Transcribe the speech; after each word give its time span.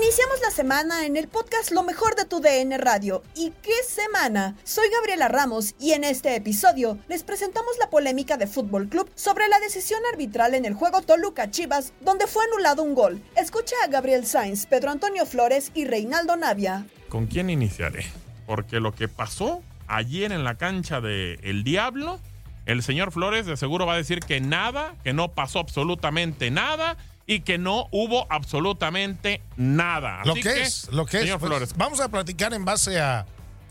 Iniciamos 0.00 0.40
la 0.40 0.52
semana 0.52 1.06
en 1.06 1.16
el 1.16 1.26
podcast 1.26 1.72
Lo 1.72 1.82
mejor 1.82 2.14
de 2.14 2.24
tu 2.24 2.40
DN 2.40 2.78
Radio. 2.78 3.24
¿Y 3.34 3.50
qué 3.62 3.72
semana? 3.84 4.54
Soy 4.62 4.86
Gabriela 4.94 5.26
Ramos 5.26 5.74
y 5.80 5.90
en 5.90 6.04
este 6.04 6.36
episodio 6.36 7.00
les 7.08 7.24
presentamos 7.24 7.72
la 7.80 7.90
polémica 7.90 8.36
de 8.36 8.46
Fútbol 8.46 8.88
Club 8.88 9.10
sobre 9.16 9.48
la 9.48 9.58
decisión 9.58 9.98
arbitral 10.12 10.54
en 10.54 10.66
el 10.66 10.74
juego 10.74 11.02
Toluca 11.02 11.50
Chivas, 11.50 11.94
donde 12.00 12.28
fue 12.28 12.44
anulado 12.44 12.84
un 12.84 12.94
gol. 12.94 13.20
Escucha 13.36 13.74
a 13.84 13.88
Gabriel 13.88 14.24
Sainz, 14.24 14.66
Pedro 14.66 14.92
Antonio 14.92 15.26
Flores 15.26 15.72
y 15.74 15.84
Reinaldo 15.84 16.36
Navia. 16.36 16.86
¿Con 17.08 17.26
quién 17.26 17.50
iniciaré? 17.50 18.06
Porque 18.46 18.78
lo 18.78 18.94
que 18.94 19.08
pasó 19.08 19.64
ayer 19.88 20.30
en 20.30 20.44
la 20.44 20.54
cancha 20.54 21.00
de 21.00 21.40
El 21.42 21.64
Diablo, 21.64 22.20
el 22.66 22.84
señor 22.84 23.10
Flores 23.10 23.46
de 23.46 23.56
seguro 23.56 23.84
va 23.84 23.94
a 23.94 23.96
decir 23.96 24.20
que 24.20 24.40
nada, 24.40 24.94
que 25.02 25.12
no 25.12 25.32
pasó 25.32 25.58
absolutamente 25.58 26.52
nada 26.52 26.96
y 27.28 27.40
que 27.40 27.58
no 27.58 27.86
hubo 27.92 28.26
absolutamente 28.30 29.42
nada. 29.56 30.22
Lo 30.24 30.34
que 30.34 30.62
es, 30.62 30.88
lo 30.90 31.06
que 31.06 31.18
es. 31.18 31.22
señor 31.24 31.38
pues, 31.38 31.48
Flores, 31.50 31.74
Vamos 31.76 32.00
a 32.00 32.08
platicar 32.08 32.52
en 32.54 32.64
base 32.64 32.98
a 33.00 33.26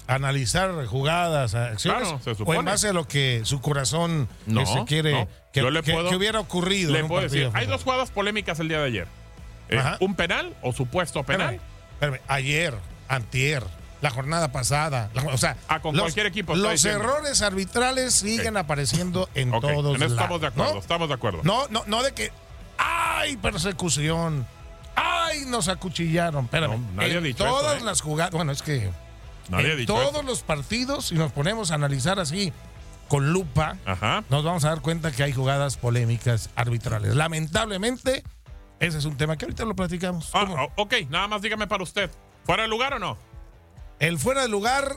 analizar 0.07 0.85
jugadas, 0.85 1.53
acciones, 1.55 2.03
Claro, 2.07 2.21
se 2.23 2.29
o 2.31 2.35
supone. 2.35 2.59
en 2.59 2.65
base 2.65 2.87
a 2.89 2.93
lo 2.93 3.07
que 3.07 3.41
su 3.43 3.59
corazón 3.59 4.29
No, 4.45 4.65
se 4.65 4.85
quiere 4.85 5.11
no. 5.11 5.27
que, 5.51 5.59
Yo 5.61 5.69
le 5.71 5.81
que- 5.83 5.91
puedo- 5.91 6.09
que 6.09 6.15
hubiera 6.15 6.39
ocurrido. 6.39 6.93
le 6.93 6.99
en 6.99 7.05
un 7.05 7.09
puedo 7.09 7.23
decir, 7.23 7.49
hay 7.53 7.65
dos 7.67 7.83
jugadas 7.83 8.11
polémicas 8.11 8.59
el 8.59 8.69
día 8.69 8.79
de 8.79 8.85
ayer. 8.85 9.07
Eh, 9.69 9.81
un 9.99 10.15
penal 10.15 10.55
o 10.61 10.71
supuesto 10.71 11.23
penal. 11.23 11.55
Espérame, 11.55 12.15
espérame, 12.15 12.21
ayer, 12.29 12.73
antier, 13.09 13.63
la 14.01 14.11
jornada 14.11 14.51
pasada, 14.51 15.09
la- 15.13 15.23
o 15.23 15.37
sea, 15.37 15.57
Ah, 15.67 15.81
con 15.81 15.97
cualquier 15.97 16.27
equipo, 16.27 16.55
Los 16.55 16.85
errores 16.85 17.41
arbitrales 17.41 18.13
siguen 18.13 18.55
apareciendo 18.55 19.27
en 19.33 19.49
todos 19.51 19.95
en 19.97 20.03
eso 20.03 20.13
estamos 20.13 20.39
de 20.39 20.47
lados, 20.47 20.53
acuerdo, 20.53 20.73
¿no? 20.75 20.79
estamos 20.79 21.07
de 21.09 21.13
acuerdo. 21.15 21.39
No, 21.43 21.67
no, 21.69 21.83
no 21.87 22.03
de 22.03 22.13
que 22.13 22.31
¡ay, 22.77 23.37
persecución! 23.37 24.45
¡Ay, 24.95 25.45
nos 25.47 25.67
acuchillaron! 25.67 26.45
Espérame. 26.45 26.71
No, 26.79 26.93
nadie 27.01 27.13
ha 27.15 27.17
en 27.17 27.23
dicho 27.23 27.43
todas 27.43 27.81
¿eh? 27.81 27.85
las 27.85 28.01
jugadas, 28.01 28.31
bueno, 28.31 28.51
es 28.51 28.61
que 28.61 28.89
Nadie 29.49 29.69
ha 29.69 29.71
en 29.73 29.77
dicho 29.77 29.93
todos 29.93 30.25
los 30.25 30.41
partidos, 30.43 31.05
si 31.07 31.15
nos 31.15 31.31
ponemos 31.31 31.71
a 31.71 31.75
analizar 31.75 32.19
así 32.19 32.51
con 33.07 33.31
lupa, 33.31 33.77
Ajá. 33.85 34.23
nos 34.29 34.43
vamos 34.43 34.65
a 34.65 34.69
dar 34.69 34.81
cuenta 34.81 35.11
que 35.11 35.23
hay 35.23 35.31
jugadas 35.33 35.77
polémicas 35.77 36.49
arbitrales. 36.55 37.15
Lamentablemente, 37.15 38.23
ese 38.79 38.97
es 38.97 39.05
un 39.05 39.15
tema 39.15 39.37
que 39.37 39.45
ahorita 39.45 39.63
lo 39.65 39.75
platicamos. 39.75 40.29
Ah, 40.33 40.67
ok, 40.75 40.93
nada 41.09 41.27
más 41.29 41.41
dígame 41.41 41.67
para 41.67 41.83
usted. 41.83 42.11
¿Fuera 42.43 42.63
de 42.63 42.69
lugar 42.69 42.93
o 42.95 42.99
no? 42.99 43.17
El 43.99 44.19
fuera 44.19 44.41
de 44.41 44.49
lugar, 44.49 44.91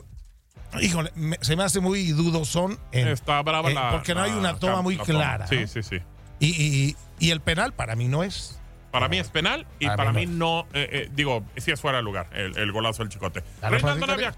híjole, 0.81 1.13
me- 1.15 1.39
se 1.41 1.55
me 1.57 1.63
hace 1.63 1.79
muy 1.81 2.09
dudosón. 2.13 2.79
en- 2.93 3.09
Está 3.09 3.41
brava 3.43 3.71
la. 3.71 3.91
Porque 3.93 4.15
no 4.15 4.23
hay 4.23 4.33
una 4.33 4.57
toma 4.59 4.83
muy 4.83 4.97
la 4.97 5.05
clara. 5.05 5.47
Sí, 5.47 5.61
¿no? 5.61 5.67
sí, 5.69 5.83
sí. 5.83 5.99
Y, 6.41 6.47
y- 6.49 6.97
y 7.21 7.31
el 7.31 7.41
penal 7.41 7.73
para 7.75 7.95
mí 7.97 8.09
no 8.09 8.25
es. 8.25 8.59
Para 8.91 9.09
mí 9.09 9.19
es 9.21 9.29
penal 9.29 9.67
y 9.79 9.85
Para 9.85 9.97
para, 9.99 10.13
mí 10.13 10.27
mí 10.27 10.35
no. 10.37 10.67
eh, 10.73 10.89
eh, 10.91 11.11
digo, 11.15 11.45
sí 11.59 11.71
es 11.71 11.81
fuera 11.81 11.99
de 11.99 12.03
lugar 12.03 12.29
el, 12.35 12.57
el 12.59 12.73
golazo 12.73 13.03
del 13.05 13.11
chicote. 13.13 13.45
Reinaldo. 13.63 14.07
Navia. 14.07 14.35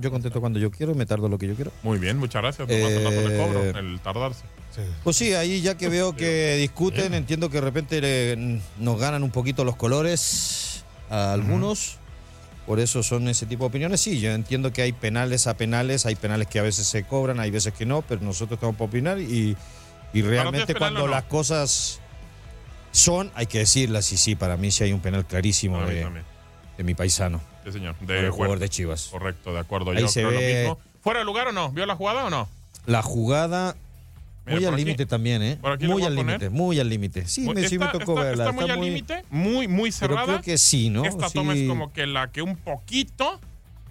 Yo 0.00 0.12
contesto 0.12 0.38
cuando 0.40 0.60
yo 0.60 0.70
quiero 0.70 0.92
y 0.92 0.94
me 0.94 1.06
tardo 1.06 1.28
lo 1.28 1.38
que 1.38 1.48
yo 1.48 1.56
quiero. 1.56 1.72
Muy 1.82 1.98
bien, 1.98 2.18
muchas 2.18 2.40
gracias. 2.40 2.68
De 2.68 3.34
Eh, 3.34 3.36
cobro, 3.36 3.64
el 3.80 3.98
tardarse. 3.98 4.44
Sí. 4.70 4.82
Pues 5.02 5.16
sí, 5.16 5.32
ahí 5.34 5.60
ya 5.60 5.76
que 5.76 5.88
veo 5.88 6.14
que 6.14 6.54
discuten, 6.54 7.14
entiendo 7.14 7.50
que 7.50 7.56
de 7.56 7.60
repente 7.62 7.98
eh, 8.00 8.60
nos 8.78 9.00
ganan 9.00 9.24
un 9.24 9.32
poquito 9.32 9.64
los 9.64 9.74
colores 9.74 10.84
a 11.10 11.32
algunos. 11.32 11.96
Por 12.64 12.78
eso 12.78 13.02
son 13.02 13.26
ese 13.26 13.44
tipo 13.46 13.64
de 13.64 13.68
opiniones. 13.70 14.00
Sí, 14.00 14.20
yo 14.20 14.30
entiendo 14.30 14.72
que 14.72 14.82
hay 14.82 14.92
penales 14.92 15.48
a 15.48 15.56
penales, 15.56 16.06
hay 16.06 16.14
penales 16.14 16.46
que 16.46 16.60
a 16.60 16.62
veces 16.62 16.86
se 16.86 17.02
cobran, 17.02 17.40
hay 17.40 17.50
veces 17.50 17.72
que 17.74 17.84
no, 17.84 18.02
pero 18.02 18.20
nosotros 18.20 18.56
estamos 18.58 18.76
para 18.76 18.86
opinar 18.86 19.18
y, 19.18 19.56
y 20.12 20.22
realmente 20.22 20.74
cuando 20.74 21.00
no? 21.00 21.08
las 21.08 21.24
cosas 21.24 22.00
son, 22.92 23.30
hay 23.34 23.46
que 23.46 23.58
decirlas. 23.58 24.12
Y 24.12 24.16
sí, 24.16 24.34
para 24.34 24.56
mí 24.56 24.70
sí 24.70 24.84
hay 24.84 24.92
un 24.92 25.00
penal 25.00 25.26
clarísimo 25.26 25.84
de, 25.84 26.06
de 26.76 26.84
mi 26.84 26.94
paisano, 26.94 27.40
Sí, 27.64 27.72
señor. 27.72 27.96
De 28.00 28.20
el 28.20 28.30
jugador 28.30 28.58
de 28.58 28.68
Chivas. 28.68 29.08
Correcto, 29.10 29.52
de 29.52 29.60
acuerdo. 29.60 29.90
Ahí 29.90 30.00
Yo 30.00 30.08
se 30.08 30.20
creo 30.20 30.30
lo 30.32 30.38
ve- 30.38 30.58
mismo. 30.60 30.78
¿Fuera 31.02 31.18
de 31.20 31.24
lugar 31.26 31.48
o 31.48 31.52
no? 31.52 31.70
¿Vio 31.70 31.84
la 31.86 31.94
jugada 31.96 32.24
o 32.24 32.30
no? 32.30 32.48
La 32.86 33.02
jugada 33.02 33.76
muy 34.46 34.64
al 34.64 34.76
límite 34.76 35.04
también, 35.04 35.42
¿eh? 35.42 35.58
Muy 35.80 36.02
al 36.04 36.14
límite, 36.14 36.48
muy 36.48 36.80
al 36.80 36.88
límite. 36.88 37.26
Sí, 37.28 37.42
me, 37.42 37.68
sí 37.68 37.78
me 37.78 37.88
tocó 37.88 38.14
verla. 38.14 38.44
Está 38.44 38.52
muy 38.52 38.62
está 38.64 38.72
al 38.72 38.78
muy- 38.78 38.88
límite, 38.88 39.24
muy, 39.28 39.68
muy 39.68 39.90
Pero 39.90 40.14
cerrada. 40.14 40.24
creo 40.26 40.40
que 40.40 40.56
sí, 40.56 40.88
¿no? 40.88 41.04
Esta 41.04 41.28
Sí. 41.28 41.34
toma 41.34 41.52
es 41.54 41.68
como 41.68 41.92
que 41.92 42.06
la 42.06 42.30
que 42.32 42.40
un 42.40 42.56
poquito, 42.56 43.38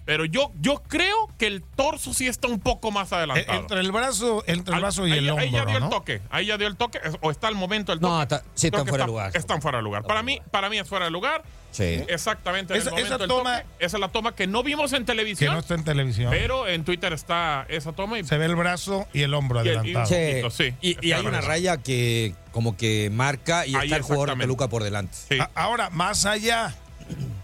Pero 0.08 0.24
yo, 0.24 0.50
yo 0.58 0.82
creo 0.88 1.28
que 1.36 1.46
el 1.46 1.62
torso 1.62 2.14
sí 2.14 2.26
está 2.28 2.48
un 2.48 2.60
poco 2.60 2.90
más 2.90 3.12
adelantado. 3.12 3.58
Entre 3.60 3.78
el 3.80 3.92
brazo, 3.92 4.42
entre 4.46 4.72
el 4.74 4.80
brazo 4.80 5.06
y 5.06 5.12
ahí, 5.12 5.18
el 5.18 5.36
ahí 5.38 5.50
ya 5.50 5.58
hombro, 5.64 5.66
dio 5.76 5.84
el 5.84 5.90
toque. 5.90 6.22
Ahí 6.30 6.46
ya 6.46 6.56
dio 6.56 6.66
el 6.66 6.76
toque. 6.76 6.98
O 7.20 7.30
está 7.30 7.50
el 7.50 7.56
momento 7.56 7.92
del 7.92 8.00
toque. 8.00 8.10
No, 8.10 8.22
está- 8.22 8.42
sí, 8.54 8.68
están 8.68 8.86
que 8.86 8.88
fuera 8.88 9.04
está- 9.04 9.06
de 9.06 9.12
lugar. 9.12 9.30
Están 9.36 9.60
fuera 9.60 9.76
de 9.78 9.84
lugar. 9.84 10.04
Para 10.04 10.22
mí, 10.22 10.40
para 10.50 10.70
mí 10.70 10.78
es 10.78 10.88
fuera 10.88 11.04
de 11.04 11.10
lugar. 11.10 11.42
Sí. 11.72 12.02
Exactamente. 12.08 12.72
en 12.72 12.80
Esa- 12.80 13.18
toma- 13.18 13.58
toque. 13.58 13.66
Esa 13.84 13.96
es 13.98 14.00
la 14.00 14.08
toma 14.08 14.34
que 14.34 14.46
no 14.46 14.62
vimos 14.62 14.94
en 14.94 15.00
Que 15.00 15.04
televisión. 15.12 15.52
no 15.52 15.60
está 15.60 15.74
en 15.74 15.84
televisión. 15.84 16.30
Pero 16.30 16.66
en 16.66 16.84
Twitter 16.84 17.12
está 17.12 17.66
esa 17.68 17.92
toma 17.92 18.18
y 18.18 18.24
Se 18.24 18.38
ve 18.38 18.46
el 18.46 18.56
brazo 18.56 19.06
y 19.12 19.20
el 19.20 19.34
hombro 19.34 19.62
Y 19.62 19.68
el- 19.68 19.76
adelantado. 19.76 20.06
y- 20.06 20.50
Sí. 20.50 20.74
Y, 20.80 21.06
y 21.06 21.12
hay 21.12 21.26
una 21.26 21.42
raya 21.42 21.76
que 21.82 22.34
como 22.52 22.78
que 22.78 23.10
marca 23.12 23.66
y 23.66 23.74
Ahí 23.74 23.84
está 23.88 23.96
el 23.98 24.02
jugador 24.04 24.30
de 24.30 24.36
peluca 24.38 24.68
por 24.68 24.82
delante. 24.84 25.14
Sí. 25.28 25.38
A- 25.38 25.50
Ahora, 25.54 25.90
más 25.90 26.24
allá 26.24 26.74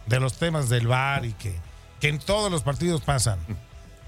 de 0.06 0.18
los 0.18 0.32
temas 0.38 0.70
del 0.70 0.86
VAR 0.86 1.26
y 1.26 1.34
que, 1.34 1.54
que 2.04 2.10
en 2.10 2.18
todos 2.18 2.52
los 2.52 2.62
partidos 2.62 3.00
pasan, 3.00 3.38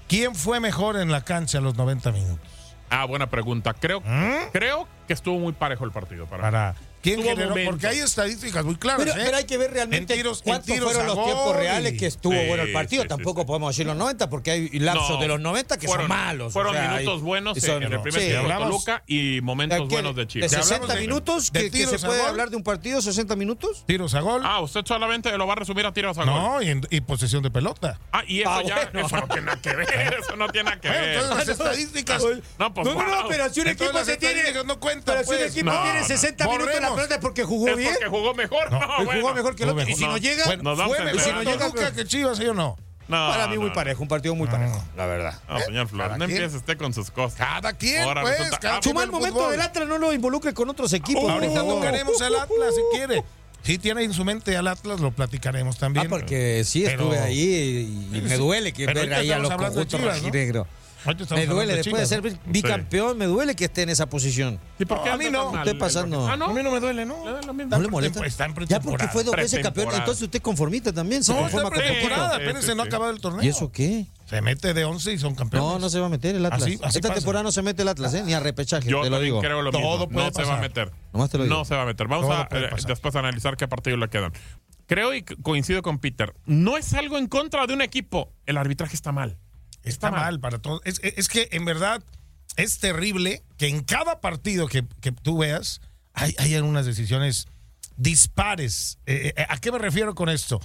¿quién 0.07 0.35
fue 0.35 0.59
mejor 0.59 0.97
en 0.97 1.11
la 1.11 1.21
cancha 1.25 1.57
a 1.57 1.61
los 1.61 1.77
90 1.77 2.11
minutos? 2.11 2.75
Ah, 2.91 3.05
buena 3.05 3.27
pregunta. 3.31 3.73
Creo, 3.73 4.01
¿Mm? 4.01 4.51
creo 4.53 4.87
que 5.07 5.13
estuvo 5.13 5.39
muy 5.39 5.53
parejo 5.53 5.83
el 5.83 5.91
partido. 5.91 6.27
Para, 6.27 6.43
Para, 6.43 6.75
¿Quién 7.07 7.19
Tuvo 7.21 7.29
generó? 7.29 7.49
momentos. 7.49 7.71
Porque 7.73 7.87
hay 7.87 7.99
estadísticas 7.99 8.65
muy 8.65 8.75
claras. 8.75 9.05
Pero, 9.05 9.17
¿eh? 9.17 9.23
pero 9.25 9.37
hay 9.37 9.45
que 9.45 9.57
ver 9.57 9.71
realmente 9.71 10.13
En 10.13 10.19
tiros- 10.19 10.39
en 10.39 10.43
cuántos 10.43 10.65
tiros 10.73 10.91
fueron 10.93 11.07
los 11.15 11.25
tiempos 11.25 11.55
reales 11.55 11.93
que 11.99 12.05
estuvo 12.07 12.33
Sí, 12.33 12.47
bueno 12.47 12.63
el 12.63 12.73
partido. 12.73 13.03
sí, 13.03 13.07
Tampoco 13.09 13.41
sí. 13.41 13.47
podemos 13.47 13.69
decir 13.75 13.85
los 13.87 13.95
90 13.95 14.29
porque 14.29 14.51
hay 14.51 14.69
lapsos 14.79 15.09
No, 15.11 15.17
de 15.21 15.27
los 15.27 15.39
90 15.39 15.77
que 15.77 15.87
fueron- 15.87 16.07
son 16.07 16.17
malos. 16.17 16.47
o 16.47 16.51
Fueron 16.51 16.75
hay- 16.75 16.99
minutos 16.99 17.21
buenos 17.21 17.57
son- 17.59 17.83
en 17.83 17.93
el 17.93 18.01
primer 18.01 18.21
sí. 18.21 18.27
tiempo 18.29 18.47
de 18.49 18.55
Toluca 18.55 19.03
y 19.07 19.39
momentos 19.41 19.77
¿De 19.79 19.85
buenos 19.85 20.15
de 20.15 20.21
¿De 20.23 20.27
Chivas. 20.27 20.51
Si 20.51 20.55
60 20.57 20.75
hablamos 20.75 20.95
de- 20.95 21.01
minutos? 21.01 21.51
de 21.51 21.59
¿Que, 21.59 21.65
que 21.65 21.71
tiros 21.77 21.99
se 22.01 22.05
a 22.05 22.09
puede 22.09 22.19
gol. 22.21 22.29
hablar 22.29 22.49
de 22.49 22.55
un 22.57 22.63
partido 22.63 23.01
60 23.01 23.35
minutos? 23.35 23.83
Tiros 23.85 24.13
a 24.13 24.19
gol. 24.21 24.41
Ah, 24.43 24.59
usted 24.61 24.81
solamente 24.85 25.35
lo 25.37 25.47
va 25.47 25.53
a 25.53 25.57
resumir 25.57 25.85
a 25.85 25.93
tiros 25.93 26.17
a 26.17 26.23
gol. 26.25 26.33
no, 26.33 26.61
y, 26.61 26.69
en- 26.69 26.87
y 26.89 27.01
posesión 27.01 27.41
de 27.43 27.51
pelota. 27.51 27.99
Ah, 28.11 28.23
y 28.27 28.41
eso 28.41 28.49
Ah, 28.51 28.61
ya, 28.65 28.89
bueno. 28.91 29.07
eso 29.07 29.15
no 29.17 29.27
tiene 29.27 29.41
nada 29.43 29.61
que 29.61 29.75
ver, 29.75 29.87
eso 30.19 30.35
no 30.35 30.47
tiene 30.49 30.69
nada 30.69 30.81
que 30.81 30.89
ver. 30.89 31.13
entonces 31.15 31.37
las 31.37 31.47
estadísticas. 31.59 32.23
No, 32.59 32.73
pues 32.73 32.87
no, 32.87 33.27
pero 33.29 33.53
si 33.53 33.61
un 33.61 33.67
equipo 33.67 34.03
se 34.03 34.17
tiene. 34.17 34.43
no 34.65 34.79
cuentan, 34.79 35.15
pero 35.15 35.23
si 35.23 35.31
un 35.31 35.37
pues. 35.37 35.51
equipo 35.55 35.71
tiene 35.83 35.99
no. 36.01 36.05
60 36.07 36.47
minutos. 36.47 36.96
Pelota 36.97 37.15
es 37.15 37.21
porque 37.21 37.43
jugó 37.43 37.67
Es 37.69 37.77
bien. 37.77 37.93
porque 37.93 38.09
jugó 38.09 38.33
mejor. 38.33 38.71
No, 38.71 38.79
bueno. 39.05 39.21
jugó 39.21 39.33
mejor 39.33 39.55
que 39.55 39.63
el 39.63 39.69
otro. 39.69 39.87
Y 39.89 39.93
si 39.95 40.05
no 40.05 40.17
llega, 40.17 40.43
Bueno, 40.45 40.63
Nos 40.63 40.77
vamos 40.77 40.95
¿Fue 40.97 41.01
a 41.03 41.05
mejor 41.05 41.19
enterar. 41.19 41.39
si 41.41 41.45
no 41.45 41.51
llega, 41.51 41.69
Toluca 41.71 41.93
que 41.93 42.05
Chivas, 42.05 42.37
¿sí 42.37 42.45
o 42.45 42.53
no? 42.53 42.77
No, 43.07 43.29
para 43.29 43.47
mí 43.47 43.55
no, 43.55 43.61
muy 43.61 43.69
parejo, 43.69 44.01
un 44.03 44.09
partido 44.09 44.35
muy 44.35 44.49
parejo, 44.49 44.83
la 44.97 45.05
verdad. 45.05 45.39
No, 45.47 45.59
señor 45.61 45.87
Flores, 45.87 46.07
Cada 46.07 46.17
no 46.17 46.25
empiece 46.25 46.57
usted 46.57 46.77
con 46.77 46.93
sus 46.93 47.09
cosas. 47.09 47.37
Cada 47.39 47.71
quien, 47.71 48.03
Ahora 48.03 48.21
pues. 48.21 48.37
resulta- 48.37 48.57
cada 48.59 48.77
Ah, 48.79 48.81
Su 48.83 48.93
mal 48.93 49.09
momento 49.09 49.37
fútbol. 49.37 49.51
del 49.51 49.61
Atlas 49.61 49.87
no 49.87 49.97
lo 49.97 50.11
involucre 50.11 50.53
con 50.53 50.69
otros 50.69 50.91
equipos. 50.91 51.23
Ahorita 51.31 51.53
favor. 51.53 51.75
tocaremos 51.75 52.21
al 52.21 52.35
Atlas 52.35 52.75
si 52.75 52.97
quiere. 52.97 53.23
Si 53.63 53.77
tiene 53.77 54.03
en 54.03 54.13
su 54.13 54.25
mente 54.25 54.55
al 54.57 54.67
Atlas, 54.67 54.99
lo 54.99 55.11
platicaremos 55.11 55.77
Ah, 55.77 55.79
también. 55.79 56.09
porque 56.09 56.63
sí 56.65 56.81
Pero- 56.85 57.03
estuve 57.13 57.19
ahí 57.19 57.39
y, 58.11 58.17
y 58.17 58.21
me 58.21 58.35
duele 58.35 58.73
que 58.73 58.85
ver 58.85 58.97
ahí 59.13 59.31
a 59.31 59.35
estamos 59.37 59.41
los 59.43 59.51
hablando 59.51 59.79
de 59.79 59.85
conjuntos 59.87 60.15
rojinegros. 60.15 60.67
Me 61.31 61.45
duele, 61.45 61.73
de 61.73 61.77
después 61.77 62.01
de 62.01 62.05
ser 62.07 62.23
¿no? 62.23 62.39
bicampeón, 62.45 63.17
me 63.17 63.25
duele 63.25 63.55
que 63.55 63.65
esté 63.65 63.83
en 63.83 63.89
esa 63.89 64.07
posición. 64.07 64.59
¿Y 64.79 64.85
por 64.85 65.01
qué 65.03 65.09
No, 65.09 65.15
a 65.15 65.17
mí 65.17 65.25
no. 65.29 65.57
Estoy 65.57 65.73
pasando. 65.75 66.27
Ah, 66.27 66.33
A 66.33 66.37
no. 66.37 66.53
mí 66.53 66.61
no 66.63 66.71
me 66.71 66.79
duele, 66.79 67.05
¿no? 67.05 67.15
Mismo. 67.53 67.65
¿No 67.69 67.79
le 67.79 67.87
molesta? 67.87 68.25
Está 68.25 68.45
en 68.45 68.55
Ya 68.67 68.79
porque 68.79 69.07
fue 69.07 69.23
dos 69.23 69.35
veces 69.35 69.61
campeón, 69.63 69.89
entonces 69.93 70.23
usted 70.23 70.41
conformista 70.41 70.91
también, 70.91 71.23
se 71.23 71.31
No, 71.33 71.39
conforma 71.39 71.69
está 71.69 71.75
con 71.75 71.85
pretemporada, 71.85 72.35
Sí, 72.37 72.41
apenas 72.43 72.61
sí, 72.63 72.69
se 72.69 72.75
no 72.75 72.83
ha 72.83 72.85
acabado 72.85 73.11
el 73.11 73.19
torneo. 73.21 73.43
¿Y 73.43 73.47
eso 73.49 73.71
qué? 73.71 74.07
Se 74.25 74.41
mete 74.41 74.73
de 74.73 74.83
11 74.83 75.13
y 75.13 75.17
son 75.17 75.35
campeones. 75.35 75.69
No, 75.69 75.79
no 75.79 75.89
se 75.89 75.99
va 75.99 76.07
a 76.07 76.09
meter 76.09 76.35
el 76.35 76.45
Atlas. 76.45 76.63
Así- 76.63 76.79
así 76.83 76.97
Esta 76.97 77.09
pasa. 77.09 77.19
temporada 77.21 77.43
no 77.43 77.51
se 77.51 77.61
mete 77.61 77.83
el 77.83 77.87
Atlas, 77.87 78.13
¿eh? 78.13 78.23
ni 78.25 78.33
a 78.33 78.39
repechaje, 78.41 78.89
Yo 78.89 79.01
te 79.01 79.09
lo 79.09 79.19
digo. 79.21 79.39
creo 79.39 79.61
lo 79.61 79.71
Todo 79.71 79.81
mismo. 79.81 80.09
puede 80.09 80.27
No 80.27 80.33
se 80.33 80.43
va 80.43 80.57
a 80.57 80.61
meter. 80.61 80.91
Nomás 81.13 81.29
te 81.29 81.37
lo 81.37 81.45
digo. 81.45 81.55
No 81.55 81.63
se 81.63 81.75
va 81.75 81.83
a 81.83 81.85
meter. 81.85 82.07
Vamos 82.07 82.25
Todo 82.27 82.33
a 82.37 82.47
eh, 82.51 82.69
después 82.87 83.15
analizar 83.15 83.55
qué 83.55 83.67
partidos 83.67 83.99
le 83.99 84.09
quedan. 84.09 84.33
Creo 84.85 85.13
y 85.13 85.21
coincido 85.23 85.81
con 85.81 85.99
Peter. 85.99 86.33
No 86.45 86.77
es 86.77 86.93
algo 86.93 87.17
en 87.17 87.27
contra 87.27 87.67
de 87.67 87.73
un 87.73 87.81
equipo. 87.81 88.33
El 88.45 88.57
arbitraje 88.57 88.95
está 88.95 89.11
mal. 89.11 89.37
Está 89.87 90.11
mal 90.11 90.39
para 90.39 90.59
todos. 90.59 90.81
Es, 90.85 90.99
es 91.03 91.27
que 91.27 91.49
en 91.51 91.65
verdad 91.65 92.03
es 92.55 92.79
terrible 92.79 93.43
que 93.57 93.67
en 93.67 93.83
cada 93.83 94.19
partido 94.21 94.67
que, 94.67 94.85
que 95.01 95.11
tú 95.11 95.37
veas 95.39 95.81
hay, 96.13 96.35
hay 96.39 96.55
algunas 96.55 96.85
decisiones 96.85 97.47
dispares. 97.97 98.99
Eh, 99.05 99.33
eh, 99.35 99.45
¿A 99.49 99.57
qué 99.57 99.71
me 99.71 99.77
refiero 99.79 100.15
con 100.15 100.29
esto? 100.29 100.59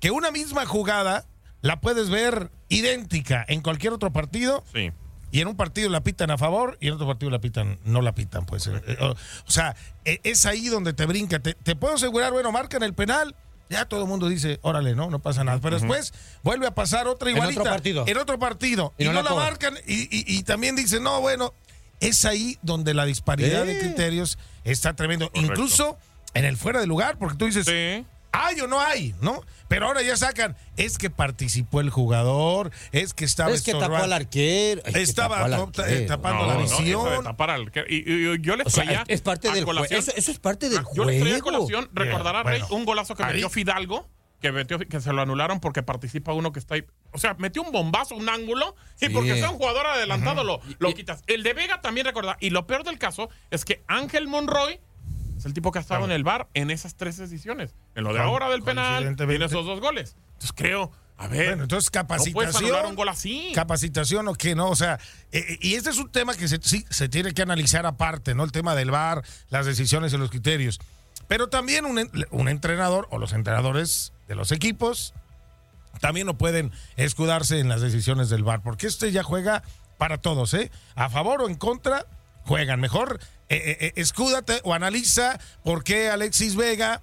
Que 0.00 0.10
una 0.10 0.30
misma 0.30 0.66
jugada 0.66 1.26
la 1.60 1.80
puedes 1.80 2.10
ver 2.10 2.50
idéntica 2.68 3.44
en 3.48 3.60
cualquier 3.62 3.92
otro 3.94 4.12
partido 4.12 4.64
Sí. 4.74 4.92
y 5.32 5.40
en 5.40 5.48
un 5.48 5.56
partido 5.56 5.88
la 5.88 6.02
pitan 6.02 6.30
a 6.30 6.36
favor 6.38 6.76
y 6.80 6.88
en 6.88 6.94
otro 6.94 7.06
partido 7.06 7.30
la 7.30 7.40
pitan, 7.40 7.78
no 7.84 8.02
la 8.02 8.14
pitan, 8.14 8.44
pues. 8.46 8.66
Eh, 8.66 8.80
eh, 8.86 8.96
o, 9.00 9.12
o 9.12 9.50
sea, 9.50 9.74
eh, 10.04 10.20
es 10.24 10.44
ahí 10.46 10.68
donde 10.68 10.92
te 10.92 11.06
brinca. 11.06 11.38
Te, 11.40 11.54
te 11.54 11.74
puedo 11.74 11.94
asegurar, 11.94 12.32
bueno, 12.32 12.52
marcan 12.52 12.82
el 12.82 12.94
penal. 12.94 13.34
Ya 13.70 13.86
todo 13.86 14.02
el 14.02 14.08
mundo 14.08 14.28
dice, 14.28 14.58
órale, 14.62 14.94
no, 14.94 15.10
no 15.10 15.20
pasa 15.20 15.42
nada. 15.44 15.58
Pero 15.60 15.78
después 15.78 16.12
vuelve 16.42 16.66
a 16.66 16.74
pasar 16.74 17.08
otra 17.08 17.30
En 17.30 17.36
otro 17.36 17.50
igualita. 17.50 17.70
partido. 17.74 18.04
En 18.06 18.18
otro 18.18 18.38
partido. 18.38 18.92
Y 18.98 19.04
Y, 19.04 19.06
no 19.06 19.12
no, 19.14 19.22
la 19.22 19.30
cobran. 19.30 19.46
marcan. 19.48 19.74
Y, 19.86 20.02
y- 20.16 20.24
y 20.38 20.42
también 20.42 20.76
dicen, 20.76 21.02
no, 21.02 21.20
bueno, 21.20 21.54
es 22.00 22.24
ahí 22.24 22.58
donde 22.62 22.92
la 22.94 23.04
disparidad 23.06 23.64
de 23.64 23.78
criterios 23.78 24.38
está 24.64 24.94
tremendo. 24.94 25.28
Correcto. 25.30 25.50
Incluso 25.52 25.98
en 26.34 26.44
el 26.44 26.56
fuera 26.56 26.80
de 26.80 26.86
lugar, 26.86 27.16
porque 27.18 27.36
tú 27.38 27.46
dices, 27.46 27.64
Sí. 27.66 28.04
Hay 28.34 28.60
o 28.60 28.66
no 28.66 28.80
hay, 28.80 29.14
¿no? 29.20 29.40
Pero 29.68 29.86
ahora 29.86 30.02
ya 30.02 30.16
sacan, 30.16 30.56
es 30.76 30.98
que 30.98 31.08
participó 31.10 31.80
el 31.80 31.90
jugador, 31.90 32.70
es 32.92 33.14
que 33.14 33.24
estaba 33.24 33.50
Es 33.52 33.62
que 33.62 33.72
tapó 33.72 33.96
al 33.96 34.12
arquero. 34.12 34.82
es 34.84 34.92
que 34.94 35.02
Estaba 35.02 35.36
tapó 35.48 35.62
al 35.64 35.72
to- 35.72 35.82
arquero. 35.82 36.06
tapando 36.06 36.42
No, 36.46 36.52
la 36.52 36.56
visión. 36.58 37.24
tapar 37.24 37.50
al- 37.50 37.72
y, 37.88 37.94
y- 37.96 38.34
y 38.34 38.40
yo 38.40 38.56
les 38.56 38.66
O 38.66 38.70
sea, 38.70 38.84
traía 38.84 39.04
es, 39.08 39.20
parte 39.22 39.48
del 39.48 39.64
juego. 39.64 39.78
colación- 39.78 40.00
Eso, 40.00 40.12
eso 40.16 40.30
es 40.30 40.38
parte 40.38 40.68
del 40.68 40.78
Ah, 40.80 40.84
Yo 40.94 41.04
les 41.04 41.20
traía 41.20 41.36
a 41.36 41.40
juego. 41.40 41.58
colación, 41.58 41.88
recordará 41.92 42.42
Rey, 42.42 42.60
bueno. 42.60 42.74
un 42.76 42.84
golazo 42.84 43.14
que 43.14 43.22
Ahí. 43.24 43.32
metió 43.34 43.48
Fidalgo, 43.50 44.08
que 44.40 44.52
metió, 44.52 44.78
que 44.78 45.00
se 45.00 45.12
lo 45.12 45.22
anularon 45.22 45.58
porque 45.60 45.82
participa 45.82 46.34
uno 46.34 46.52
que 46.52 46.58
está 46.58 46.74
ahí. 46.74 46.84
O 47.12 47.18
sea, 47.18 47.34
metió 47.38 47.62
un 47.62 47.72
bombazo, 47.72 48.14
un 48.14 48.28
ángulo, 48.28 48.76
y 49.00 49.06
Sí. 49.06 49.12
porque 49.12 49.34
sea 49.36 49.50
un 49.50 49.56
jugador 49.56 49.86
adelantado 49.86 50.44
lo, 50.44 50.60
lo 50.78 50.92
quitas. 50.94 51.22
El 51.26 51.42
de 51.42 51.54
Vega 51.54 51.80
también 51.80 52.06
recordar. 52.06 52.36
Y 52.40 52.50
lo 52.50 52.66
peor 52.66 52.84
del 52.84 52.98
caso 52.98 53.30
es 53.50 53.64
que 53.64 53.82
Ángel 53.88 54.28
Monroy 54.28 54.80
es 55.44 55.46
el 55.46 55.52
tipo 55.52 55.70
que 55.72 55.78
ha 55.78 55.82
estado 55.82 56.06
en 56.06 56.10
el 56.10 56.24
bar 56.24 56.48
en 56.54 56.70
esas 56.70 56.94
tres 56.94 57.18
decisiones. 57.18 57.74
En 57.94 58.04
lo 58.04 58.14
de 58.14 58.20
ahora 58.20 58.48
del 58.48 58.62
penal, 58.62 59.14
tiene 59.14 59.44
esos 59.44 59.66
dos 59.66 59.78
goles. 59.80 60.16
Entonces 60.32 60.52
creo, 60.54 60.90
a 61.18 61.28
ver, 61.28 61.48
Bueno, 61.48 61.64
entonces 61.64 61.90
no 61.94 62.06
puedes 62.06 62.24
capacitación. 62.24 62.64
anular 62.64 62.86
un 62.86 62.94
gol 62.94 63.08
así. 63.10 63.52
Capacitación 63.54 64.26
o 64.28 64.34
qué, 64.34 64.54
¿no? 64.54 64.70
O 64.70 64.74
sea, 64.76 64.98
eh, 65.32 65.58
y 65.60 65.74
este 65.74 65.90
es 65.90 65.98
un 65.98 66.10
tema 66.10 66.34
que 66.34 66.48
se, 66.48 66.58
sí, 66.62 66.86
se 66.88 67.10
tiene 67.10 67.32
que 67.34 67.42
analizar 67.42 67.84
aparte, 67.84 68.34
¿no? 68.34 68.42
El 68.44 68.52
tema 68.52 68.74
del 68.74 68.90
VAR, 68.90 69.22
las 69.50 69.66
decisiones 69.66 70.14
y 70.14 70.16
los 70.16 70.30
criterios. 70.30 70.80
Pero 71.28 71.48
también 71.48 71.84
un, 71.84 72.10
un 72.30 72.48
entrenador 72.48 73.06
o 73.10 73.18
los 73.18 73.32
entrenadores 73.34 74.14
de 74.28 74.34
los 74.36 74.50
equipos 74.50 75.12
también 76.00 76.26
no 76.26 76.38
pueden 76.38 76.72
escudarse 76.96 77.60
en 77.60 77.68
las 77.68 77.82
decisiones 77.82 78.30
del 78.30 78.42
VAR, 78.44 78.62
porque 78.62 78.86
este 78.86 79.12
ya 79.12 79.22
juega 79.22 79.62
para 79.98 80.18
todos, 80.18 80.54
¿eh? 80.54 80.70
A 80.96 81.08
favor 81.10 81.42
o 81.42 81.48
en 81.48 81.54
contra, 81.54 82.06
juegan. 82.44 82.80
Mejor 82.80 83.20
eh, 83.48 83.56
eh, 83.56 83.76
eh, 83.80 83.92
escúdate 83.96 84.60
o 84.64 84.74
analiza 84.74 85.38
por 85.62 85.84
qué 85.84 86.08
Alexis 86.10 86.56
Vega 86.56 87.02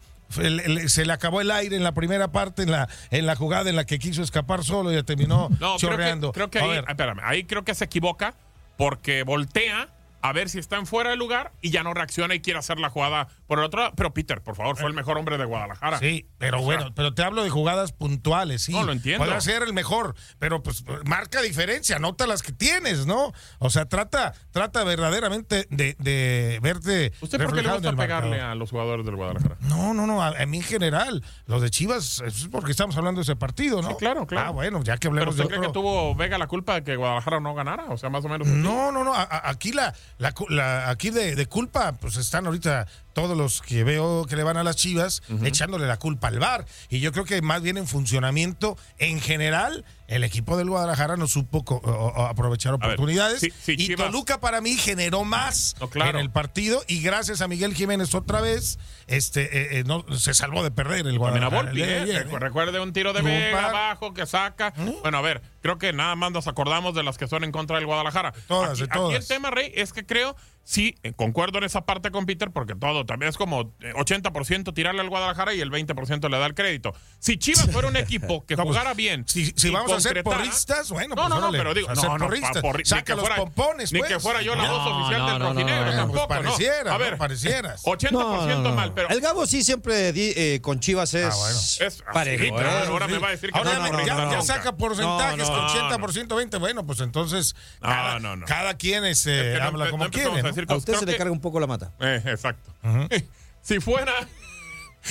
se 0.87 1.05
le 1.05 1.11
acabó 1.11 1.41
el 1.41 1.51
aire 1.51 1.75
en 1.75 1.83
la 1.83 1.91
primera 1.91 2.31
parte, 2.31 2.63
en 2.63 2.71
la, 2.71 2.87
en 3.09 3.25
la 3.25 3.35
jugada 3.35 3.69
en 3.69 3.75
la 3.75 3.85
que 3.85 3.99
quiso 3.99 4.23
escapar 4.23 4.63
solo 4.63 4.89
y 4.91 4.95
ya 4.95 5.03
terminó 5.03 5.49
No, 5.49 5.57
creo 5.57 5.77
chorreando. 5.77 6.31
que, 6.31 6.37
creo 6.37 6.49
que 6.49 6.59
ahí, 6.59 6.81
espérame, 6.87 7.19
ahí 7.23 7.43
creo 7.43 7.65
que 7.65 7.75
se 7.75 7.83
equivoca 7.83 8.33
porque 8.77 9.23
voltea 9.23 9.89
a 10.21 10.33
ver 10.33 10.49
si 10.49 10.59
está 10.59 10.77
en 10.77 10.85
fuera 10.85 11.09
de 11.11 11.15
lugar 11.17 11.51
y 11.61 11.69
ya 11.71 11.83
no 11.83 11.93
reacciona 11.93 12.35
y 12.35 12.41
quiere 12.41 12.59
hacer 12.59 12.79
la 12.79 12.89
jugada 12.89 13.27
por 13.47 13.59
el 13.59 13.65
otro 13.65 13.81
lado. 13.81 13.93
Pero 13.95 14.13
Peter, 14.13 14.41
por 14.41 14.55
favor, 14.55 14.77
fue 14.77 14.87
el 14.87 14.93
mejor 14.93 15.17
hombre 15.17 15.37
de 15.37 15.45
Guadalajara. 15.45 15.99
Sí, 15.99 16.27
pero 16.37 16.57
O 16.57 16.59
sea, 16.59 16.65
bueno, 16.65 16.91
pero 16.95 17.13
te 17.13 17.23
hablo 17.23 17.43
de 17.43 17.49
jugadas 17.49 17.91
puntuales, 17.91 18.61
sí. 18.63 18.71
No, 18.73 18.83
lo 18.83 18.91
entiendo. 18.91 19.23
Podrá 19.25 19.41
ser 19.41 19.63
el 19.63 19.73
mejor, 19.73 20.15
pero 20.39 20.61
pues 20.63 20.83
marca 21.05 21.41
diferencia, 21.41 21.99
nota 21.99 22.27
las 22.27 22.41
que 22.43 22.51
tienes, 22.51 23.05
¿no? 23.05 23.33
O 23.59 23.69
sea, 23.69 23.85
trata, 23.85 24.33
trata 24.51 24.83
verdaderamente 24.83 25.67
de, 25.69 25.95
de 25.99 26.59
verte. 26.61 27.13
¿Usted 27.21 27.37
por 27.43 27.53
qué 27.55 27.61
le 27.63 27.69
gusta 27.71 27.91
pegarle 27.95 28.29
marcador. 28.31 28.51
a 28.51 28.55
los 28.55 28.69
jugadores 28.71 29.05
del 29.05 29.15
Guadalajara? 29.15 29.57
No, 29.61 29.93
no, 29.93 30.07
no, 30.07 30.21
a, 30.21 30.27
a 30.29 30.45
mí 30.45 30.57
en 30.57 30.63
general, 30.63 31.23
los 31.45 31.61
de 31.61 31.69
Chivas, 31.69 32.21
es 32.25 32.47
porque 32.51 32.71
estamos 32.71 32.95
hablando 32.97 33.19
de 33.19 33.23
ese 33.23 33.35
partido, 33.35 33.81
¿no? 33.81 33.89
Sí, 33.89 33.95
claro, 33.99 34.25
claro. 34.27 34.47
Ah, 34.49 34.51
bueno, 34.51 34.81
ya 34.83 34.93
que 34.97 35.09
¿Pero 35.09 35.11
hablemos 35.13 35.33
usted 35.35 35.43
de 35.43 35.47
cree 35.49 35.59
otro. 35.59 35.71
que 35.71 35.73
tuvo 35.73 36.15
Vega 36.15 36.37
la 36.37 36.47
culpa 36.47 36.75
de 36.75 36.83
que 36.83 36.95
Guadalajara 36.95 37.39
no 37.39 37.53
ganara? 37.53 37.85
O 37.89 37.97
sea, 37.97 38.09
más 38.09 38.23
o 38.25 38.29
menos. 38.29 38.47
No, 38.47 38.91
no, 38.91 39.03
no. 39.03 39.13
a- 39.13 39.23
a- 39.23 39.49
Aquí 39.49 39.71
la, 39.71 39.93
la, 40.21 40.33
la- 40.49 40.89
aquí 40.91 41.09
de, 41.09 41.35
de 41.35 41.45
culpa, 41.47 41.93
pues 41.93 42.15
están 42.17 42.45
ahorita 42.45 42.85
todos 43.13 43.37
los 43.37 43.61
que 43.61 43.83
veo 43.83 44.25
que 44.25 44.35
le 44.35 44.43
van 44.43 44.57
a 44.57 44.63
las 44.63 44.75
Chivas 44.75 45.21
echándole 45.43 45.87
la 45.87 45.97
culpa 45.97 46.27
al 46.29 46.39
VAR. 46.39 46.65
Y 46.89 46.99
yo 46.99 47.11
creo 47.11 47.25
que 47.25 47.41
más 47.41 47.61
bien 47.61 47.77
en 47.77 47.87
funcionamiento 47.87 48.77
en 48.99 49.19
general, 49.19 49.85
el 50.07 50.23
equipo 50.23 50.57
del 50.57 50.69
Guadalajara 50.69 51.15
no 51.15 51.25
supo 51.27 51.63
co- 51.63 51.75
o- 51.83 51.89
o 51.89 52.25
aprovechar 52.25 52.73
ver, 52.77 52.83
oportunidades. 52.89 53.39
sí, 53.39 53.51
sí, 53.63 53.73
y 53.77 53.87
Chivas- 53.87 54.07
Toluca 54.07 54.39
para 54.41 54.59
mí 54.61 54.75
generó 54.75 55.23
más 55.23 55.75
No, 55.79 55.89
claro. 55.89 56.17
en 56.19 56.25
el 56.25 56.29
partido 56.31 56.83
y 56.87 57.01
gracias 57.01 57.41
a 57.41 57.47
Miguel 57.47 57.73
Jiménez 57.73 58.13
otra 58.13 58.41
vez, 58.41 58.77
este, 59.07 59.43
eh, 59.43 59.79
eh, 59.79 59.83
no 59.85 60.05
se 60.17 60.33
salvó 60.33 60.63
de 60.63 60.71
perder 60.71 61.07
el 61.07 61.17
Guadalajara. 61.17 61.61
Volpi, 61.63 61.81
el 61.81 61.89
¿eh? 61.89 61.99
ayer, 62.01 62.27
¿eh? 62.29 62.39
Recuerde 62.39 62.79
un 62.81 62.91
tiro 62.93 63.13
de 63.13 63.21
Vega 63.21 63.69
abajo 63.69 64.13
que 64.13 64.25
saca. 64.25 64.73
Bueno, 65.01 65.17
a 65.17 65.21
ver, 65.21 65.41
creo 65.61 65.77
que 65.77 65.93
nada 65.93 66.15
más 66.15 66.31
nos 66.31 66.47
acordamos 66.47 66.93
de 66.95 67.03
las 67.03 67.17
que 67.17 67.27
son 67.27 67.43
en 67.43 67.51
contra 67.51 67.77
del 67.77 67.85
Guadalajara. 67.85 68.33
Todas, 68.47 68.71
aquí, 68.71 68.79
de 68.79 68.85
aquí 68.85 68.97
todas. 68.97 69.15
el 69.21 69.27
tema, 69.27 69.49
Rey, 69.51 69.71
es 69.75 69.93
que 69.93 70.05
creo 70.05 70.35
sí, 70.63 70.95
eh, 71.03 71.13
concuerdo 71.13 71.57
en 71.57 71.63
esa 71.65 71.81
parte 71.85 72.11
con 72.11 72.25
Peter, 72.25 72.51
porque 72.51 72.75
todo 72.75 73.05
también 73.05 73.29
es 73.29 73.37
como 73.37 73.73
eh, 73.81 73.93
80% 73.95 74.73
tirarle 74.73 75.01
al 75.01 75.09
Guadalajara 75.09 75.53
y 75.53 75.61
el 75.61 75.69
20% 75.71 76.29
le 76.29 76.37
da 76.39 76.45
el 76.45 76.53
crédito. 76.53 76.93
Si 77.19 77.37
Chivas 77.37 77.69
fuera 77.71 77.87
un 77.87 77.95
equipo 77.97 78.45
que 78.45 78.55
No, 78.55 78.63
pues, 78.63 78.75
jugara 78.77 78.93
bien. 78.93 79.25
Si, 79.27 79.53
si 79.55 79.69
vamos 79.69 79.91
a 79.91 79.99
ser 79.99 80.23
porristas, 80.23 80.89
bueno, 80.91 81.15
No, 81.15 81.23
pues 81.23 81.29
no, 81.29 81.35
no, 81.35 81.41
órale, 81.47 81.57
pero 81.57 81.73
digo, 81.73 81.87
no, 81.93 82.17
no, 82.17 82.25
porristas. 82.27 82.63
ni 82.63 82.85
Saca 82.85 83.15
los 83.15 83.29
pompones, 83.29 83.91
Ni 83.91 83.99
pues. 83.99 84.11
que 84.11 84.19
fuera 84.19 84.41
yo 84.41 84.55
la 84.55 84.67
No, 84.67 84.77
voz 84.77 84.87
oficial 85.01 85.19
no, 85.21 85.29
del 85.29 85.39
no, 85.39 85.39
no, 85.39 85.53
rojinegro, 85.53 85.85
no, 85.85 85.91
no, 85.91 85.97
tampoco, 85.97 86.27
pues 86.27 86.39
pareciera, 86.39 86.83
¿no? 86.83 86.89
A 86.89 86.93
¿no? 86.93 86.99
ver, 86.99 87.17
Parecieras. 87.17 87.83
80% 87.83 88.11
No, 88.11 88.45
no, 88.47 88.57
no. 88.61 88.71
mal, 88.75 88.93
pero 88.93 89.09
El 89.09 89.21
Gabo 89.21 89.45
sí 89.45 89.63
siempre 89.63 90.11
di- 90.13 90.33
eh, 90.35 90.59
con 90.61 90.79
Chivas 90.79 91.13
es 91.13 91.25
Ah, 91.33 91.37
bueno. 91.37 91.59
es 91.59 92.03
parejo. 92.13 92.43
sí, 92.43 92.49
¿eh? 92.49 92.85
ahora 92.87 93.07
me 93.07 93.17
va 93.17 93.27
a 93.27 93.31
decir 93.31 93.51
que 93.51 93.57
Ahora 93.57 93.73
no, 93.73 93.85
ya, 93.85 93.91
no, 93.91 93.97
no, 93.99 94.05
ya- 94.05 94.15
no, 94.15 94.31
ya 94.31 94.37
no. 94.37 94.43
saca 94.43 94.75
porcentajes 94.77 95.37
No, 95.37 95.43
no, 95.45 95.49
con 95.51 95.65
no, 95.65 95.71
80 95.71 95.89
no. 95.89 95.99
por 95.99 96.13
120. 96.13 96.57
Bueno, 96.57 96.85
pues 96.85 96.99
entonces 97.01 97.55
No, 97.81 97.89
cada, 97.89 98.19
no, 98.19 98.35
no. 98.35 98.45
cada 98.45 98.75
quien 98.75 99.05
este, 99.05 99.57
no 99.59 99.63
habla 99.65 99.89
como 99.89 100.05
no 100.05 100.11
quiere. 100.11 100.50
A 100.67 100.75
usted 100.75 100.93
se 100.95 101.05
le 101.05 101.11
que- 101.13 101.17
carga 101.17 101.31
un 101.31 101.41
poco 101.41 101.59
la 101.59 101.67
mata. 101.67 101.91
Eh, 101.99 102.21
exacto. 102.25 102.73
Si 103.61 103.79
fuera. 103.79 104.11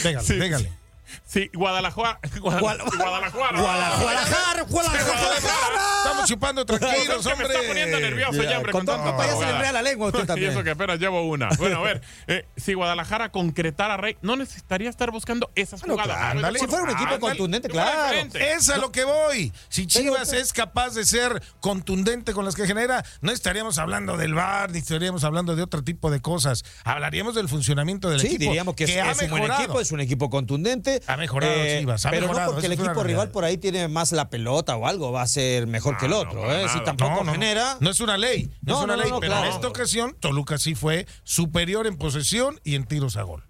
Déjale, 0.02 0.24
Sí. 0.26 0.68
Sí, 1.26 1.50
Guadalajara. 1.54 2.18
Guadalajara. 2.40 2.84
Guadalajara. 2.96 3.60
Guadalajara, 3.60 4.62
Guadalajara. 4.64 5.80
Estamos 6.04 6.28
chupando 6.28 6.64
tranquilos, 6.64 7.26
que 7.26 7.36
me 7.36 7.44
está 7.44 7.58
poniendo 7.66 7.96
hombre. 7.96 8.10
nervioso 8.10 8.42
ya, 8.42 8.56
hombre, 8.56 8.72
con 8.72 8.86
tanto 8.86 9.16
payaso 9.16 9.42
le 9.42 9.50
enreda 9.50 9.72
la 9.72 9.82
lengua 9.82 10.06
usted 10.08 10.20
Y 10.24 10.26
también. 10.26 10.50
eso 10.52 10.62
que 10.64 10.70
apenas 10.70 10.98
llevo 10.98 11.22
una. 11.22 11.48
Bueno, 11.58 11.78
a 11.78 11.82
ver, 11.82 12.02
eh, 12.26 12.46
si 12.56 12.74
Guadalajara 12.74 13.30
concretara 13.30 13.96
Rey, 13.96 14.16
no 14.22 14.36
necesitaría 14.36 14.88
estar 14.88 15.10
buscando 15.10 15.50
esas 15.54 15.80
Bueno, 15.80 15.94
jugadas. 16.02 16.36
si 16.58 16.66
fuera 16.66 16.84
un 16.84 16.90
equipo 16.90 17.18
contundente, 17.20 17.68
claro. 17.68 18.02
diferente. 18.08 18.52
Es 18.52 18.68
a 18.70 18.78
lo 18.78 18.90
que 18.92 19.04
voy. 19.04 19.52
Si 19.68 19.86
Chivas 19.86 20.32
es 20.32 20.52
capaz 20.52 20.94
de 20.94 21.04
ser 21.04 21.42
contundente 21.60 22.32
con 22.32 22.44
las 22.44 22.54
que 22.54 22.66
genera, 22.66 23.04
no 23.20 23.30
estaríamos 23.32 23.78
hablando 23.78 24.16
del 24.16 24.34
VAR, 24.34 24.70
ni 24.70 24.78
estaríamos 24.78 25.24
hablando 25.24 25.56
de 25.56 25.62
otro 25.62 25.82
tipo 25.84 26.10
de 26.10 26.20
cosas. 26.20 26.64
Hablaríamos 26.84 27.34
del 27.34 27.48
funcionamiento 27.48 28.08
del 28.10 28.20
Sí, 28.20 28.26
equipo. 28.28 28.44
diríamos 28.44 28.74
que, 28.74 28.84
es, 28.84 28.90
un 28.90 29.30
buen 29.30 29.42
mejorado. 29.42 29.62
equipo, 29.62 29.80
es 29.80 29.92
un 29.92 30.00
equipo 30.00 30.30
contundente. 30.30 30.99
Ha 31.06 31.16
mejorado 31.16 31.52
Chivas, 31.78 32.06
ha 32.06 32.10
pero 32.10 32.22
mejorado, 32.22 32.46
no 32.48 32.52
porque 32.52 32.66
el 32.66 32.72
equipo 32.72 33.02
rival 33.02 33.30
por 33.30 33.44
ahí 33.44 33.56
tiene 33.58 33.88
más 33.88 34.12
la 34.12 34.28
pelota 34.30 34.76
o 34.76 34.86
algo, 34.86 35.12
va 35.12 35.22
a 35.22 35.26
ser 35.26 35.66
mejor 35.66 35.96
que 35.96 36.06
el 36.06 36.12
no, 36.12 36.18
otro. 36.20 36.40
para 36.42 36.62
¿eh? 36.62 36.68
Si 36.72 36.82
tampoco 36.84 37.16
No, 37.16 37.24
no, 37.24 37.32
genera. 37.32 37.76
No 37.80 37.90
es 37.90 38.00
una 38.00 38.16
ley. 38.18 38.50
No, 38.62 38.72
No, 38.74 38.78
es 38.78 38.84
una 38.84 38.86
no, 38.86 38.96
no, 38.96 39.02
ley. 39.02 39.10
no, 39.10 39.20
pero 39.20 39.32
claro. 39.32 39.46
en 39.48 39.52
esta 39.54 39.68
ocasión, 39.68 40.16
Toluca 40.20 40.58
sí 40.58 40.74
fue 40.74 41.06
superior 41.24 41.86
en 41.86 41.96
posesión 41.96 42.60
y 42.64 42.74
en 42.74 42.84
tiros 42.84 43.16
a 43.16 43.22
gol. 43.22 43.44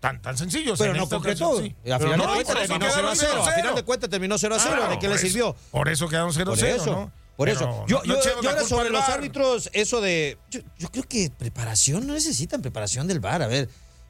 Tan, 0.00 0.20
tan 0.20 0.36
sencillo. 0.36 0.74
Pero 0.76 0.92
en 0.92 0.98
no 0.98 1.08
concretó. 1.08 1.60
sí. 1.60 1.76
A 1.90 1.98
final 1.98 2.18
no, 2.18 2.26
de 2.26 2.32
cuentas 2.44 2.56
terminó 2.58 2.86
0 2.92 3.08
a 3.08 3.14
quedaron 3.14 3.16
0. 3.16 3.32
A 3.42 3.46
0-0. 3.46 3.54
final 3.54 3.74
de 3.76 3.82
cuentas 3.84 4.10
terminó 4.10 4.38
0 4.38 4.54
a 4.54 4.58
0. 4.58 4.74
Claro, 4.76 4.90
¿De 4.90 4.98
qué 4.98 5.08
le 5.08 5.18
sirvió? 5.18 5.54
Por 5.70 5.88
eso 5.88 6.08
quedaron 6.08 6.32
0 6.32 6.50
Por 6.50 6.58
0 6.58 6.76
eso, 6.76 6.90
¿no? 6.90 7.12
por 7.36 7.48
eso. 7.48 7.84
Yo, 7.86 7.98
no 7.98 8.04
yo, 8.14 8.20
echemos 8.20 8.42
yo 8.42 8.50
ahora 8.50 8.64
sobre 8.64 8.90
los 8.90 9.08
árbitros, 9.08 9.70
eso 9.72 10.00
de. 10.00 10.38
Yo, 10.50 10.60
yo 10.78 10.90
creo 10.90 11.04
que 11.04 11.30
preparación, 11.30 12.04
no 12.06 12.14
necesitan 12.14 12.62
preparación 12.62 13.06
del 13.06 13.20
VAR. 13.20 13.42
A 13.42 13.46
ver, 13.46 13.68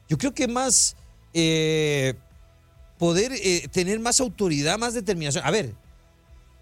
yo 0.09 0.17
creo 0.17 0.33
que 0.33 0.47
más. 0.47 0.95
eh, 1.35 2.15
poder 2.97 3.31
eh, 3.33 3.67
tener 3.71 3.99
más 3.99 4.19
autoridad, 4.19 4.77
más 4.77 4.93
determinación. 4.93 5.45
A 5.45 5.51
ver, 5.51 5.73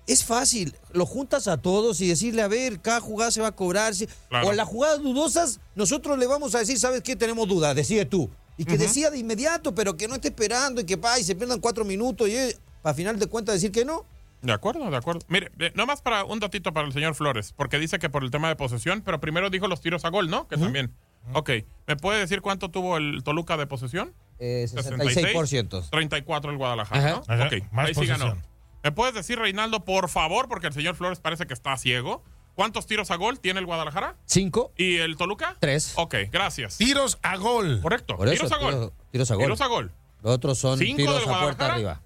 es 0.08 0.24
fácil. 0.24 0.76
Lo 0.94 1.06
juntas 1.06 1.48
a 1.48 1.58
todos 1.58 2.02
y 2.02 2.08
decirle, 2.08 2.42
a 2.42 2.48
ver, 2.48 2.82
cada 2.82 3.00
jugada 3.00 3.32
se 3.32 3.42
va 3.42 3.48
a 3.48 3.56
cobrar. 3.56 3.94
Claro. 4.30 4.48
O 4.48 4.52
en 4.52 4.58
las 4.58 4.68
jugadas 4.68 5.02
dudosas, 5.02 5.60
nosotros 5.76 6.18
le 6.18 6.28
vamos 6.28 6.56
a 6.56 6.60
decir, 6.60 6.80
¿sabes 6.80 7.02
qué? 7.02 7.16
Tenemos 7.16 7.48
dudas, 7.48 7.76
decide 7.76 8.06
tú. 8.06 8.30
Y 8.58 8.66
que 8.66 8.78
decida 8.78 9.10
de 9.10 9.18
inmediato, 9.18 9.74
pero 9.74 9.98
que 9.98 10.08
no 10.08 10.16
esté 10.16 10.28
esperando 10.28 10.82
y 10.82 10.84
que 10.84 10.96
va 10.96 11.18
y 11.18 11.24
se 11.24 11.36
pierdan 11.36 11.60
cuatro 11.60 11.84
minutos 11.84 12.28
y 12.28 12.36
eh, 12.36 12.58
a 12.84 12.94
final 12.94 13.18
de 13.18 13.26
cuentas 13.26 13.56
decir 13.56 13.72
que 13.72 13.86
no. 13.86 14.06
De 14.42 14.54
acuerdo, 14.54 14.90
de 14.90 14.98
acuerdo. 14.98 15.22
Mire, 15.30 15.52
eh, 15.60 15.72
nomás 15.76 16.02
para 16.02 16.26
un 16.26 16.40
datito 16.40 16.74
para 16.74 16.88
el 16.88 16.94
señor 16.94 17.16
Flores, 17.16 17.54
porque 17.56 17.80
dice 17.80 17.98
que 17.98 18.10
por 18.10 18.24
el 18.24 18.32
tema 18.32 18.50
de 18.50 18.56
posesión, 18.56 19.02
pero 19.02 19.20
primero 19.20 19.50
dijo 19.50 19.68
los 19.68 19.82
tiros 19.82 20.04
a 20.06 20.10
gol, 20.10 20.30
¿no? 20.30 20.48
Que 20.48 20.58
también. 20.58 20.94
Ok, 21.34 21.52
¿me 21.88 21.96
puede 21.96 22.20
decir 22.20 22.42
cuánto 22.42 22.70
tuvo 22.70 22.98
el 22.98 23.24
Toluca 23.24 23.58
de 23.58 23.68
posesión? 23.68 24.14
Eh, 24.44 24.66
66%. 24.68 25.84
66%. 25.84 25.90
34 25.92 26.52
el 26.52 26.58
Guadalajara, 26.58 27.00
Ajá. 27.00 27.10
¿no? 27.28 27.34
Ajá, 27.34 27.46
Ok, 27.48 27.72
más 27.72 27.88
ahí 27.88 27.94
sí 27.94 28.06
ganó. 28.08 28.36
¿Me 28.84 28.92
puedes 28.92 29.14
decir, 29.14 29.38
Reinaldo, 29.38 29.86
por 29.86 30.10
favor, 30.10 30.48
porque 30.50 30.66
el 30.68 30.74
señor 30.74 30.96
Flores 30.96 31.20
parece 31.20 31.46
que 31.46 31.54
está 31.54 31.78
ciego? 31.78 32.24
¿Cuántos 32.56 32.88
tiros 32.88 33.12
a 33.12 33.16
gol 33.16 33.40
tiene 33.40 33.60
el 33.60 33.66
Guadalajara? 33.68 34.16
Cinco. 34.26 34.72
¿Y 34.76 34.98
el 34.98 35.16
Toluca? 35.16 35.56
Tres. 35.60 35.94
Ok, 35.96 36.16
gracias. 36.32 36.78
Tiros 36.78 37.20
a 37.22 37.38
gol. 37.38 37.80
Correcto. 37.82 38.18
Por 38.18 38.28
eso, 38.28 38.36
tiros 38.48 38.52
a 38.52 38.58
gol. 38.58 38.74
tiros- 38.74 38.92
tiros 39.12 39.32
a 39.32 39.36
gol. 39.36 39.44
Tiros 39.46 39.62
a 39.62 39.68
gol. 39.68 39.92
Los 40.24 40.34
otros 40.34 40.58
son 40.58 40.78
Cinco 40.80 40.98
tiros 40.98 41.16
a 41.16 41.24
puerta 41.26 41.38
Guadalajara. 41.40 41.74
arriba. 41.76 42.02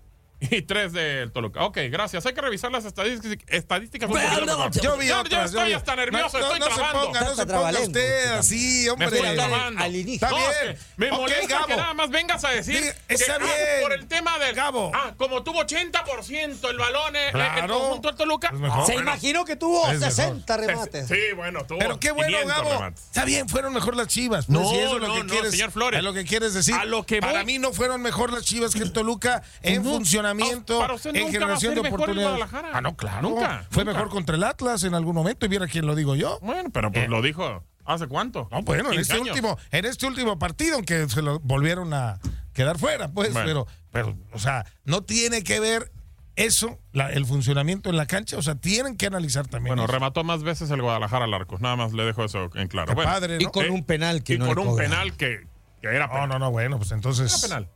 Y 0.51 0.61
tres 0.63 0.93
del 0.93 1.31
Toluca. 1.31 1.63
Ok, 1.63 1.77
gracias. 1.89 2.25
Hay 2.25 2.33
que 2.33 2.41
revisar 2.41 2.71
las 2.71 2.85
estadísticas, 2.85 3.45
estadísticas 3.47 4.09
mejor. 4.09 4.71
Yo 4.81 4.97
vi 4.97 5.07
Ya- 5.07 5.19
otras, 5.21 5.31
ya 5.31 5.39
yo 5.41 5.45
estoy 5.59 5.67
vi- 5.67 5.73
hasta 5.73 5.95
nervioso, 5.95 6.39
no, 6.39 6.45
estoy 6.45 6.59
no, 6.59 6.69
no 6.69 6.75
se 6.75 6.81
ponga, 6.81 7.21
no 7.21 7.35
se 7.35 7.45
ponga 7.45 7.79
usted 7.79 8.25
así, 8.33 8.83
Me 8.85 8.89
hombre. 8.91 9.07
estoy 9.07 9.35
trabajando. 9.35 9.81
al 9.83 9.95
inicio. 9.95 10.13
Está 10.27 10.29
No, 10.29 10.37
bien. 10.37 10.49
es 10.51 10.57
que 10.57 10.77
me 10.97 11.11
molesta 11.11 11.47
Gabo. 11.47 11.67
que 11.67 11.75
nada 11.75 11.93
más 11.93 12.09
vengas 12.09 12.43
a 12.45 12.49
decir 12.49 12.81
que, 13.07 13.13
está 13.15 13.35
ah, 13.35 13.39
bien. 13.39 13.51
por 13.81 13.93
el 13.93 14.07
tema 14.07 14.37
del 14.39 14.55
Gabo. 14.55 14.91
Ah, 14.93 15.13
como 15.17 15.43
tuvo 15.43 15.61
80% 15.61 16.69
el 16.69 16.77
balón 16.77 17.15
eh, 17.15 17.25
el 17.27 17.31
Claro. 17.31 17.79
conjunto 17.79 18.07
del 18.09 18.17
Toluca. 18.17 18.51
Mejor. 18.51 18.85
Se 18.85 18.93
bueno. 18.93 19.09
imaginó 19.09 19.45
que 19.45 19.55
tuvo 19.55 19.83
Es 19.91 19.99
mejor. 19.99 20.11
60 20.15 20.57
remates. 20.57 21.07
Sí, 21.07 21.19
bueno, 21.35 21.65
tuvo 21.65 21.79
Pero 21.79 21.99
qué 21.99 22.11
bueno, 22.11 22.37
500 22.37 22.55
Gabo. 22.57 22.69
remates. 22.73 23.03
Está 23.05 23.25
bien, 23.25 23.49
fueron 23.49 23.73
mejor 23.73 23.95
las 23.95 24.07
Chivas. 24.07 24.45
Pues, 24.45 24.59
No, 24.59 24.69
si 24.69 24.77
eso 24.77 24.95
es 24.95 25.01
lo 25.01 25.07
no, 25.07 25.13
que 25.15 25.23
no, 25.23 25.29
quieres, 25.29 25.51
señor 25.51 25.71
Flores. 25.71 25.97
Es 25.99 26.03
lo 26.03 26.13
que 26.13 26.23
quieres 26.25 26.53
decir. 26.53 26.73
A 26.75 26.85
lo 26.85 27.05
que 27.05 27.19
Para 27.19 27.43
mí 27.43 27.59
no 27.59 27.73
fueron 27.73 28.01
mejor 28.01 28.31
las 28.31 28.43
Chivas 28.43 28.73
que 28.73 28.79
el 28.83 28.91
Toluca 28.91 29.41
en 29.61 29.83
No. 29.83 29.89
Funcionamiento, 30.39 30.93
usted 30.95 31.15
en 31.15 31.31
generación 31.31 31.73
de 31.75 31.81
oportunidades. 31.81 32.37
Guadalajara. 32.37 32.69
Ah, 32.73 32.81
no, 32.81 32.95
claro. 32.95 33.21
Nunca, 33.29 33.65
Fue 33.69 33.83
nunca. 33.85 33.97
mejor 33.97 34.11
contra 34.13 34.35
el 34.35 34.43
Atlas 34.43 34.83
en 34.83 34.93
algún 34.95 35.15
momento 35.15 35.45
y 35.45 35.49
viera 35.49 35.67
quién 35.67 35.85
lo 35.85 35.95
digo 35.95 36.15
yo. 36.15 36.39
Bueno, 36.41 36.69
pero 36.71 36.91
pues 36.91 37.09
lo 37.09 37.21
dijo 37.21 37.63
¿hace 37.85 38.07
cuánto? 38.07 38.47
No, 38.51 38.61
bueno, 38.63 38.89
en 38.91 38.95
15 38.97 39.01
este 39.01 39.13
años. 39.13 39.27
último, 39.29 39.57
en 39.71 39.85
este 39.85 40.07
último 40.07 40.39
partido, 40.39 40.75
aunque 40.75 41.07
se 41.09 41.21
lo 41.21 41.39
volvieron 41.39 41.93
a 41.93 42.19
quedar 42.53 42.77
fuera, 42.79 43.09
pues, 43.11 43.33
Bueno. 43.33 43.45
pero, 43.47 43.67
pero, 43.91 44.17
o 44.33 44.39
sea, 44.39 44.65
no 44.85 45.03
tiene 45.03 45.43
que 45.43 45.59
ver 45.59 45.91
eso, 46.35 46.79
la- 46.91 47.11
el 47.11 47.25
funcionamiento 47.25 47.89
en 47.89 47.95
la 47.97 48.07
cancha, 48.07 48.37
o 48.37 48.41
sea, 48.41 48.55
tienen 48.55 48.97
que 48.97 49.05
analizar 49.05 49.47
también. 49.47 49.71
Bueno, 49.75 49.83
eso. 49.83 49.91
remató 49.93 50.23
más 50.23 50.43
veces 50.43 50.69
el 50.71 50.81
Guadalajara 50.81 51.25
al 51.25 51.33
arco. 51.33 51.57
Nada 51.59 51.75
más 51.77 51.93
le 51.93 52.03
dejo 52.03 52.25
eso 52.25 52.49
en 52.55 52.67
claro. 52.67 52.93
Bueno, 52.93 53.09
padre, 53.09 53.37
Y 53.39 53.45
con 53.45 53.65
eh, 53.65 53.69
un 53.69 53.83
penal 53.85 54.23
que 54.23 54.33
y 54.33 54.37
no 54.37 54.47
con 54.47 54.59
un 54.59 54.75
penal 54.75 55.15
que, 55.15 55.47
que 55.81 55.87
era 55.87 56.07
No, 56.07 56.27
no, 56.27 56.39
no, 56.39 56.51
bueno, 56.51 56.77
pues 56.77 56.91
entonces. 56.91 57.31
Era 57.31 57.41
penal. 57.61 57.71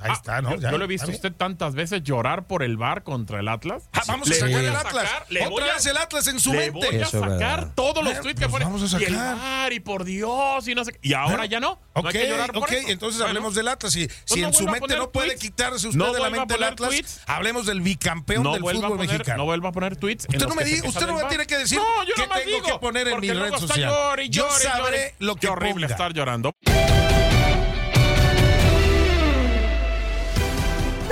Ahí 0.00 0.10
Ah, 0.10 0.14
está, 0.14 0.42
¿no? 0.42 0.54
Yo, 0.54 0.60
Ya, 0.60 0.70
yo 0.72 0.78
lo 0.78 0.84
he 0.84 0.88
visto 0.88 1.06
a 1.06 1.14
usted 1.14 1.32
tantas 1.32 1.74
veces 1.74 2.02
llorar 2.02 2.46
por 2.46 2.62
el 2.62 2.76
bar 2.76 3.02
contra 3.04 3.38
el 3.40 3.46
Atlas. 3.46 3.84
Ah, 3.92 4.02
vamos 4.08 4.28
a 4.30 4.34
sacar 4.34 4.50
voy 4.50 4.64
el 4.64 4.74
Atlas. 4.74 4.92
sacar- 5.08 5.26
le 5.28 5.40
voy 5.48 5.52
Otra 5.52 5.66
a- 5.70 5.74
vez 5.74 5.86
el 5.86 5.96
Atlas 5.96 6.26
en 6.28 6.40
su 6.40 6.52
Le 6.52 6.58
mente. 6.58 6.86
voy 6.88 6.96
a 6.96 7.02
Eso 7.02 7.20
sacar 7.20 7.28
verdad. 7.60 7.72
todos 7.74 8.02
los 8.02 8.20
tweets 8.20 8.40
que 8.40 8.48
ponen. 8.48 8.68
vamos 8.68 8.94
a 8.94 8.98
Y 9.00 9.04
el 9.04 9.12
sacar. 9.14 9.36
bar, 9.36 9.72
y 9.72 9.80
por 9.80 10.04
Dios, 10.04 10.66
y 10.66 10.74
no 10.74 10.84
sé 10.84 10.92
qué. 10.92 10.98
Y 11.02 11.12
ahora 11.12 11.44
ya 11.46 11.60
no. 11.60 11.78
No 11.94 12.00
Ok, 12.00 12.06
hay 12.06 12.12
que 12.12 12.28
llorar 12.28 12.52
por 12.52 12.62
ok, 12.64 12.72
eso. 12.72 12.88
entonces 12.88 13.18
Bueno, 13.18 13.28
hablemos 13.28 13.54
del 13.54 13.68
Atlas. 13.68 13.92
Si, 13.92 14.08
si 14.24 14.40
no 14.40 14.48
en 14.48 14.54
su 14.54 14.66
mente 14.66 14.96
no 14.96 15.12
puede 15.12 15.28
tweets. 15.28 15.42
quitarse 15.42 15.86
usted 15.88 15.98
No 15.98 16.12
de 16.12 16.20
la 16.20 16.30
mente 16.30 16.54
el 16.54 16.62
Atlas, 16.64 16.88
tweets. 16.90 17.20
hablemos 17.26 17.66
del 17.66 17.80
bicampeón 17.82 18.42
no 18.44 18.52
del 18.54 18.62
fútbol 18.62 18.96
poner, 18.96 19.08
mexicano. 19.08 19.38
no 19.38 19.44
vuelva 19.44 19.68
a 19.68 19.72
poner 19.72 19.96
tweets. 19.96 20.26
Usted 20.28 20.48
no 20.48 20.54
me 20.54 20.64
diga- 20.64 20.88
usted 20.88 21.06
no 21.06 21.28
tiene 21.28 21.46
que 21.46 21.58
decir 21.58 21.78
No, 21.78 21.84
qué 22.06 22.22
tengo 22.26 22.62
que 22.66 22.78
poner 22.80 23.08
en 23.08 23.20
mi 23.20 23.30
red 23.30 23.52
social. 23.56 23.92
Yo 24.30 24.48
sabré 24.50 25.14
lo 25.18 25.34
que 25.36 25.42
Qué 25.42 25.48
horrible 25.48 25.86
estar 25.86 26.12
llorando. 26.14 26.54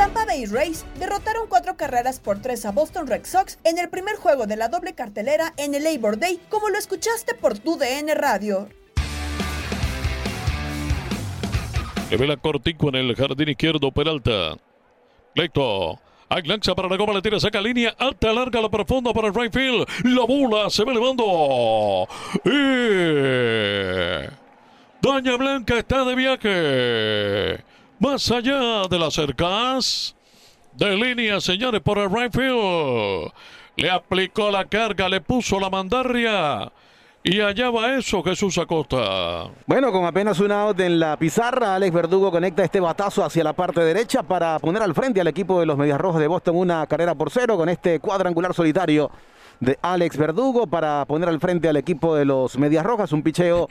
Tampa 0.00 0.24
Bay 0.24 0.46
Rays 0.46 0.86
derrotaron 0.98 1.46
cuatro 1.46 1.76
carreras 1.76 2.20
por 2.20 2.40
tres 2.40 2.64
a 2.64 2.72
Boston 2.72 3.06
Red 3.06 3.26
Sox 3.26 3.58
en 3.64 3.76
el 3.76 3.90
primer 3.90 4.16
juego 4.16 4.46
de 4.46 4.56
la 4.56 4.68
doble 4.68 4.94
cartelera 4.94 5.52
en 5.58 5.74
el 5.74 5.84
Labor 5.84 6.18
Day, 6.18 6.40
como 6.48 6.70
lo 6.70 6.78
escuchaste 6.78 7.34
por 7.34 7.58
tu 7.58 7.76
DN 7.76 8.14
Radio. 8.14 8.70
Le 12.10 12.16
ve 12.16 12.26
la 12.26 12.38
cortico 12.38 12.88
en 12.88 12.94
el 12.94 13.14
jardín 13.14 13.50
izquierdo, 13.50 13.92
Peralta. 13.92 14.56
Lecto. 15.34 16.00
Hay 16.30 16.44
lanza 16.44 16.74
para 16.74 16.88
la 16.88 16.96
goma, 16.96 17.12
le 17.12 17.20
tira, 17.20 17.38
saca 17.38 17.60
línea 17.60 17.94
alta, 17.98 18.32
larga, 18.32 18.58
la 18.62 18.70
profunda 18.70 19.12
para 19.12 19.28
el 19.28 19.34
right 19.34 19.52
field. 19.52 19.86
La 20.04 20.24
bola 20.24 20.70
se 20.70 20.82
va 20.82 20.92
elevando. 20.92 22.08
Y... 22.46 22.50
Doña 25.02 25.36
Blanca 25.36 25.76
está 25.76 26.06
de 26.06 26.14
viaje. 26.14 27.69
Más 28.00 28.30
allá 28.30 28.88
de 28.88 28.98
las 28.98 29.12
cercas. 29.12 30.16
De 30.72 30.96
línea, 30.96 31.38
señores, 31.38 31.82
por 31.82 31.98
el 31.98 32.10
right 32.10 32.32
field. 32.32 33.30
Le 33.76 33.90
aplicó 33.90 34.50
la 34.50 34.64
carga, 34.64 35.06
le 35.06 35.20
puso 35.20 35.60
la 35.60 35.68
mandarria. 35.68 36.72
Y 37.22 37.42
allá 37.42 37.68
va 37.68 37.98
eso, 37.98 38.22
Jesús 38.22 38.56
Acosta. 38.56 39.50
Bueno, 39.66 39.92
con 39.92 40.06
apenas 40.06 40.40
una 40.40 40.62
out 40.62 40.80
en 40.80 40.98
la 40.98 41.18
pizarra, 41.18 41.74
Alex 41.74 41.92
Verdugo 41.92 42.30
conecta 42.30 42.64
este 42.64 42.80
batazo 42.80 43.22
hacia 43.22 43.44
la 43.44 43.52
parte 43.52 43.82
derecha 43.82 44.22
para 44.22 44.58
poner 44.60 44.82
al 44.82 44.94
frente 44.94 45.20
al 45.20 45.28
equipo 45.28 45.60
de 45.60 45.66
los 45.66 45.76
Medias 45.76 46.00
Rojas 46.00 46.22
de 46.22 46.26
Boston 46.26 46.56
una 46.56 46.86
carrera 46.86 47.14
por 47.14 47.30
cero 47.30 47.58
con 47.58 47.68
este 47.68 48.00
cuadrangular 48.00 48.54
solitario 48.54 49.10
de 49.60 49.78
Alex 49.82 50.16
Verdugo 50.16 50.66
para 50.66 51.04
poner 51.04 51.28
al 51.28 51.38
frente 51.38 51.68
al 51.68 51.76
equipo 51.76 52.16
de 52.16 52.24
los 52.24 52.56
Medias 52.56 52.86
Rojas 52.86 53.12
un 53.12 53.22
picheo 53.22 53.68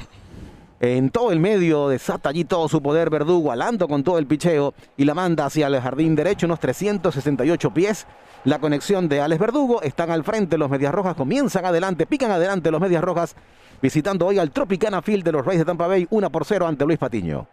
En 0.81 1.09
todo 1.09 1.33
el 1.33 1.39
medio 1.39 1.89
desata 1.89 2.29
allí 2.29 2.45
todo 2.45 2.69
su 2.69 2.81
poder 2.81 3.09
Verdugo, 3.09 3.51
alando 3.51 3.89
con 3.89 4.01
todo 4.01 4.17
el 4.17 4.27
picheo 4.27 4.73
y 4.95 5.03
la 5.03 5.13
manda 5.13 5.45
hacia 5.45 5.67
el 5.67 5.81
jardín 5.81 6.15
derecho, 6.15 6.45
unos 6.45 6.61
368 6.61 7.73
pies. 7.73 8.07
La 8.45 8.59
conexión 8.59 9.09
de 9.09 9.19
Alex 9.19 9.41
Verdugo, 9.41 9.81
están 9.81 10.09
al 10.09 10.23
frente 10.23 10.57
los 10.57 10.69
Medias 10.69 10.93
Rojas, 10.93 11.15
comienzan 11.15 11.65
adelante, 11.65 12.05
pican 12.05 12.31
adelante 12.31 12.71
los 12.71 12.79
Medias 12.79 13.03
Rojas, 13.03 13.35
visitando 13.81 14.25
hoy 14.25 14.39
al 14.39 14.51
Tropicana 14.51 15.01
Field 15.01 15.25
de 15.25 15.33
los 15.33 15.45
Reyes 15.45 15.59
de 15.59 15.65
Tampa 15.65 15.87
Bay, 15.87 16.07
1 16.09 16.29
por 16.31 16.45
0 16.45 16.65
ante 16.65 16.85
Luis 16.85 16.97
Patiño. 16.97 17.49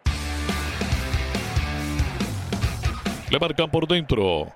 Le 3.28 3.40
marcan 3.40 3.68
por 3.68 3.88
dentro. 3.88 4.46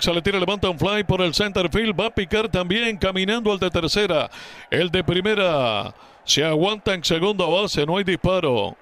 se 0.00 0.12
le 0.12 0.20
tira, 0.20 0.38
levanta 0.38 0.68
un 0.68 0.78
fly 0.78 1.04
por 1.04 1.22
el 1.22 1.32
center 1.32 1.70
field. 1.70 1.98
Va 1.98 2.08
a 2.08 2.14
picar 2.14 2.50
también 2.50 2.98
caminando 2.98 3.50
al 3.50 3.58
de 3.58 3.70
tercera. 3.70 4.28
El 4.70 4.90
de 4.90 5.02
primera 5.02 5.94
se 6.26 6.44
aguanta 6.44 6.92
en 6.92 7.02
segunda 7.02 7.46
base. 7.46 7.86
No 7.86 7.96
hay 7.96 8.04
disparo. 8.04 8.76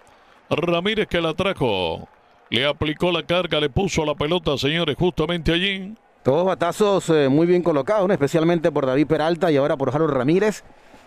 Ramírez 0.51 1.07
que 1.07 1.21
la 1.21 1.35
trajo. 1.35 2.09
Le 2.51 2.67
aplicó 2.67 3.13
la 3.13 3.23
carga, 3.23 3.61
le 3.61 3.71
puso 3.71 4.05
la 4.05 4.15
pelota, 4.15 4.57
señores, 4.59 4.97
justamente 4.99 5.53
allí. 5.53 5.95
Todos 6.23 6.47
batazos 6.47 7.09
eh, 7.11 7.29
muy 7.29 7.47
bien 7.47 7.63
colocados, 7.63 8.11
especialmente 8.11 8.73
por 8.73 8.87
David 8.87 9.07
Peralta 9.07 9.53
y 9.53 9.57
ahora 9.57 9.77
por 9.77 9.95
Harold 9.95 10.13
Ramírez 10.13 10.65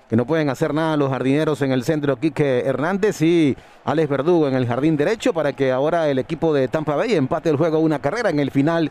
que 0.10 0.16
no 0.16 0.26
pueden 0.26 0.50
hacer 0.50 0.74
nada 0.74 0.96
los 0.96 1.10
jardineros 1.10 1.62
en 1.62 1.72
el 1.72 1.84
centro 1.84 2.18
Quique 2.18 2.60
Hernández 2.66 3.22
y 3.22 3.58
Alex 3.84 4.10
Verdugo 4.10 4.48
en 4.48 4.56
el 4.56 4.66
jardín 4.66 4.96
derecho 4.96 5.34
para 5.34 5.54
que 5.54 5.72
ahora 5.72 6.10
el 6.10 6.18
equipo 6.18 6.54
de 6.54 6.68
Tampa 6.68 6.96
Bay 6.96 7.14
empate 7.14 7.50
el 7.50 7.58
juego 7.58 7.80
una 7.80 8.00
carrera 8.00 8.30
en 8.30 8.40
el 8.40 8.52
final 8.52 8.90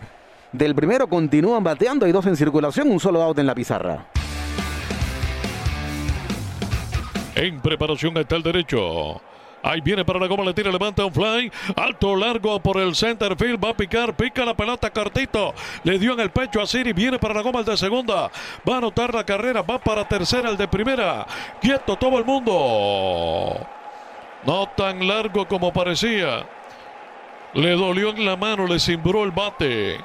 del 0.52 0.74
primero. 0.74 1.08
Continúan 1.08 1.64
bateando, 1.64 2.04
hay 2.04 2.12
dos 2.12 2.26
en 2.26 2.36
circulación, 2.36 2.90
un 2.90 3.00
solo 3.00 3.22
out 3.22 3.38
en 3.38 3.46
la 3.46 3.54
pizarra. 3.54 4.06
En 7.36 7.60
preparación 7.60 8.16
está 8.16 8.36
el 8.36 8.42
derecho. 8.42 9.20
Ahí 9.62 9.82
viene 9.82 10.06
para 10.06 10.18
la 10.18 10.26
goma, 10.26 10.42
le 10.42 10.54
tira, 10.54 10.72
levanta 10.72 11.04
un 11.04 11.12
fly. 11.12 11.52
Alto, 11.76 12.16
largo 12.16 12.58
por 12.60 12.78
el 12.80 12.94
center 12.94 13.36
field. 13.36 13.62
Va 13.62 13.70
a 13.70 13.76
picar, 13.76 14.16
pica 14.16 14.42
la 14.42 14.54
pelota 14.54 14.90
cortito. 14.90 15.54
Le 15.84 15.98
dio 15.98 16.14
en 16.14 16.20
el 16.20 16.30
pecho 16.30 16.62
a 16.62 16.66
Siri. 16.66 16.94
Viene 16.94 17.18
para 17.18 17.34
la 17.34 17.42
goma 17.42 17.58
el 17.58 17.66
de 17.66 17.76
segunda. 17.76 18.30
Va 18.66 18.74
a 18.74 18.78
anotar 18.78 19.12
la 19.12 19.24
carrera. 19.24 19.60
Va 19.60 19.78
para 19.78 20.08
tercera 20.08 20.48
el 20.48 20.56
de 20.56 20.66
primera. 20.66 21.26
Quieto 21.60 21.96
todo 21.96 22.18
el 22.18 22.24
mundo. 22.24 23.66
No 24.46 24.68
tan 24.74 25.06
largo 25.06 25.46
como 25.46 25.74
parecía. 25.74 26.46
Le 27.52 27.72
dolió 27.72 28.10
en 28.10 28.24
la 28.24 28.36
mano, 28.36 28.66
le 28.66 28.78
cimbró 28.78 29.24
el 29.24 29.30
bate. 29.30 29.98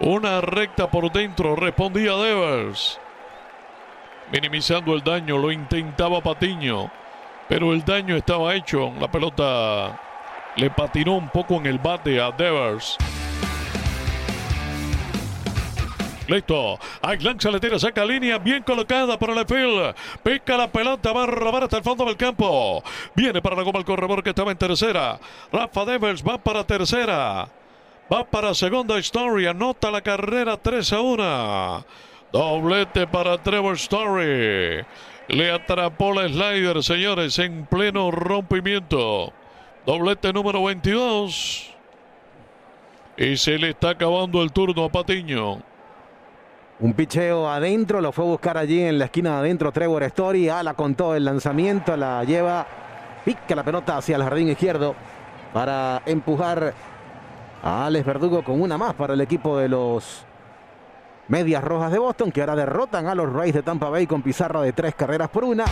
Una 0.00 0.40
recta 0.40 0.90
por 0.90 1.12
dentro, 1.12 1.54
respondía 1.54 2.16
Devers. 2.16 2.98
Minimizando 4.32 4.94
el 4.94 5.02
daño, 5.02 5.38
lo 5.38 5.52
intentaba 5.52 6.20
Patiño. 6.20 6.90
Pero 7.48 7.72
el 7.72 7.84
daño 7.84 8.16
estaba 8.16 8.54
hecho. 8.54 8.92
La 8.98 9.10
pelota 9.10 10.00
le 10.56 10.70
patinó 10.70 11.16
un 11.16 11.28
poco 11.28 11.56
en 11.56 11.66
el 11.66 11.78
bate 11.78 12.20
a 12.20 12.30
Devers. 12.30 12.96
Listo. 16.26 16.78
lanza 17.20 17.50
le 17.50 17.60
tira, 17.60 17.78
saca 17.78 18.04
línea 18.04 18.38
bien 18.38 18.62
colocada 18.62 19.18
por 19.18 19.30
el 19.30 19.46
field. 19.46 19.94
Pica 20.22 20.56
la 20.56 20.68
pelota, 20.72 21.12
va 21.12 21.24
a 21.24 21.26
robar 21.26 21.64
hasta 21.64 21.76
el 21.76 21.82
fondo 21.82 22.04
del 22.06 22.16
campo. 22.16 22.82
Viene 23.14 23.42
para 23.42 23.56
la 23.56 23.62
goma 23.62 23.78
el 23.78 23.84
corredor 23.84 24.22
que 24.22 24.30
estaba 24.30 24.50
en 24.50 24.56
tercera. 24.56 25.18
Rafa 25.52 25.84
Devers 25.84 26.24
va 26.26 26.38
para 26.38 26.64
tercera. 26.64 27.48
Va 28.10 28.24
para 28.24 28.54
segunda 28.54 28.98
Story. 28.98 29.46
Anota 29.46 29.90
la 29.90 30.00
carrera 30.00 30.56
3 30.56 30.92
a 30.94 31.00
1. 31.00 31.84
Doblete 32.34 33.06
para 33.06 33.38
Trevor 33.38 33.76
Story. 33.76 34.84
Le 35.28 35.52
atrapó 35.52 36.12
la 36.12 36.26
slider, 36.26 36.82
señores, 36.82 37.38
en 37.38 37.64
pleno 37.64 38.10
rompimiento. 38.10 39.32
Doblete 39.86 40.32
número 40.32 40.64
22. 40.64 41.72
Y 43.18 43.36
se 43.36 43.56
le 43.56 43.70
está 43.70 43.90
acabando 43.90 44.42
el 44.42 44.50
turno 44.50 44.82
a 44.82 44.88
Patiño. 44.88 45.62
Un 46.80 46.92
picheo 46.94 47.48
adentro, 47.48 48.00
lo 48.00 48.10
fue 48.10 48.24
a 48.24 48.28
buscar 48.28 48.58
allí 48.58 48.80
en 48.80 48.98
la 48.98 49.04
esquina 49.04 49.34
de 49.34 49.36
adentro 49.36 49.70
Trevor 49.70 50.02
Story. 50.02 50.48
Ala 50.48 50.74
con 50.74 50.96
todo 50.96 51.14
el 51.14 51.24
lanzamiento, 51.24 51.96
la 51.96 52.24
lleva, 52.24 52.66
pica 53.24 53.54
la 53.54 53.62
pelota 53.62 53.98
hacia 53.98 54.16
el 54.16 54.24
jardín 54.24 54.48
izquierdo 54.48 54.96
para 55.52 56.02
empujar 56.04 56.74
a 57.62 57.86
Alex 57.86 58.04
Verdugo 58.04 58.42
con 58.42 58.60
una 58.60 58.76
más 58.76 58.94
para 58.94 59.14
el 59.14 59.20
equipo 59.20 59.56
de 59.56 59.68
los 59.68 60.26
Medias 61.28 61.64
Rojas 61.64 61.90
de 61.90 61.98
Boston 61.98 62.30
que 62.30 62.40
ahora 62.40 62.56
derrotan 62.56 63.06
a 63.06 63.14
los 63.14 63.32
Rays 63.32 63.54
de 63.54 63.62
Tampa 63.62 63.88
Bay 63.88 64.06
con 64.06 64.22
pizarra 64.22 64.60
de 64.60 64.72
tres 64.72 64.94
carreras 64.94 65.30
por 65.30 65.44
una. 65.44 65.64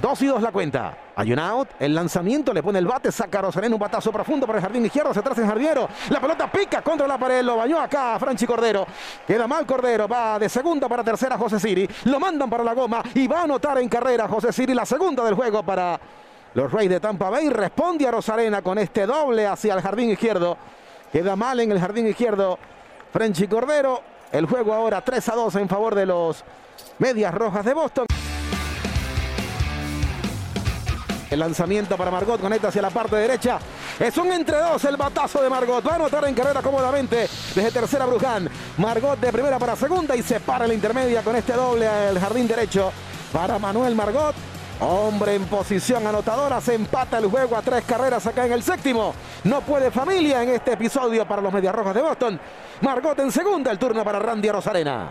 Dos 0.00 0.22
y 0.22 0.26
dos 0.26 0.40
la 0.40 0.50
cuenta. 0.50 0.96
Hay 1.14 1.30
un 1.30 1.38
out. 1.38 1.68
El 1.78 1.94
lanzamiento 1.94 2.54
le 2.54 2.62
pone 2.62 2.78
el 2.78 2.86
bate. 2.86 3.12
Saca 3.12 3.40
a 3.40 3.68
un 3.68 3.78
batazo 3.78 4.10
profundo 4.10 4.46
por 4.46 4.56
el 4.56 4.62
jardín 4.62 4.86
izquierdo. 4.86 5.12
Se 5.12 5.20
traza 5.20 5.42
en 5.42 5.48
jardinero. 5.48 5.88
La 6.08 6.18
pelota 6.18 6.50
pica 6.50 6.80
contra 6.80 7.06
la 7.06 7.18
pared. 7.18 7.42
Lo 7.42 7.58
bañó 7.58 7.78
acá 7.78 8.18
Franchi 8.18 8.46
Cordero. 8.46 8.86
Queda 9.26 9.46
mal 9.46 9.66
Cordero. 9.66 10.08
Va 10.08 10.38
de 10.38 10.48
segunda 10.48 10.88
para 10.88 11.04
tercera 11.04 11.36
José 11.36 11.60
Siri. 11.60 11.86
Lo 12.04 12.18
mandan 12.18 12.48
para 12.48 12.64
la 12.64 12.72
goma. 12.72 13.02
Y 13.14 13.26
va 13.26 13.40
a 13.40 13.42
anotar 13.42 13.76
en 13.76 13.90
carrera 13.90 14.26
José 14.26 14.52
Siri. 14.54 14.72
La 14.72 14.86
segunda 14.86 15.22
del 15.22 15.34
juego 15.34 15.62
para 15.62 16.00
los 16.54 16.72
Rays 16.72 16.88
de 16.88 16.98
Tampa 16.98 17.28
Bay. 17.28 17.50
Responde 17.50 18.08
a 18.08 18.10
Rosarena 18.10 18.62
con 18.62 18.78
este 18.78 19.04
doble 19.04 19.46
hacia 19.46 19.74
el 19.74 19.82
jardín 19.82 20.10
izquierdo. 20.10 20.56
Queda 21.12 21.34
mal 21.34 21.58
en 21.58 21.72
el 21.72 21.80
jardín 21.80 22.06
izquierdo 22.06 22.58
Frenchy 23.12 23.48
Cordero. 23.48 24.00
El 24.30 24.46
juego 24.46 24.72
ahora 24.72 25.00
3 25.00 25.28
a 25.28 25.34
2 25.34 25.56
en 25.56 25.68
favor 25.68 25.94
de 25.94 26.06
los 26.06 26.44
Medias 26.98 27.34
Rojas 27.34 27.64
de 27.64 27.74
Boston. 27.74 28.06
El 31.28 31.40
lanzamiento 31.40 31.96
para 31.96 32.10
Margot 32.10 32.40
conecta 32.40 32.68
hacia 32.68 32.82
la 32.82 32.90
parte 32.90 33.16
derecha. 33.16 33.58
Es 33.98 34.16
un 34.18 34.32
entre 34.32 34.58
dos 34.58 34.84
el 34.84 34.96
batazo 34.96 35.42
de 35.42 35.50
Margot. 35.50 35.84
Va 35.86 35.92
a 35.92 35.96
anotar 35.96 36.24
en 36.26 36.34
carrera 36.34 36.62
cómodamente 36.62 37.28
desde 37.54 37.70
tercera 37.72 38.06
Bruján. 38.06 38.48
Margot 38.78 39.18
de 39.18 39.32
primera 39.32 39.58
para 39.58 39.74
segunda 39.74 40.14
y 40.14 40.22
se 40.22 40.38
para 40.40 40.66
la 40.66 40.74
intermedia 40.74 41.22
con 41.22 41.34
este 41.34 41.52
doble 41.54 41.86
al 41.86 42.18
jardín 42.18 42.46
derecho 42.46 42.92
para 43.32 43.58
Manuel 43.58 43.94
Margot. 43.96 44.34
Hombre 44.80 45.34
en 45.34 45.44
posición 45.44 46.06
anotadora, 46.06 46.58
se 46.60 46.74
empata 46.74 47.18
el 47.18 47.26
juego 47.26 47.54
a 47.54 47.60
tres 47.60 47.84
carreras 47.84 48.26
acá 48.26 48.46
en 48.46 48.52
el 48.52 48.62
séptimo. 48.62 49.14
No 49.44 49.60
puede 49.60 49.90
familia 49.90 50.42
en 50.42 50.50
este 50.50 50.72
episodio 50.72 51.28
para 51.28 51.42
los 51.42 51.52
Medias 51.52 51.74
Rojas 51.74 51.94
de 51.94 52.00
Boston. 52.00 52.40
Margot 52.80 53.18
en 53.18 53.30
segunda, 53.30 53.70
el 53.70 53.78
turno 53.78 54.02
para 54.02 54.18
Randy 54.18 54.50
Rosarena. 54.50 55.10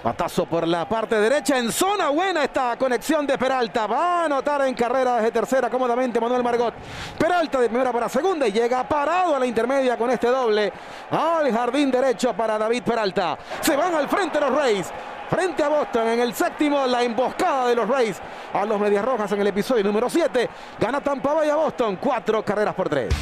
Patazo 0.00 0.46
por 0.46 0.66
la 0.66 0.88
parte 0.88 1.20
derecha, 1.20 1.58
en 1.58 1.72
zona 1.72 2.10
buena 2.10 2.44
esta 2.44 2.76
conexión 2.78 3.26
de 3.26 3.36
Peralta. 3.36 3.88
Va 3.88 4.22
a 4.22 4.24
anotar 4.26 4.62
en 4.62 4.74
carrera 4.74 5.16
desde 5.16 5.32
tercera 5.32 5.68
cómodamente 5.68 6.20
Manuel 6.20 6.44
Margot. 6.44 6.72
Peralta 7.18 7.60
de 7.60 7.68
primera 7.68 7.90
para 7.90 8.08
segunda 8.08 8.46
y 8.46 8.52
llega 8.52 8.88
parado 8.88 9.34
a 9.34 9.40
la 9.40 9.46
intermedia 9.46 9.98
con 9.98 10.08
este 10.08 10.28
doble. 10.28 10.72
Al 11.10 11.52
jardín 11.52 11.90
derecho 11.90 12.32
para 12.32 12.56
David 12.56 12.84
Peralta. 12.84 13.36
Se 13.60 13.74
van 13.74 13.92
al 13.96 14.08
frente 14.08 14.38
los 14.38 14.54
Reyes 14.54 14.92
frente 15.28 15.62
a 15.62 15.68
Boston 15.68 16.08
en 16.08 16.20
el 16.20 16.34
séptimo, 16.34 16.86
la 16.86 17.02
emboscada 17.02 17.68
de 17.68 17.74
los 17.74 17.88
Rays 17.88 18.20
a 18.52 18.64
los 18.64 18.80
Medias 18.80 19.04
Rojas 19.04 19.30
en 19.32 19.40
el 19.40 19.46
episodio 19.46 19.84
número 19.84 20.08
7. 20.08 20.48
Gana 20.78 21.00
Tampa 21.00 21.34
Bay 21.34 21.50
a 21.50 21.56
Boston, 21.56 21.96
cuatro 22.00 22.44
carreras 22.44 22.74
por 22.74 22.88
tres. 22.88 23.14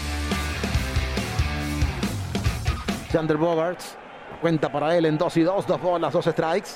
Chandler 3.11 3.37
Bogarts, 3.37 3.97
cuenta 4.41 4.71
para 4.71 4.97
él 4.97 5.07
en 5.07 5.17
2 5.17 5.37
y 5.37 5.43
2, 5.43 5.67
dos 5.67 5.81
bolas, 5.81 6.13
dos 6.13 6.25
strikes. 6.25 6.71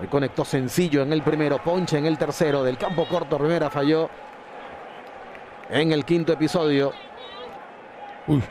Hoy 0.00 0.08
conectó 0.08 0.44
sencillo 0.44 1.02
en 1.02 1.12
el 1.12 1.22
primero, 1.22 1.62
ponche 1.62 1.98
en 1.98 2.06
el 2.06 2.18
tercero, 2.18 2.62
del 2.62 2.76
campo 2.76 3.06
corto, 3.08 3.38
primera 3.38 3.70
falló 3.70 4.10
en 5.70 5.92
el 5.92 6.04
quinto 6.04 6.32
episodio. 6.32 6.92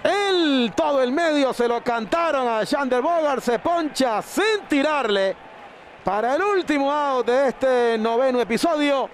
El, 0.03 0.71
todo 0.75 1.01
el 1.01 1.11
medio 1.11 1.53
se 1.53 1.67
lo 1.67 1.83
cantaron 1.83 2.47
a 2.47 2.63
Shander 2.63 3.01
Bogart. 3.01 3.41
Se 3.41 3.59
poncha 3.59 4.21
sin 4.21 4.67
tirarle. 4.69 5.35
Para 6.03 6.35
el 6.35 6.41
último 6.41 6.91
out 6.91 7.25
de 7.25 7.47
este 7.49 7.97
noveno 7.97 8.39
episodio. 8.39 9.09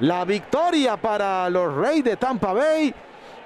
La 0.00 0.24
victoria 0.24 0.96
para 0.96 1.48
los 1.48 1.74
Reyes 1.74 2.04
de 2.04 2.16
Tampa 2.16 2.52
Bay. 2.52 2.94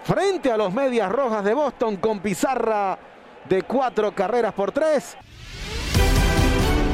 Frente 0.02 0.50
a 0.50 0.57
los 0.57 0.72
Medias 0.72 1.11
Rojas 1.11 1.44
de 1.44 1.55
Boston 1.55 1.96
con 1.96 2.20
pizarra 2.20 2.98
de 3.48 3.62
cuatro 3.62 4.14
carreras 4.14 4.52
por 4.55 4.72
tres. 4.72 5.16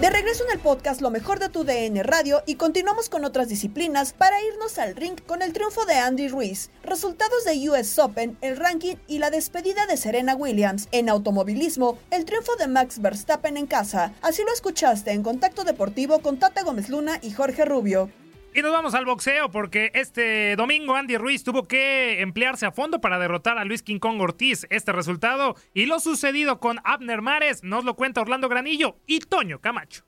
De 0.00 0.08
regreso 0.08 0.44
en 0.44 0.52
el 0.52 0.60
podcast 0.60 1.02
Lo 1.02 1.10
mejor 1.10 1.40
de 1.40 1.50
tu 1.50 1.62
DN 1.62 2.02
Radio 2.02 2.42
y 2.46 2.54
continuamos 2.54 3.10
con 3.10 3.26
otras 3.26 3.50
disciplinas 3.50 4.14
para 4.14 4.42
irnos 4.42 4.78
al 4.78 4.96
ring 4.96 5.20
con 5.26 5.42
el 5.42 5.52
triunfo 5.52 5.84
de 5.84 5.96
Andy 5.96 6.28
Ruiz, 6.28 6.70
resultados 6.82 7.44
de 7.44 7.68
US 7.68 7.98
Open, 7.98 8.38
el 8.40 8.56
ranking 8.56 8.96
y 9.06 9.18
la 9.18 9.28
despedida 9.28 9.84
de 9.84 9.98
Serena 9.98 10.34
Williams. 10.34 10.88
En 10.90 11.10
automovilismo, 11.10 11.98
el 12.10 12.24
triunfo 12.24 12.56
de 12.56 12.68
Max 12.68 13.02
Verstappen 13.02 13.58
en 13.58 13.66
casa. 13.66 14.14
Así 14.22 14.42
lo 14.42 14.54
escuchaste 14.54 15.10
en 15.10 15.22
Contacto 15.22 15.64
Deportivo 15.64 16.20
con 16.20 16.38
Tata 16.38 16.62
Gómez 16.62 16.88
Luna 16.88 17.18
y 17.20 17.32
Jorge 17.32 17.66
Rubio. 17.66 18.10
Y 18.52 18.62
nos 18.62 18.72
vamos 18.72 18.94
al 18.94 19.04
boxeo 19.04 19.48
porque 19.50 19.92
este 19.94 20.56
domingo 20.56 20.96
Andy 20.96 21.16
Ruiz 21.16 21.44
tuvo 21.44 21.68
que 21.68 22.20
emplearse 22.20 22.66
a 22.66 22.72
fondo 22.72 23.00
para 23.00 23.20
derrotar 23.20 23.58
a 23.58 23.64
Luis 23.64 23.82
King 23.82 24.00
Ortiz. 24.02 24.66
Este 24.70 24.90
resultado 24.90 25.54
y 25.72 25.86
lo 25.86 26.00
sucedido 26.00 26.58
con 26.58 26.80
Abner 26.82 27.22
Mares 27.22 27.62
nos 27.62 27.84
lo 27.84 27.94
cuenta 27.94 28.20
Orlando 28.20 28.48
Granillo 28.48 28.96
y 29.06 29.20
Toño 29.20 29.60
Camacho. 29.60 30.04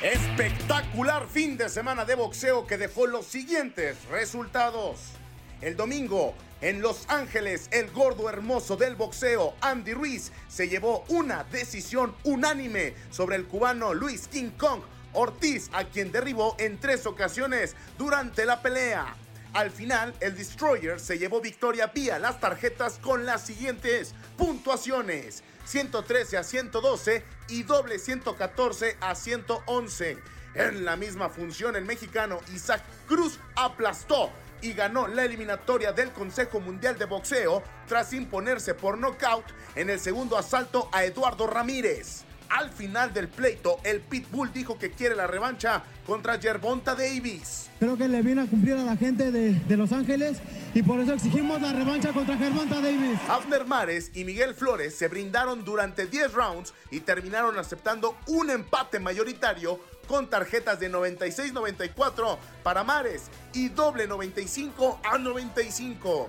Espectacular 0.00 1.26
fin 1.28 1.58
de 1.58 1.68
semana 1.68 2.06
de 2.06 2.14
boxeo 2.14 2.66
que 2.66 2.78
dejó 2.78 3.06
los 3.06 3.26
siguientes 3.26 4.02
resultados. 4.06 5.19
El 5.60 5.76
domingo, 5.76 6.34
en 6.62 6.80
Los 6.80 7.04
Ángeles, 7.08 7.68
el 7.70 7.90
gordo 7.90 8.30
hermoso 8.30 8.76
del 8.76 8.94
boxeo, 8.96 9.54
Andy 9.60 9.92
Ruiz, 9.92 10.32
se 10.48 10.68
llevó 10.68 11.04
una 11.08 11.44
decisión 11.44 12.14
unánime 12.24 12.94
sobre 13.10 13.36
el 13.36 13.46
cubano 13.46 13.92
Luis 13.92 14.26
King 14.28 14.50
Kong 14.56 14.80
Ortiz, 15.12 15.68
a 15.74 15.84
quien 15.84 16.12
derribó 16.12 16.56
en 16.58 16.78
tres 16.78 17.04
ocasiones 17.04 17.76
durante 17.98 18.46
la 18.46 18.62
pelea. 18.62 19.14
Al 19.52 19.70
final, 19.70 20.14
el 20.20 20.34
Destroyer 20.34 20.98
se 20.98 21.18
llevó 21.18 21.42
victoria 21.42 21.88
vía 21.88 22.18
las 22.18 22.40
tarjetas 22.40 22.98
con 22.98 23.26
las 23.26 23.44
siguientes 23.44 24.14
puntuaciones. 24.38 25.42
113 25.66 26.38
a 26.38 26.42
112 26.44 27.22
y 27.48 27.64
doble 27.64 27.98
114 27.98 28.96
a 29.00 29.14
111. 29.14 30.16
En 30.54 30.84
la 30.84 30.96
misma 30.96 31.28
función, 31.28 31.76
el 31.76 31.84
mexicano 31.84 32.40
Isaac 32.54 32.82
Cruz 33.06 33.38
aplastó 33.56 34.30
y 34.62 34.72
ganó 34.72 35.06
la 35.06 35.24
eliminatoria 35.24 35.92
del 35.92 36.12
Consejo 36.12 36.60
Mundial 36.60 36.98
de 36.98 37.04
Boxeo 37.04 37.62
tras 37.86 38.12
imponerse 38.12 38.74
por 38.74 38.98
nocaut 38.98 39.44
en 39.74 39.90
el 39.90 40.00
segundo 40.00 40.36
asalto 40.36 40.88
a 40.92 41.04
Eduardo 41.04 41.46
Ramírez. 41.46 42.24
Al 42.50 42.70
final 42.70 43.14
del 43.14 43.28
pleito, 43.28 43.78
el 43.84 44.00
Pitbull 44.00 44.52
dijo 44.52 44.76
que 44.76 44.90
quiere 44.90 45.14
la 45.14 45.28
revancha 45.28 45.84
contra 46.04 46.36
Gervonta 46.40 46.96
Davis. 46.96 47.70
Creo 47.78 47.96
que 47.96 48.08
le 48.08 48.22
viene 48.22 48.42
a 48.42 48.46
cumplir 48.46 48.74
a 48.74 48.82
la 48.82 48.96
gente 48.96 49.30
de, 49.30 49.54
de 49.54 49.76
Los 49.76 49.92
Ángeles 49.92 50.38
y 50.74 50.82
por 50.82 50.98
eso 50.98 51.12
exigimos 51.12 51.62
la 51.62 51.72
revancha 51.72 52.12
contra 52.12 52.36
Gervonta 52.36 52.80
Davis. 52.80 53.20
Abner 53.28 53.66
Mares 53.66 54.10
y 54.14 54.24
Miguel 54.24 54.54
Flores 54.54 54.96
se 54.96 55.06
brindaron 55.06 55.64
durante 55.64 56.06
10 56.06 56.32
rounds 56.32 56.74
y 56.90 57.00
terminaron 57.00 57.56
aceptando 57.56 58.16
un 58.26 58.50
empate 58.50 58.98
mayoritario 58.98 59.78
con 60.10 60.28
tarjetas 60.28 60.80
de 60.80 60.90
96-94 60.90 62.36
para 62.64 62.82
Mares 62.82 63.30
y 63.52 63.68
doble 63.68 64.08
95 64.08 64.98
a 65.04 65.18
95. 65.18 66.26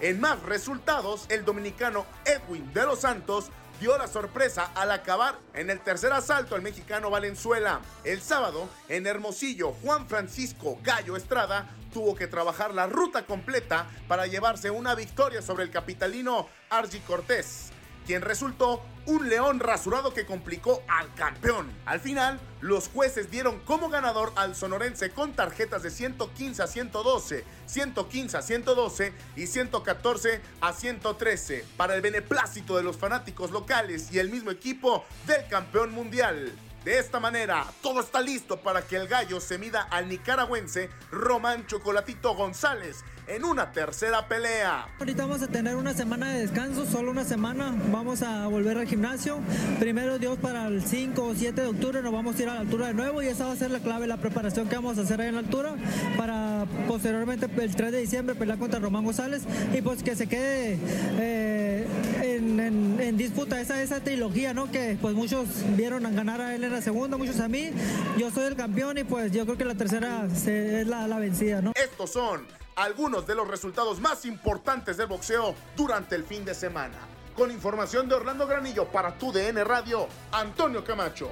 En 0.00 0.20
más 0.20 0.42
resultados, 0.42 1.24
el 1.30 1.42
dominicano 1.42 2.04
Edwin 2.26 2.70
de 2.74 2.82
los 2.82 3.00
Santos 3.00 3.46
dio 3.80 3.96
la 3.96 4.08
sorpresa 4.08 4.70
al 4.74 4.90
acabar 4.90 5.38
en 5.54 5.70
el 5.70 5.80
tercer 5.80 6.12
asalto 6.12 6.54
al 6.54 6.60
mexicano 6.60 7.08
Valenzuela. 7.08 7.80
El 8.04 8.20
sábado, 8.20 8.68
en 8.90 9.06
Hermosillo, 9.06 9.72
Juan 9.82 10.06
Francisco 10.06 10.78
Gallo 10.82 11.16
Estrada 11.16 11.70
tuvo 11.94 12.14
que 12.14 12.26
trabajar 12.26 12.74
la 12.74 12.88
ruta 12.88 13.24
completa 13.24 13.86
para 14.06 14.26
llevarse 14.26 14.70
una 14.70 14.94
victoria 14.94 15.40
sobre 15.40 15.64
el 15.64 15.70
capitalino 15.70 16.46
Argy 16.68 16.98
Cortés 17.00 17.73
quien 18.06 18.22
resultó 18.22 18.82
un 19.06 19.28
león 19.28 19.60
rasurado 19.60 20.14
que 20.14 20.26
complicó 20.26 20.82
al 20.88 21.12
campeón. 21.14 21.70
Al 21.84 22.00
final, 22.00 22.40
los 22.60 22.88
jueces 22.88 23.30
dieron 23.30 23.60
como 23.60 23.88
ganador 23.88 24.32
al 24.36 24.54
sonorense 24.54 25.10
con 25.10 25.34
tarjetas 25.34 25.82
de 25.82 25.90
115 25.90 26.62
a 26.62 26.66
112, 26.66 27.44
115 27.66 28.36
a 28.36 28.42
112 28.42 29.12
y 29.36 29.46
114 29.46 30.40
a 30.60 30.72
113 30.72 31.64
para 31.76 31.94
el 31.94 32.00
beneplácito 32.00 32.76
de 32.76 32.82
los 32.82 32.96
fanáticos 32.96 33.50
locales 33.50 34.08
y 34.12 34.18
el 34.18 34.30
mismo 34.30 34.50
equipo 34.50 35.04
del 35.26 35.46
campeón 35.48 35.92
mundial. 35.92 36.52
De 36.84 36.98
esta 36.98 37.18
manera, 37.18 37.66
todo 37.82 38.00
está 38.00 38.20
listo 38.20 38.60
para 38.60 38.82
que 38.82 38.96
el 38.96 39.08
gallo 39.08 39.40
se 39.40 39.56
mida 39.56 39.82
al 39.90 40.06
nicaragüense 40.06 40.90
Román 41.10 41.66
Chocolatito 41.66 42.34
González 42.34 43.02
en 43.26 43.44
una 43.44 43.72
tercera 43.72 44.26
pelea. 44.28 44.86
Ahorita 44.98 45.24
vamos 45.24 45.42
a 45.42 45.46
tener 45.48 45.76
una 45.76 45.94
semana 45.94 46.30
de 46.32 46.40
descanso, 46.40 46.84
solo 46.86 47.10
una 47.10 47.24
semana. 47.24 47.74
Vamos 47.90 48.22
a 48.22 48.46
volver 48.48 48.76
al 48.78 48.86
gimnasio. 48.86 49.38
Primero 49.78 50.18
Dios 50.18 50.38
para 50.38 50.66
el 50.66 50.82
5 50.82 51.22
o 51.24 51.34
7 51.34 51.60
de 51.62 51.66
octubre 51.68 52.02
nos 52.02 52.12
vamos 52.12 52.36
a 52.38 52.42
ir 52.42 52.48
a 52.48 52.54
la 52.54 52.60
altura 52.60 52.88
de 52.88 52.94
nuevo 52.94 53.22
y 53.22 53.26
esa 53.28 53.46
va 53.46 53.52
a 53.52 53.56
ser 53.56 53.70
la 53.70 53.80
clave, 53.80 54.06
la 54.06 54.18
preparación 54.18 54.68
que 54.68 54.74
vamos 54.76 54.98
a 54.98 55.02
hacer 55.02 55.20
ahí 55.20 55.28
en 55.28 55.34
la 55.34 55.40
altura 55.40 55.74
para 56.16 56.66
posteriormente 56.86 57.46
el 57.56 57.74
3 57.76 57.92
de 57.92 57.98
diciembre 58.00 58.34
pelear 58.34 58.58
contra 58.58 58.78
Román 58.78 59.04
González 59.04 59.42
y 59.76 59.80
pues 59.82 60.02
que 60.02 60.14
se 60.16 60.26
quede 60.26 60.78
eh, 61.18 61.86
en, 62.22 62.60
en- 62.60 63.00
en 63.00 63.16
disputa 63.16 63.60
esa, 63.60 63.82
esa 63.82 64.00
trilogía, 64.00 64.54
¿no? 64.54 64.70
Que 64.70 64.96
pues 65.00 65.14
muchos 65.14 65.46
vieron 65.76 66.04
a 66.06 66.10
ganar 66.10 66.40
a 66.40 66.54
él 66.54 66.64
en 66.64 66.72
la 66.72 66.80
segunda, 66.82 67.16
muchos 67.16 67.40
a 67.40 67.48
mí. 67.48 67.70
Yo 68.18 68.30
soy 68.30 68.44
el 68.46 68.56
campeón 68.56 68.98
y 68.98 69.04
pues 69.04 69.32
yo 69.32 69.44
creo 69.44 69.56
que 69.58 69.64
la 69.64 69.74
tercera 69.74 70.28
se- 70.34 70.82
es 70.82 70.86
la, 70.86 71.08
la 71.08 71.18
vencida, 71.18 71.60
¿no? 71.62 71.72
Estos 71.74 72.12
son 72.12 72.42
algunos 72.76 73.26
de 73.26 73.34
los 73.34 73.48
resultados 73.48 74.00
más 74.00 74.24
importantes 74.24 74.96
del 74.96 75.06
boxeo 75.06 75.54
durante 75.76 76.14
el 76.16 76.24
fin 76.24 76.44
de 76.44 76.54
semana. 76.54 76.98
Con 77.36 77.50
información 77.50 78.08
de 78.08 78.14
Orlando 78.14 78.46
Granillo 78.46 78.86
para 78.86 79.16
tu 79.18 79.32
DN 79.32 79.64
Radio, 79.64 80.08
Antonio 80.32 80.84
Camacho. 80.84 81.30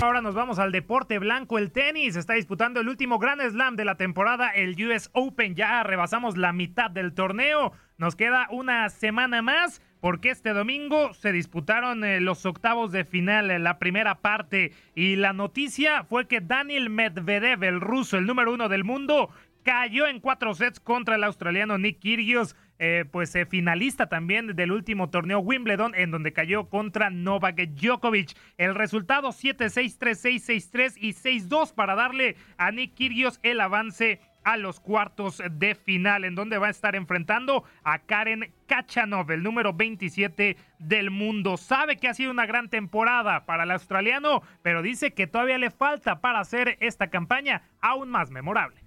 Ahora 0.00 0.20
nos 0.20 0.36
vamos 0.36 0.60
al 0.60 0.70
deporte 0.70 1.18
blanco, 1.18 1.58
el 1.58 1.72
tenis. 1.72 2.14
Está 2.14 2.34
disputando 2.34 2.80
el 2.80 2.88
último 2.88 3.18
Grand 3.18 3.42
Slam 3.42 3.74
de 3.74 3.84
la 3.84 3.96
temporada, 3.96 4.50
el 4.50 4.80
US 4.86 5.10
Open. 5.12 5.56
Ya 5.56 5.82
rebasamos 5.82 6.36
la 6.36 6.52
mitad 6.52 6.88
del 6.88 7.14
torneo. 7.14 7.72
Nos 7.96 8.14
queda 8.14 8.46
una 8.52 8.88
semana 8.90 9.42
más 9.42 9.82
porque 10.00 10.30
este 10.30 10.50
domingo 10.50 11.12
se 11.14 11.32
disputaron 11.32 12.04
eh, 12.04 12.20
los 12.20 12.44
octavos 12.46 12.92
de 12.92 13.04
final, 13.04 13.50
eh, 13.50 13.58
la 13.58 13.78
primera 13.78 14.16
parte. 14.16 14.72
Y 14.94 15.16
la 15.16 15.32
noticia 15.32 16.04
fue 16.04 16.26
que 16.26 16.40
Daniel 16.40 16.90
Medvedev, 16.90 17.64
el 17.64 17.80
ruso, 17.80 18.18
el 18.18 18.26
número 18.26 18.52
uno 18.52 18.68
del 18.68 18.84
mundo, 18.84 19.30
cayó 19.68 20.06
en 20.06 20.20
cuatro 20.20 20.54
sets 20.54 20.80
contra 20.80 21.16
el 21.16 21.24
australiano 21.24 21.76
Nick 21.76 21.98
Kyrgios, 21.98 22.56
eh, 22.78 23.04
pues 23.10 23.34
eh, 23.34 23.44
finalista 23.44 24.08
también 24.08 24.54
del 24.54 24.72
último 24.72 25.10
torneo 25.10 25.40
Wimbledon, 25.40 25.94
en 25.94 26.10
donde 26.10 26.32
cayó 26.32 26.68
contra 26.68 27.10
Novak 27.10 27.56
Djokovic. 27.56 28.36
El 28.56 28.74
resultado 28.74 29.28
7-6, 29.28 29.98
3-6, 29.98 30.72
6-3 30.72 30.94
y 30.96 31.12
6-2 31.12 31.74
para 31.74 31.96
darle 31.96 32.36
a 32.56 32.70
Nick 32.70 32.94
Kyrgios 32.94 33.40
el 33.42 33.60
avance 33.60 34.20
a 34.48 34.56
los 34.56 34.80
cuartos 34.80 35.42
de 35.50 35.74
final, 35.74 36.24
en 36.24 36.34
donde 36.34 36.56
va 36.56 36.68
a 36.68 36.70
estar 36.70 36.96
enfrentando 36.96 37.64
a 37.84 37.98
Karen 37.98 38.50
Kachanov, 38.66 39.30
el 39.30 39.42
número 39.42 39.74
27 39.74 40.56
del 40.78 41.10
mundo. 41.10 41.58
Sabe 41.58 41.98
que 41.98 42.08
ha 42.08 42.14
sido 42.14 42.30
una 42.30 42.46
gran 42.46 42.70
temporada 42.70 43.44
para 43.44 43.64
el 43.64 43.70
australiano, 43.72 44.40
pero 44.62 44.80
dice 44.80 45.12
que 45.12 45.26
todavía 45.26 45.58
le 45.58 45.70
falta 45.70 46.22
para 46.22 46.40
hacer 46.40 46.78
esta 46.80 47.10
campaña 47.10 47.68
aún 47.82 48.08
más 48.08 48.30
memorable. 48.30 48.82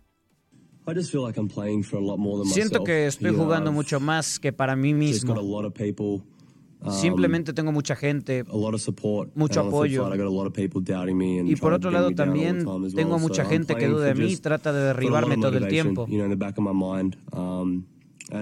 Siento 2.46 2.84
que 2.84 3.06
estoy 3.06 3.30
jugando 3.30 3.72
mucho 3.72 4.00
más 4.00 4.40
que 4.40 4.52
para 4.52 4.76
mí 4.76 4.96
mismo. 4.96 5.36
Simplemente 6.90 7.54
tengo 7.54 7.72
mucha 7.72 7.96
gente, 7.96 8.44
mucho 9.36 9.60
apoyo. 9.62 10.04
Y 11.48 11.56
por 11.56 11.74
otro 11.74 11.92
lado 11.92 12.12
también 12.12 12.66
tengo 12.96 13.20
mucha 13.20 13.46
gente 13.46 13.76
que 13.76 13.88
duda 13.88 14.06
de 14.06 14.16
mí 14.16 14.32
y 14.34 14.38
trata 14.38 14.74
de 14.74 14.80
derribarme 14.86 15.36
todo 15.38 15.58
el 15.58 15.68
tiempo. 15.68 16.08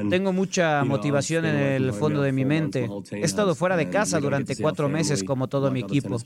Tengo 0.09 0.33
mucha 0.33 0.83
motivación 0.83 1.45
en 1.45 1.55
el 1.55 1.93
fondo 1.93 2.21
de 2.21 2.31
mi 2.31 2.45
mente. 2.45 2.87
He 3.11 3.21
estado 3.21 3.55
fuera 3.55 3.75
de 3.75 3.89
casa 3.89 4.19
durante 4.19 4.55
cuatro 4.55 4.87
meses 4.89 5.23
como 5.23 5.47
todo 5.47 5.71
mi 5.71 5.79
equipo. 5.79 6.17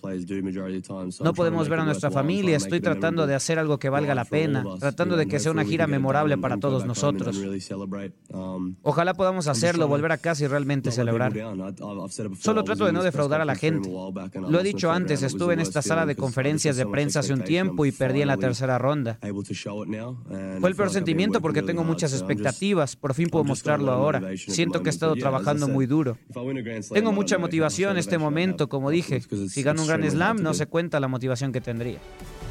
No 1.23 1.33
podemos 1.33 1.69
ver 1.69 1.79
a 1.79 1.85
nuestra 1.85 2.11
familia. 2.11 2.57
Estoy 2.57 2.81
tratando 2.81 3.25
de 3.25 3.35
hacer 3.35 3.59
algo 3.59 3.79
que 3.79 3.89
valga 3.89 4.15
la 4.15 4.25
pena, 4.25 4.65
tratando 4.79 5.15
de 5.15 5.27
que 5.27 5.39
sea 5.39 5.51
una 5.51 5.63
gira 5.63 5.87
memorable 5.87 6.37
para 6.37 6.57
todos 6.57 6.85
nosotros. 6.85 7.39
Ojalá 8.81 9.13
podamos 9.13 9.47
hacerlo, 9.47 9.87
volver 9.87 10.11
a 10.11 10.17
casa 10.17 10.43
y 10.43 10.47
realmente 10.47 10.91
celebrar. 10.91 11.33
Solo 12.39 12.63
trato 12.63 12.85
de 12.85 12.91
no 12.91 13.03
defraudar 13.03 13.41
a 13.41 13.45
la 13.45 13.55
gente. 13.55 13.89
Lo 13.89 14.59
he 14.59 14.63
dicho 14.63 14.91
antes, 14.91 15.23
estuve 15.23 15.53
en 15.53 15.61
esta 15.61 15.81
sala 15.81 16.05
de 16.05 16.15
conferencias 16.15 16.75
de 16.75 16.85
prensa 16.85 17.21
hace 17.21 17.33
un 17.33 17.43
tiempo 17.43 17.85
y 17.85 17.91
perdí 17.91 18.21
en 18.21 18.27
la 18.27 18.37
tercera 18.37 18.77
ronda. 18.77 19.19
Fue 19.21 20.69
el 20.69 20.75
peor 20.75 20.89
sentimiento 20.89 21.39
porque 21.41 21.61
tengo 21.61 21.83
muchas 21.83 22.13
expectativas. 22.13 22.95
Por 22.95 23.13
fin 23.13 23.29
puedo 23.29 23.52
mostrarlo 23.53 23.91
ahora. 23.91 24.21
Siento 24.37 24.81
que 24.81 24.89
he 24.89 24.91
estado 24.91 25.15
trabajando 25.15 25.67
muy 25.67 25.85
duro. 25.85 26.17
Tengo 26.91 27.11
mucha 27.11 27.37
motivación 27.37 27.91
en 27.91 27.97
este 27.97 28.17
momento, 28.17 28.69
como 28.69 28.89
dije. 28.89 29.21
Si 29.21 29.63
gano 29.63 29.81
un 29.81 29.87
gran 29.87 30.03
slam, 30.09 30.41
no 30.41 30.53
se 30.53 30.65
cuenta 30.67 30.99
la 30.99 31.07
motivación 31.07 31.51
que 31.51 31.61
tendría. 31.61 31.99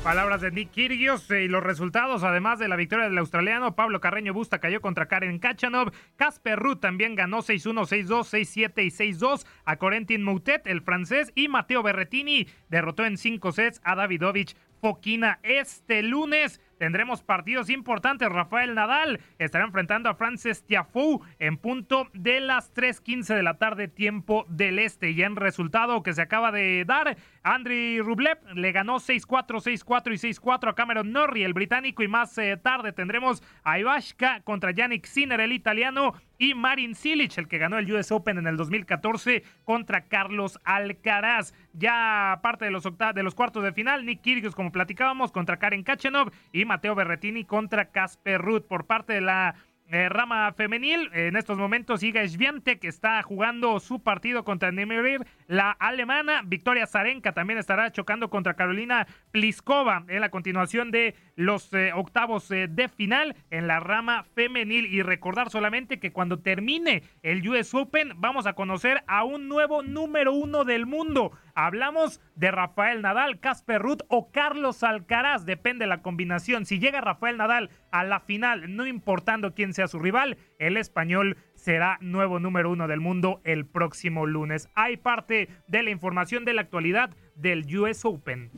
Palabras 0.03 0.41
de 0.41 0.51
Nick 0.51 0.73
Kyrgios 0.73 1.31
eh, 1.31 1.45
y 1.45 1.49
los 1.49 1.63
resultados, 1.63 2.25
además 2.25 2.59
de 2.59 2.67
la 2.67 2.75
victoria 2.75 3.05
del 3.05 3.19
australiano, 3.19 3.77
Pablo 3.77 4.01
Carreño 4.01 4.35
Busta 4.35 4.59
cayó 4.59 4.81
contra 4.81 5.07
Karen 5.07 5.39
Kachanov, 5.39 5.93
Casper 6.17 6.59
Ruth 6.59 6.81
también 6.81 7.15
ganó 7.15 7.39
6-1, 7.39 7.87
6-2, 7.87 8.73
6-7 8.75 8.85
y 8.85 8.91
6-2 8.91 9.47
a 9.65 9.77
Corentin 9.77 10.25
Moutet, 10.25 10.67
el 10.67 10.83
francés, 10.83 11.31
y 11.37 11.47
Mateo 11.47 11.85
Berretini 11.85 12.49
derrotó 12.69 13.05
en 13.05 13.17
5 13.17 13.53
sets 13.53 13.81
a 13.85 13.95
Davidovich 13.95 14.57
Fokina. 14.81 15.39
Este 15.45 16.03
lunes 16.03 16.61
tendremos 16.83 17.23
partidos 17.23 17.71
importantes. 17.71 18.29
Rafael 18.29 18.75
Nadal 18.75 19.21
estará 19.39 19.65
enfrentando 19.65 20.09
a 20.09 20.17
Frances 20.17 20.67
Tiafoe 20.67 21.21
en 21.39 21.57
punto 21.57 22.09
de 22.13 22.41
las 22.41 22.75
3.15 22.75 23.37
de 23.37 23.43
la 23.45 23.55
tarde, 23.55 23.87
tiempo 23.87 24.47
del 24.49 24.81
este. 24.81 25.13
Y 25.13 25.23
en 25.23 25.37
resultado 25.37 26.03
que 26.03 26.13
se 26.13 26.23
acaba 26.23 26.51
de 26.51 26.85
dar, 26.85 27.17
Andriy 27.45 28.01
Rublev 28.01 28.39
le 28.55 28.73
ganó 28.73 28.97
6-4, 28.97 29.61
6-4 29.61 30.13
y 30.13 30.33
6-4 30.33 30.71
a 30.71 30.75
Cameron 30.75 31.13
Norrie, 31.13 31.45
el 31.45 31.55
británico. 31.55 32.03
Y 32.03 32.09
más 32.09 32.37
eh, 32.39 32.57
tarde 32.57 32.93
tendremos 32.93 33.43
a 33.65 33.79
Ivashka 33.79 34.41
contra 34.43 34.71
Yannick 34.71 35.07
Sinner, 35.07 35.41
el 35.41 35.53
italiano. 35.53 36.15
Y 36.39 36.55
Marin 36.55 36.95
Cilic, 36.95 37.39
el 37.39 37.47
que 37.47 37.59
ganó 37.59 37.79
el 37.79 37.93
US 37.93 38.11
Open 38.11 38.39
en 38.39 38.47
el 38.47 38.57
2014 38.57 39.43
contra 39.65 40.07
Carlos 40.07 40.59
Alcaraz. 40.65 41.53
Ya 41.73 42.41
parte 42.43 42.65
de 42.65 42.71
los, 42.71 42.85
de 42.85 43.23
los 43.23 43.35
cuartos 43.35 43.63
de 43.63 43.73
final, 43.73 44.05
Nick 44.05 44.23
Kyrgios, 44.23 44.55
como 44.55 44.73
platicábamos, 44.73 45.31
contra 45.31 45.59
Karen 45.59 45.85
Kachenov 45.85 46.33
y 46.53 46.65
Mateo 46.65 46.95
Berretini 46.95 47.45
contra 47.45 47.91
Casper 47.91 48.41
Ruth. 48.41 48.67
Por 48.67 48.87
parte 48.87 49.13
de 49.15 49.21
la 49.21 49.55
eh, 49.93 50.09
rama 50.09 50.51
femenil, 50.55 51.11
en 51.13 51.37
estos 51.37 51.59
momentos 51.59 52.03
Iga 52.03 52.27
Swiatek 52.27 52.83
está 52.85 53.23
jugando 53.23 53.79
su 53.79 54.03
partido 54.03 54.43
contra 54.43 54.73
Nemirir, 54.73 55.27
la 55.49 55.71
alemana. 55.71 56.41
Victoria 56.47 56.87
Zarenka 56.87 57.33
también 57.33 57.59
estará 57.59 57.93
chocando 57.93 58.31
contra 58.31 58.55
Carolina 58.55 59.07
Pliskova 59.33 60.05
en 60.09 60.23
la 60.23 60.31
continuación 60.31 60.91
de 60.93 61.15
los 61.37 61.75
eh, 61.75 61.93
octavos 61.95 62.51
eh, 62.51 62.69
de 62.69 62.89
final 62.89 63.37
en 63.51 63.67
la 63.67 63.81
rama 63.81 64.25
femenil. 64.35 64.87
Y 64.87 65.03
recordar 65.03 65.51
solamente 65.51 66.01
que 66.01 66.11
cuando 66.11 66.39
termine 66.39 67.03
el 67.23 67.47
US 67.47 67.75
Open 67.75 68.15
vamos 68.17 68.47
a 68.47 68.55
conocer 68.55 69.05
a 69.07 69.25
un 69.25 69.47
nuevo 69.47 69.83
número 69.83 70.33
uno 70.33 70.65
del 70.65 70.87
mundo. 70.87 71.33
Hablamos 71.55 72.23
de 72.35 72.51
Rafael 72.51 73.03
Nadal, 73.03 73.41
Casper 73.41 73.83
Ruth 73.83 74.01
o 74.09 74.31
Carlos 74.33 74.83
Alcaraz, 74.83 75.45
depende 75.45 75.85
de 75.85 75.89
la 75.89 76.01
combinación. 76.01 76.65
Si 76.65 76.79
llega 76.79 77.03
Rafael 77.03 77.37
Nadal 77.37 77.69
a 77.91 78.05
la 78.05 78.21
final, 78.21 78.75
no 78.75 78.87
importando 78.87 79.53
quién 79.55 79.75
sea 79.75 79.82
su 79.89 79.99
rival, 79.99 80.37
el 80.59 80.77
español 80.77 81.37
será 81.55 81.99
nuevo 82.01 82.39
número 82.39 82.71
uno 82.71 82.89
del 82.89 83.01
mundo 83.01 83.41
el 83.45 83.67
próximo 83.67 84.27
lunes. 84.27 84.69
Hay 84.75 84.97
parte 84.97 85.49
de 85.69 85.83
la 85.83 85.91
información 85.91 86.45
de 86.45 86.55
la 86.55 86.63
actualidad 86.63 87.11
del 87.37 87.65
US 87.77 88.05
Open. 88.05 88.51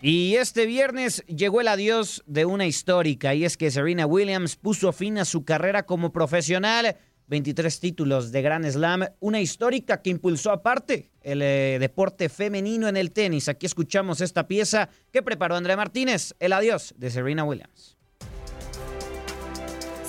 Y 0.00 0.36
este 0.36 0.66
viernes 0.66 1.24
llegó 1.26 1.60
el 1.60 1.68
adiós 1.68 2.22
de 2.26 2.44
una 2.44 2.66
histórica 2.66 3.34
y 3.34 3.44
es 3.44 3.56
que 3.56 3.70
Serena 3.70 4.06
Williams 4.06 4.54
puso 4.54 4.92
fin 4.92 5.18
a 5.18 5.24
su 5.24 5.44
carrera 5.44 5.86
como 5.86 6.12
profesional 6.12 6.96
23 7.28 7.80
títulos 7.80 8.32
de 8.32 8.42
Grand 8.42 8.66
Slam, 8.66 9.04
una 9.20 9.40
histórica 9.40 10.00
que 10.00 10.10
impulsó 10.10 10.50
aparte 10.50 11.10
el 11.20 11.42
eh, 11.42 11.78
deporte 11.78 12.28
femenino 12.28 12.88
en 12.88 12.96
el 12.96 13.12
tenis. 13.12 13.48
Aquí 13.48 13.66
escuchamos 13.66 14.20
esta 14.20 14.48
pieza 14.48 14.88
que 15.12 15.22
preparó 15.22 15.54
Andrea 15.54 15.76
Martínez, 15.76 16.34
el 16.40 16.54
adiós 16.54 16.94
de 16.96 17.10
Serena 17.10 17.44
Williams. 17.44 17.97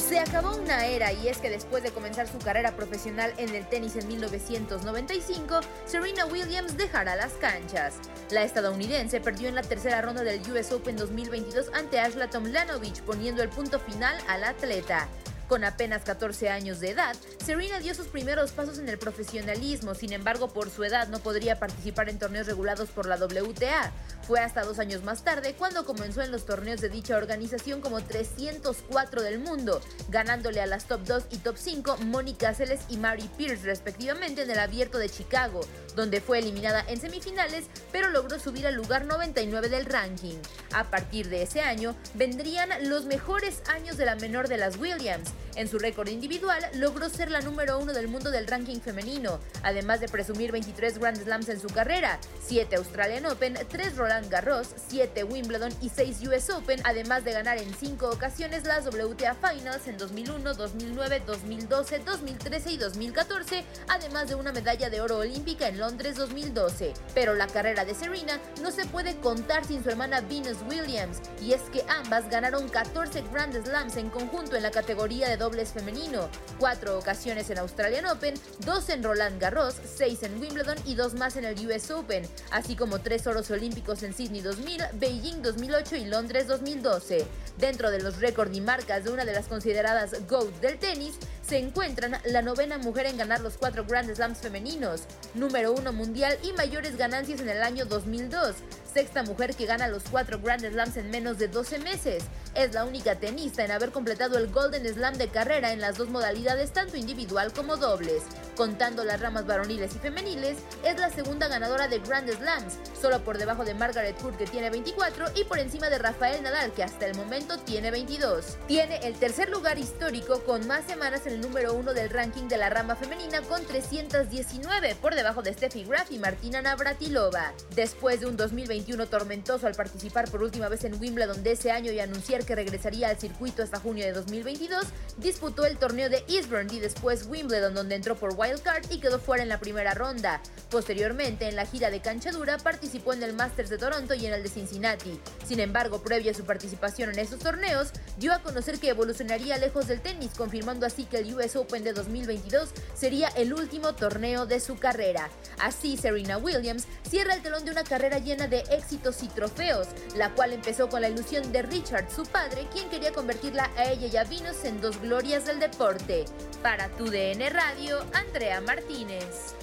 Se 0.09 0.17
acabó 0.17 0.55
una 0.55 0.87
era 0.87 1.13
y 1.13 1.27
es 1.27 1.37
que 1.37 1.51
después 1.51 1.83
de 1.83 1.91
comenzar 1.91 2.27
su 2.27 2.39
carrera 2.39 2.75
profesional 2.75 3.31
en 3.37 3.53
el 3.53 3.69
tenis 3.69 3.95
en 3.95 4.07
1995, 4.07 5.59
Serena 5.85 6.25
Williams 6.25 6.77
dejará 6.77 7.15
las 7.15 7.33
canchas. 7.33 7.93
La 8.31 8.41
estadounidense 8.41 9.21
perdió 9.21 9.49
en 9.49 9.53
la 9.53 9.61
tercera 9.61 10.01
ronda 10.01 10.23
del 10.23 10.41
US 10.51 10.71
Open 10.71 10.97
2022 10.97 11.69
ante 11.75 11.99
Ashla 11.99 12.27
Tomlanovich, 12.27 13.03
poniendo 13.03 13.43
el 13.43 13.49
punto 13.49 13.79
final 13.79 14.17
al 14.27 14.45
atleta. 14.45 15.07
Con 15.49 15.63
apenas 15.63 16.03
14 16.03 16.49
años 16.49 16.79
de 16.79 16.91
edad, 16.91 17.15
Serena 17.43 17.79
dio 17.79 17.95
sus 17.95 18.05
primeros 18.05 18.51
pasos 18.51 18.77
en 18.77 18.87
el 18.87 18.99
profesionalismo, 18.99 19.95
sin 19.95 20.13
embargo 20.13 20.49
por 20.49 20.69
su 20.69 20.83
edad 20.83 21.07
no 21.07 21.17
podría 21.17 21.57
participar 21.57 22.07
en 22.07 22.19
torneos 22.19 22.45
regulados 22.45 22.89
por 22.89 23.07
la 23.07 23.15
WTA. 23.15 23.91
Fue 24.27 24.39
hasta 24.41 24.63
dos 24.63 24.77
años 24.77 25.03
más 25.03 25.23
tarde 25.23 25.55
cuando 25.57 25.85
comenzó 25.85 26.21
en 26.21 26.31
los 26.31 26.45
torneos 26.45 26.81
de 26.81 26.89
dicha 26.89 27.17
organización 27.17 27.81
como 27.81 27.99
304 27.99 29.23
del 29.23 29.39
mundo, 29.39 29.81
ganándole 30.09 30.61
a 30.61 30.67
las 30.67 30.85
top 30.85 31.01
2 31.05 31.23
y 31.31 31.37
top 31.37 31.57
5 31.57 31.97
Mónica 32.05 32.53
Seles 32.53 32.81
y 32.87 32.97
Mary 32.97 33.27
Pierce 33.35 33.65
respectivamente 33.65 34.43
en 34.43 34.51
el 34.51 34.59
abierto 34.59 34.99
de 34.99 35.09
Chicago, 35.09 35.61
donde 35.95 36.21
fue 36.21 36.37
eliminada 36.37 36.85
en 36.87 37.01
semifinales, 37.01 37.65
pero 37.91 38.11
logró 38.11 38.37
subir 38.37 38.67
al 38.67 38.75
lugar 38.75 39.05
99 39.05 39.67
del 39.69 39.87
ranking. 39.87 40.37
A 40.73 40.91
partir 40.91 41.27
de 41.29 41.41
ese 41.41 41.61
año 41.61 41.95
vendrían 42.13 42.69
los 42.87 43.05
mejores 43.05 43.63
años 43.67 43.97
de 43.97 44.05
la 44.05 44.15
menor 44.15 44.47
de 44.47 44.57
las 44.57 44.77
Williams, 44.77 45.33
en 45.55 45.67
su 45.67 45.79
récord 45.79 46.07
individual, 46.07 46.63
logró 46.75 47.09
ser 47.09 47.31
la 47.31 47.41
número 47.41 47.79
uno 47.79 47.93
del 47.93 48.07
mundo 48.07 48.31
del 48.31 48.47
ranking 48.47 48.79
femenino, 48.79 49.39
además 49.63 49.99
de 49.99 50.07
presumir 50.07 50.51
23 50.51 50.99
Grand 50.99 51.21
Slams 51.21 51.49
en 51.49 51.59
su 51.59 51.67
carrera, 51.67 52.19
7 52.45 52.75
Australian 52.75 53.25
Open, 53.25 53.57
3 53.67 53.97
Roland 53.97 54.29
Garros, 54.29 54.69
7 54.89 55.23
Wimbledon 55.23 55.73
y 55.81 55.89
6 55.89 56.27
US 56.27 56.49
Open, 56.49 56.81
además 56.83 57.23
de 57.23 57.33
ganar 57.33 57.57
en 57.57 57.73
5 57.73 58.09
ocasiones 58.09 58.63
las 58.63 58.85
WTA 58.85 59.35
Finals 59.35 59.87
en 59.87 59.97
2001, 59.97 60.53
2009, 60.53 61.23
2012, 61.25 61.99
2013 61.99 62.71
y 62.71 62.77
2014, 62.77 63.63
además 63.87 64.29
de 64.29 64.35
una 64.35 64.51
medalla 64.51 64.89
de 64.89 65.01
oro 65.01 65.17
olímpica 65.17 65.67
en 65.67 65.79
Londres 65.79 66.15
2012. 66.15 66.93
Pero 67.13 67.35
la 67.35 67.47
carrera 67.47 67.85
de 67.85 67.95
Serena 67.95 68.39
no 68.61 68.71
se 68.71 68.85
puede 68.85 69.17
contar 69.17 69.65
sin 69.65 69.83
su 69.83 69.89
hermana 69.89 70.21
Venus 70.21 70.57
Williams, 70.69 71.19
y 71.41 71.53
es 71.53 71.61
que 71.71 71.83
ambas 71.87 72.29
ganaron 72.29 72.69
14 72.69 73.23
Grand 73.31 73.65
Slams 73.65 73.97
en 73.97 74.09
conjunto 74.09 74.55
en 74.55 74.63
la 74.63 74.71
categoría 74.71 75.28
de 75.29 75.37
dobles 75.37 75.73
femenino, 75.73 76.27
cuatro 76.57 76.97
ocasiones 76.97 77.49
en 77.51 77.59
Australian 77.59 78.07
Open, 78.07 78.33
dos 78.65 78.89
en 78.89 79.03
Roland 79.03 79.39
Garros, 79.39 79.75
seis 79.85 80.23
en 80.23 80.41
Wimbledon 80.41 80.77
y 80.85 80.95
dos 80.95 81.13
más 81.13 81.37
en 81.37 81.45
el 81.45 81.67
US 81.67 81.91
Open, 81.91 82.27
así 82.51 82.75
como 82.75 82.99
tres 82.99 83.27
oros 83.27 83.51
olímpicos 83.51 84.01
en 84.01 84.13
Sydney 84.13 84.41
2000, 84.41 84.81
Beijing 84.93 85.41
2008 85.43 85.97
y 85.97 86.05
Londres 86.05 86.47
2012. 86.47 87.27
Dentro 87.57 87.91
de 87.91 88.01
los 88.01 88.19
récords 88.19 88.55
y 88.55 88.61
marcas 88.61 89.03
de 89.03 89.11
una 89.11 89.23
de 89.23 89.33
las 89.33 89.47
consideradas 89.47 90.27
GOAT 90.27 90.49
del 90.61 90.79
tenis, 90.79 91.15
se 91.49 91.57
encuentran 91.57 92.15
la 92.25 92.43
novena 92.43 92.77
mujer 92.77 93.07
en 93.07 93.17
ganar 93.17 93.41
los 93.41 93.57
cuatro 93.57 93.83
Grand 93.83 94.13
Slams 94.13 94.37
femeninos, 94.37 95.01
número 95.33 95.73
uno 95.73 95.91
mundial 95.91 96.37
y 96.43 96.53
mayores 96.53 96.95
ganancias 96.95 97.41
en 97.41 97.49
el 97.49 97.63
año 97.63 97.85
2002, 97.85 98.55
sexta 98.93 99.23
mujer 99.23 99.55
que 99.55 99.65
gana 99.65 99.87
los 99.87 100.03
cuatro 100.03 100.39
Grand 100.39 100.63
Slams 100.63 100.97
en 100.97 101.09
menos 101.09 101.39
de 101.39 101.47
12 101.47 101.79
meses. 101.79 102.23
Es 102.53 102.73
la 102.73 102.85
única 102.85 103.15
tenista 103.15 103.63
en 103.63 103.71
haber 103.71 103.91
completado 103.91 104.37
el 104.37 104.51
Golden 104.51 104.87
Slam 104.87 105.15
de 105.15 105.29
carrera 105.29 105.71
en 105.71 105.81
las 105.81 105.97
dos 105.97 106.09
modalidades, 106.09 106.71
tanto 106.71 106.97
individual 106.97 107.51
como 107.53 107.77
dobles. 107.77 108.23
Contando 108.55 109.03
las 109.03 109.19
ramas 109.19 109.45
varoniles 109.45 109.95
y 109.95 109.99
femeniles, 109.99 110.57
es 110.83 110.99
la 110.99 111.09
segunda 111.09 111.47
ganadora 111.47 111.87
de 111.87 111.99
Grand 111.99 112.29
Slams, 112.29 112.77
solo 112.99 113.23
por 113.23 113.37
debajo 113.37 113.65
de 113.65 113.73
Margaret 113.73 114.19
Court 114.19 114.37
que 114.37 114.45
tiene 114.45 114.69
24 114.69 115.27
y 115.35 115.45
por 115.45 115.59
encima 115.59 115.89
de 115.89 115.97
Rafael 115.97 116.43
Nadal 116.43 116.73
que 116.73 116.83
hasta 116.83 117.05
el 117.05 117.15
momento 117.15 117.57
tiene 117.59 117.91
22. 117.91 118.57
Tiene 118.67 118.97
el 119.03 119.13
tercer 119.15 119.49
lugar 119.49 119.79
histórico 119.79 120.43
con 120.43 120.67
más 120.67 120.85
semanas 120.85 121.25
en 121.25 121.38
número 121.39 121.73
uno 121.73 121.93
del 121.93 122.09
ranking 122.09 122.49
de 122.49 122.57
la 122.57 122.69
rama 122.69 122.97
femenina 122.97 123.41
con 123.43 123.65
319, 123.65 124.95
por 124.95 125.15
debajo 125.15 125.41
de 125.41 125.53
Steffi 125.53 125.85
Graf 125.85 126.11
y 126.11 126.19
Martina 126.19 126.61
Navratilova. 126.61 127.53
Después 127.75 128.19
de 128.19 128.25
un 128.25 128.35
2021 128.35 129.07
tormentoso 129.07 129.67
al 129.67 129.75
participar 129.75 130.29
por 130.29 130.43
última 130.43 130.67
vez 130.67 130.83
en 130.83 130.99
Wimbledon 130.99 131.43
de 131.43 131.53
ese 131.53 131.71
año 131.71 131.93
y 131.93 132.01
anunciar 132.01 132.43
que 132.45 132.55
regresaría 132.55 133.07
al 133.07 133.17
circuito 133.17 133.63
hasta 133.63 133.79
junio 133.79 134.05
de 134.05 134.11
2022, 134.11 134.85
disputó 135.17 135.65
el 135.65 135.77
torneo 135.77 136.09
de 136.09 136.25
Eastbourne 136.27 136.73
y 136.73 136.79
después 136.79 137.25
Wimbledon 137.27 137.73
donde 137.73 137.95
entró 137.95 138.17
por 138.17 138.33
White 138.35 138.49
wild 138.49 138.61
card 138.61 138.85
y 138.89 138.99
quedó 138.99 139.19
fuera 139.19 139.43
en 139.43 139.49
la 139.49 139.59
primera 139.59 139.93
ronda. 139.93 140.41
Posteriormente, 140.69 141.47
en 141.47 141.55
la 141.55 141.65
gira 141.65 141.89
de 141.89 142.01
cancha 142.01 142.31
dura, 142.31 142.57
participó 142.57 143.13
en 143.13 143.23
el 143.23 143.33
Masters 143.33 143.69
de 143.69 143.77
Toronto 143.77 144.13
y 144.13 144.25
en 144.25 144.33
el 144.33 144.43
de 144.43 144.49
Cincinnati. 144.49 145.19
Sin 145.45 145.59
embargo, 145.59 146.01
previo 146.01 146.31
a 146.31 146.33
su 146.33 146.43
participación 146.43 147.09
en 147.11 147.19
estos 147.19 147.39
torneos, 147.39 147.91
dio 148.17 148.33
a 148.33 148.41
conocer 148.41 148.79
que 148.79 148.89
evolucionaría 148.89 149.57
lejos 149.57 149.87
del 149.87 150.01
tenis, 150.01 150.31
confirmando 150.35 150.85
así 150.85 151.05
que 151.05 151.17
el 151.17 151.28
US 151.35 151.55
Open 151.55 151.83
de 151.83 151.93
2022 151.93 152.69
sería 152.93 153.29
el 153.29 153.53
último 153.53 153.93
torneo 153.93 154.45
de 154.45 154.59
su 154.59 154.77
carrera. 154.77 155.29
Así, 155.59 155.97
Serena 155.97 156.37
Williams 156.37 156.85
cierra 157.07 157.33
el 157.33 157.41
telón 157.41 157.65
de 157.65 157.71
una 157.71 157.83
carrera 157.83 158.19
llena 158.19 158.47
de 158.47 158.59
éxitos 158.71 159.23
y 159.23 159.27
trofeos, 159.27 159.87
la 160.15 160.33
cual 160.33 160.53
empezó 160.53 160.89
con 160.89 161.01
la 161.01 161.09
ilusión 161.09 161.51
de 161.51 161.61
Richard, 161.61 162.09
su 162.11 162.23
padre, 162.23 162.67
quien 162.71 162.89
quería 162.89 163.11
convertirla 163.11 163.69
a 163.77 163.91
ella 163.91 164.07
y 164.07 164.17
a 164.17 164.23
Venus 164.23 164.63
en 164.63 164.81
dos 164.81 164.99
glorias 165.01 165.45
del 165.45 165.59
deporte. 165.59 166.25
Para 166.61 166.89
tu 166.89 167.05
DN 167.09 167.49
Radio, 167.49 167.99
Andrea 168.13 168.61
Martínez. 168.61 169.55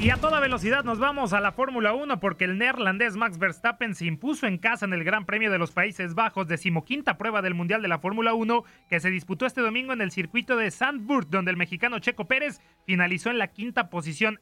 Y 0.00 0.10
a 0.10 0.16
toda 0.16 0.38
velocidad 0.38 0.84
nos 0.84 1.00
vamos 1.00 1.32
a 1.32 1.40
la 1.40 1.50
Fórmula 1.50 1.92
1 1.92 2.20
porque 2.20 2.44
el 2.44 2.56
neerlandés 2.56 3.16
Max 3.16 3.36
Verstappen 3.36 3.96
se 3.96 4.06
impuso 4.06 4.46
en 4.46 4.56
casa 4.56 4.84
en 4.84 4.92
el 4.92 5.02
Gran 5.02 5.26
Premio 5.26 5.50
de 5.50 5.58
los 5.58 5.72
Países 5.72 6.14
Bajos, 6.14 6.46
decimoquinta 6.46 7.18
prueba 7.18 7.42
del 7.42 7.54
Mundial 7.54 7.82
de 7.82 7.88
la 7.88 7.98
Fórmula 7.98 8.32
1 8.32 8.62
que 8.88 9.00
se 9.00 9.10
disputó 9.10 9.44
este 9.44 9.60
domingo 9.60 9.92
en 9.92 10.00
el 10.00 10.12
circuito 10.12 10.56
de 10.56 10.70
Zandvoort, 10.70 11.30
donde 11.30 11.50
el 11.50 11.56
mexicano 11.56 11.98
Checo 11.98 12.26
Pérez 12.28 12.60
finalizó 12.86 13.30
en 13.30 13.38
la 13.38 13.48
quinta 13.48 13.90
posición. 13.90 14.38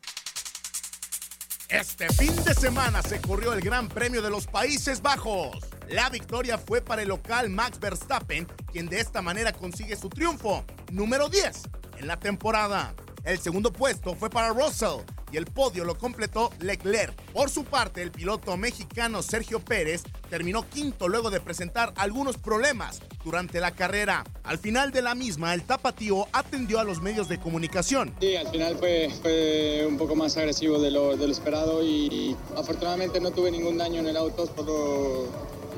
Este 1.70 2.06
fin 2.12 2.36
de 2.44 2.52
semana 2.52 3.00
se 3.00 3.22
corrió 3.22 3.54
el 3.54 3.62
Gran 3.62 3.88
Premio 3.88 4.20
de 4.20 4.28
los 4.28 4.46
Países 4.46 5.00
Bajos. 5.00 5.58
La 5.88 6.10
victoria 6.10 6.58
fue 6.58 6.82
para 6.82 7.00
el 7.00 7.08
local 7.08 7.48
Max 7.48 7.80
Verstappen, 7.80 8.46
quien 8.70 8.90
de 8.90 9.00
esta 9.00 9.22
manera 9.22 9.54
consigue 9.54 9.96
su 9.96 10.10
triunfo, 10.10 10.66
número 10.92 11.30
10 11.30 11.62
en 11.96 12.08
la 12.08 12.18
temporada. 12.18 12.94
El 13.24 13.38
segundo 13.38 13.72
puesto 13.72 14.14
fue 14.14 14.28
para 14.28 14.50
Russell 14.50 15.15
y 15.32 15.36
el 15.36 15.46
podio 15.46 15.84
lo 15.84 15.98
completó 15.98 16.50
Leclerc. 16.60 17.14
Por 17.32 17.50
su 17.50 17.64
parte, 17.64 18.02
el 18.02 18.10
piloto 18.10 18.56
mexicano 18.56 19.22
Sergio 19.22 19.60
Pérez 19.60 20.02
terminó 20.30 20.68
quinto 20.68 21.08
luego 21.08 21.30
de 21.30 21.40
presentar 21.40 21.92
algunos 21.96 22.36
problemas 22.36 23.00
durante 23.24 23.60
la 23.60 23.72
carrera. 23.72 24.24
Al 24.44 24.58
final 24.58 24.92
de 24.92 25.02
la 25.02 25.14
misma, 25.14 25.54
el 25.54 25.62
tapatío 25.62 26.26
atendió 26.32 26.78
a 26.78 26.84
los 26.84 27.00
medios 27.00 27.28
de 27.28 27.38
comunicación. 27.38 28.14
Sí, 28.20 28.36
al 28.36 28.48
final 28.48 28.76
fue, 28.76 29.84
un 29.86 29.98
poco 29.98 30.14
más 30.14 30.36
agresivo 30.36 30.78
de 30.78 30.90
lo, 30.90 31.16
de 31.16 31.26
lo 31.26 31.32
esperado 31.32 31.82
y, 31.82 32.36
afortunadamente 32.56 33.20
no 33.20 33.30
tuve 33.30 33.50
ningún 33.50 33.78
daño 33.78 34.00
en 34.00 34.06
el 34.06 34.16
auto, 34.16 34.46
solo 34.54 35.28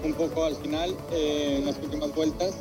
un 0.04 0.14
poco 0.14 0.44
al 0.44 0.56
final, 0.56 0.94
eh, 1.12 1.56
en 1.58 1.66
las 1.66 1.76
últimas 1.78 2.14
vueltas. 2.14 2.54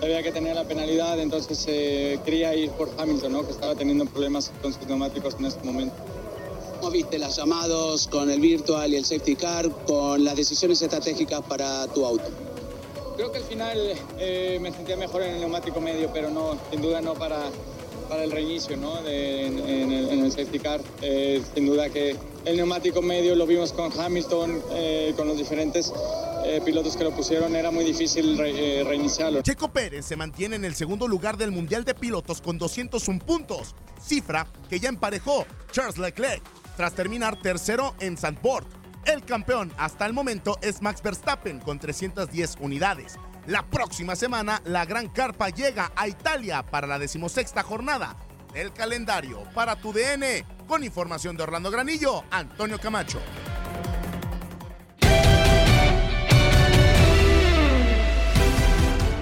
Sabía 0.00 0.22
que 0.22 0.32
tenía 0.32 0.54
la 0.54 0.64
penalidad, 0.64 1.18
entonces 1.18 1.64
eh, 1.68 2.18
quería 2.24 2.54
ir 2.54 2.70
por 2.72 2.90
Hamilton, 2.98 3.32
¿no? 3.32 3.46
que 3.46 3.52
estaba 3.52 3.74
teniendo 3.74 4.04
problemas 4.06 4.52
con 4.60 4.72
sus 4.72 4.86
neumáticos 4.86 5.36
en 5.38 5.46
este 5.46 5.64
momento. 5.64 5.94
¿Cómo 6.84 6.92
viste 6.92 7.18
los 7.18 7.34
llamados 7.34 8.06
con 8.08 8.28
el 8.28 8.40
virtual 8.40 8.92
y 8.92 8.96
el 8.96 9.06
safety 9.06 9.36
car, 9.36 9.70
con 9.86 10.22
las 10.22 10.36
decisiones 10.36 10.82
estratégicas 10.82 11.40
para 11.40 11.86
tu 11.86 12.04
auto? 12.04 12.24
Creo 13.16 13.32
que 13.32 13.38
al 13.38 13.44
final 13.44 13.78
eh, 14.18 14.58
me 14.60 14.70
sentía 14.70 14.94
mejor 14.94 15.22
en 15.22 15.32
el 15.36 15.40
neumático 15.40 15.80
medio, 15.80 16.10
pero 16.12 16.28
no, 16.28 16.58
sin 16.70 16.82
duda 16.82 17.00
no 17.00 17.14
para, 17.14 17.40
para 18.10 18.22
el 18.24 18.30
reinicio 18.30 18.76
¿no? 18.76 19.02
de, 19.02 19.46
en, 19.46 19.58
en 19.60 19.92
el, 19.92 20.10
en 20.10 20.24
el 20.26 20.30
safety 20.30 20.58
car. 20.58 20.82
Eh, 21.00 21.40
sin 21.54 21.64
duda 21.64 21.88
que 21.88 22.16
el 22.44 22.56
neumático 22.58 23.00
medio 23.00 23.34
lo 23.34 23.46
vimos 23.46 23.72
con 23.72 23.90
Hamilton, 23.98 24.62
eh, 24.72 25.14
con 25.16 25.26
los 25.26 25.38
diferentes 25.38 25.90
eh, 26.44 26.60
pilotos 26.62 26.98
que 26.98 27.04
lo 27.04 27.12
pusieron, 27.12 27.56
era 27.56 27.70
muy 27.70 27.86
difícil 27.86 28.36
re- 28.36 28.80
eh, 28.80 28.84
reiniciarlo. 28.84 29.40
Checo 29.40 29.68
Pérez 29.68 30.04
se 30.04 30.16
mantiene 30.16 30.56
en 30.56 30.66
el 30.66 30.74
segundo 30.74 31.08
lugar 31.08 31.38
del 31.38 31.50
Mundial 31.50 31.86
de 31.86 31.94
Pilotos 31.94 32.42
con 32.42 32.58
201 32.58 33.20
puntos, 33.24 33.74
cifra 34.06 34.46
que 34.68 34.78
ya 34.78 34.90
emparejó 34.90 35.46
Charles 35.72 35.96
Leclerc 35.96 36.42
tras 36.76 36.94
terminar 36.94 37.36
tercero 37.36 37.94
en 38.00 38.16
Zandvoort. 38.16 38.66
El 39.04 39.24
campeón 39.24 39.72
hasta 39.76 40.06
el 40.06 40.12
momento 40.12 40.58
es 40.62 40.80
Max 40.80 41.02
Verstappen 41.02 41.60
con 41.60 41.78
310 41.78 42.56
unidades. 42.60 43.16
La 43.46 43.62
próxima 43.62 44.16
semana 44.16 44.62
la 44.64 44.86
Gran 44.86 45.08
Carpa 45.08 45.50
llega 45.50 45.92
a 45.94 46.08
Italia 46.08 46.62
para 46.62 46.86
la 46.86 46.98
decimosexta 46.98 47.62
jornada 47.62 48.16
del 48.54 48.72
calendario. 48.72 49.42
Para 49.54 49.76
tu 49.76 49.92
DN, 49.92 50.44
con 50.66 50.82
información 50.82 51.36
de 51.36 51.42
Orlando 51.42 51.70
Granillo, 51.70 52.24
Antonio 52.30 52.80
Camacho. 52.80 53.20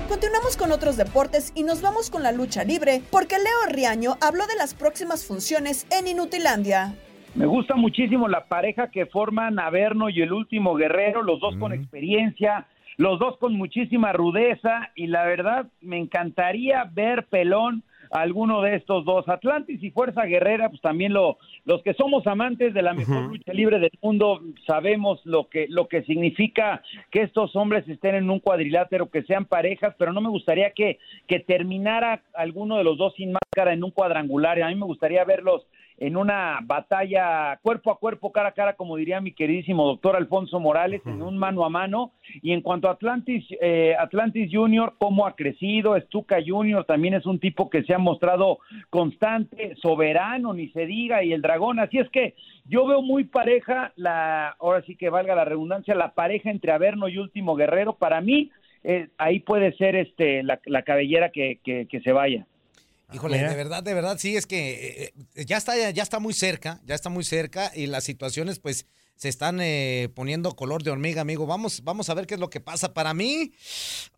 Continuamos 0.08 0.56
con 0.56 0.70
otros 0.70 0.96
deportes 0.96 1.50
y 1.56 1.64
nos 1.64 1.80
vamos 1.80 2.10
con 2.10 2.22
la 2.22 2.30
lucha 2.30 2.62
libre 2.62 3.02
porque 3.10 3.38
Leo 3.38 3.66
Riaño 3.68 4.18
habló 4.20 4.46
de 4.46 4.54
las 4.54 4.74
próximas 4.74 5.24
funciones 5.24 5.86
en 5.90 6.06
Inutilandia. 6.06 6.96
Me 7.34 7.46
gusta 7.46 7.76
muchísimo 7.76 8.28
la 8.28 8.44
pareja 8.44 8.90
que 8.90 9.06
forman 9.06 9.58
Averno 9.58 10.10
y 10.10 10.20
el 10.20 10.32
último 10.32 10.74
guerrero, 10.74 11.22
los 11.22 11.40
dos 11.40 11.56
con 11.56 11.72
experiencia, 11.72 12.66
los 12.98 13.18
dos 13.18 13.38
con 13.38 13.54
muchísima 13.54 14.12
rudeza 14.12 14.90
y 14.94 15.06
la 15.06 15.24
verdad 15.24 15.66
me 15.80 15.96
encantaría 15.96 16.84
ver 16.92 17.24
pelón 17.28 17.84
a 18.10 18.20
alguno 18.20 18.60
de 18.60 18.76
estos 18.76 19.06
dos. 19.06 19.26
Atlantis 19.30 19.82
y 19.82 19.90
Fuerza 19.90 20.26
Guerrera, 20.26 20.68
pues 20.68 20.82
también 20.82 21.14
lo, 21.14 21.38
los 21.64 21.82
que 21.82 21.94
somos 21.94 22.26
amantes 22.26 22.74
de 22.74 22.82
la 22.82 22.92
mejor 22.92 23.22
lucha 23.22 23.54
libre 23.54 23.78
del 23.78 23.98
mundo 24.02 24.42
sabemos 24.66 25.18
lo 25.24 25.48
que, 25.48 25.66
lo 25.70 25.88
que 25.88 26.02
significa 26.02 26.82
que 27.10 27.22
estos 27.22 27.56
hombres 27.56 27.88
estén 27.88 28.14
en 28.14 28.28
un 28.28 28.40
cuadrilátero, 28.40 29.10
que 29.10 29.22
sean 29.22 29.46
parejas, 29.46 29.94
pero 29.98 30.12
no 30.12 30.20
me 30.20 30.28
gustaría 30.28 30.72
que, 30.72 30.98
que 31.26 31.40
terminara 31.40 32.20
alguno 32.34 32.76
de 32.76 32.84
los 32.84 32.98
dos 32.98 33.14
sin 33.14 33.32
máscara 33.32 33.72
en 33.72 33.82
un 33.82 33.90
cuadrangular. 33.90 34.62
A 34.62 34.68
mí 34.68 34.74
me 34.74 34.84
gustaría 34.84 35.24
verlos 35.24 35.66
en 36.02 36.16
una 36.16 36.58
batalla 36.64 37.60
cuerpo 37.62 37.92
a 37.92 37.98
cuerpo, 37.98 38.32
cara 38.32 38.48
a 38.48 38.52
cara, 38.52 38.74
como 38.74 38.96
diría 38.96 39.20
mi 39.20 39.32
queridísimo 39.32 39.86
doctor 39.86 40.16
Alfonso 40.16 40.58
Morales, 40.58 41.00
en 41.06 41.22
un 41.22 41.38
mano 41.38 41.64
a 41.64 41.68
mano. 41.68 42.10
Y 42.42 42.50
en 42.50 42.60
cuanto 42.60 42.88
a 42.88 42.92
Atlantis, 42.92 43.46
eh, 43.60 43.94
Atlantis 43.96 44.50
Junior, 44.52 44.94
cómo 44.98 45.26
ha 45.26 45.36
crecido, 45.36 45.96
Stuka 46.00 46.38
Junior 46.44 46.84
también 46.86 47.14
es 47.14 47.24
un 47.24 47.38
tipo 47.38 47.70
que 47.70 47.84
se 47.84 47.94
ha 47.94 47.98
mostrado 47.98 48.58
constante, 48.90 49.76
soberano, 49.76 50.52
ni 50.52 50.70
se 50.70 50.86
diga, 50.86 51.22
y 51.22 51.32
el 51.32 51.40
dragón. 51.40 51.78
Así 51.78 51.98
es 51.98 52.08
que 52.10 52.34
yo 52.64 52.84
veo 52.84 53.00
muy 53.00 53.22
pareja, 53.22 53.92
la, 53.94 54.56
ahora 54.58 54.82
sí 54.82 54.96
que 54.96 55.08
valga 55.08 55.36
la 55.36 55.44
redundancia, 55.44 55.94
la 55.94 56.14
pareja 56.14 56.50
entre 56.50 56.72
Averno 56.72 57.06
y 57.06 57.18
Último 57.18 57.54
Guerrero. 57.54 57.92
Para 57.92 58.20
mí, 58.20 58.50
eh, 58.82 59.06
ahí 59.18 59.38
puede 59.38 59.72
ser 59.76 59.94
este 59.94 60.42
la, 60.42 60.58
la 60.66 60.82
cabellera 60.82 61.28
que, 61.28 61.60
que, 61.62 61.86
que 61.86 62.00
se 62.00 62.10
vaya. 62.10 62.44
Híjole, 63.12 63.36
Mira. 63.36 63.50
de 63.50 63.56
verdad, 63.56 63.82
de 63.82 63.94
verdad, 63.94 64.18
sí, 64.18 64.36
es 64.36 64.46
que 64.46 65.12
eh, 65.36 65.44
ya 65.44 65.56
está, 65.56 65.90
ya 65.90 66.02
está 66.02 66.18
muy 66.18 66.34
cerca, 66.34 66.80
ya 66.84 66.94
está 66.94 67.10
muy 67.10 67.24
cerca 67.24 67.72
y 67.74 67.86
las 67.86 68.04
situaciones 68.04 68.58
pues 68.58 68.86
se 69.22 69.28
están 69.28 69.60
eh, 69.60 70.08
poniendo 70.14 70.56
color 70.56 70.82
de 70.82 70.90
hormiga, 70.90 71.20
amigo. 71.20 71.46
Vamos, 71.46 71.84
vamos 71.84 72.10
a 72.10 72.14
ver 72.14 72.26
qué 72.26 72.34
es 72.34 72.40
lo 72.40 72.50
que 72.50 72.58
pasa. 72.58 72.92
Para 72.92 73.14
mí, 73.14 73.52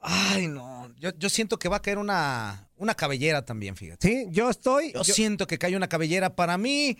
ay 0.01 0.47
no, 0.47 0.91
yo, 0.99 1.11
yo 1.19 1.29
siento 1.29 1.59
que 1.59 1.69
va 1.69 1.77
a 1.77 1.83
caer 1.83 1.99
una, 1.99 2.71
una 2.77 2.95
cabellera 2.95 3.45
también, 3.45 3.77
fíjate. 3.77 4.09
Sí, 4.09 4.27
yo 4.31 4.49
estoy. 4.49 4.93
Yo, 4.93 5.05
siento 5.05 5.47
que 5.47 5.59
cae 5.59 5.77
una 5.77 5.89
cabellera. 5.89 6.35
Para 6.35 6.57
mí 6.57 6.97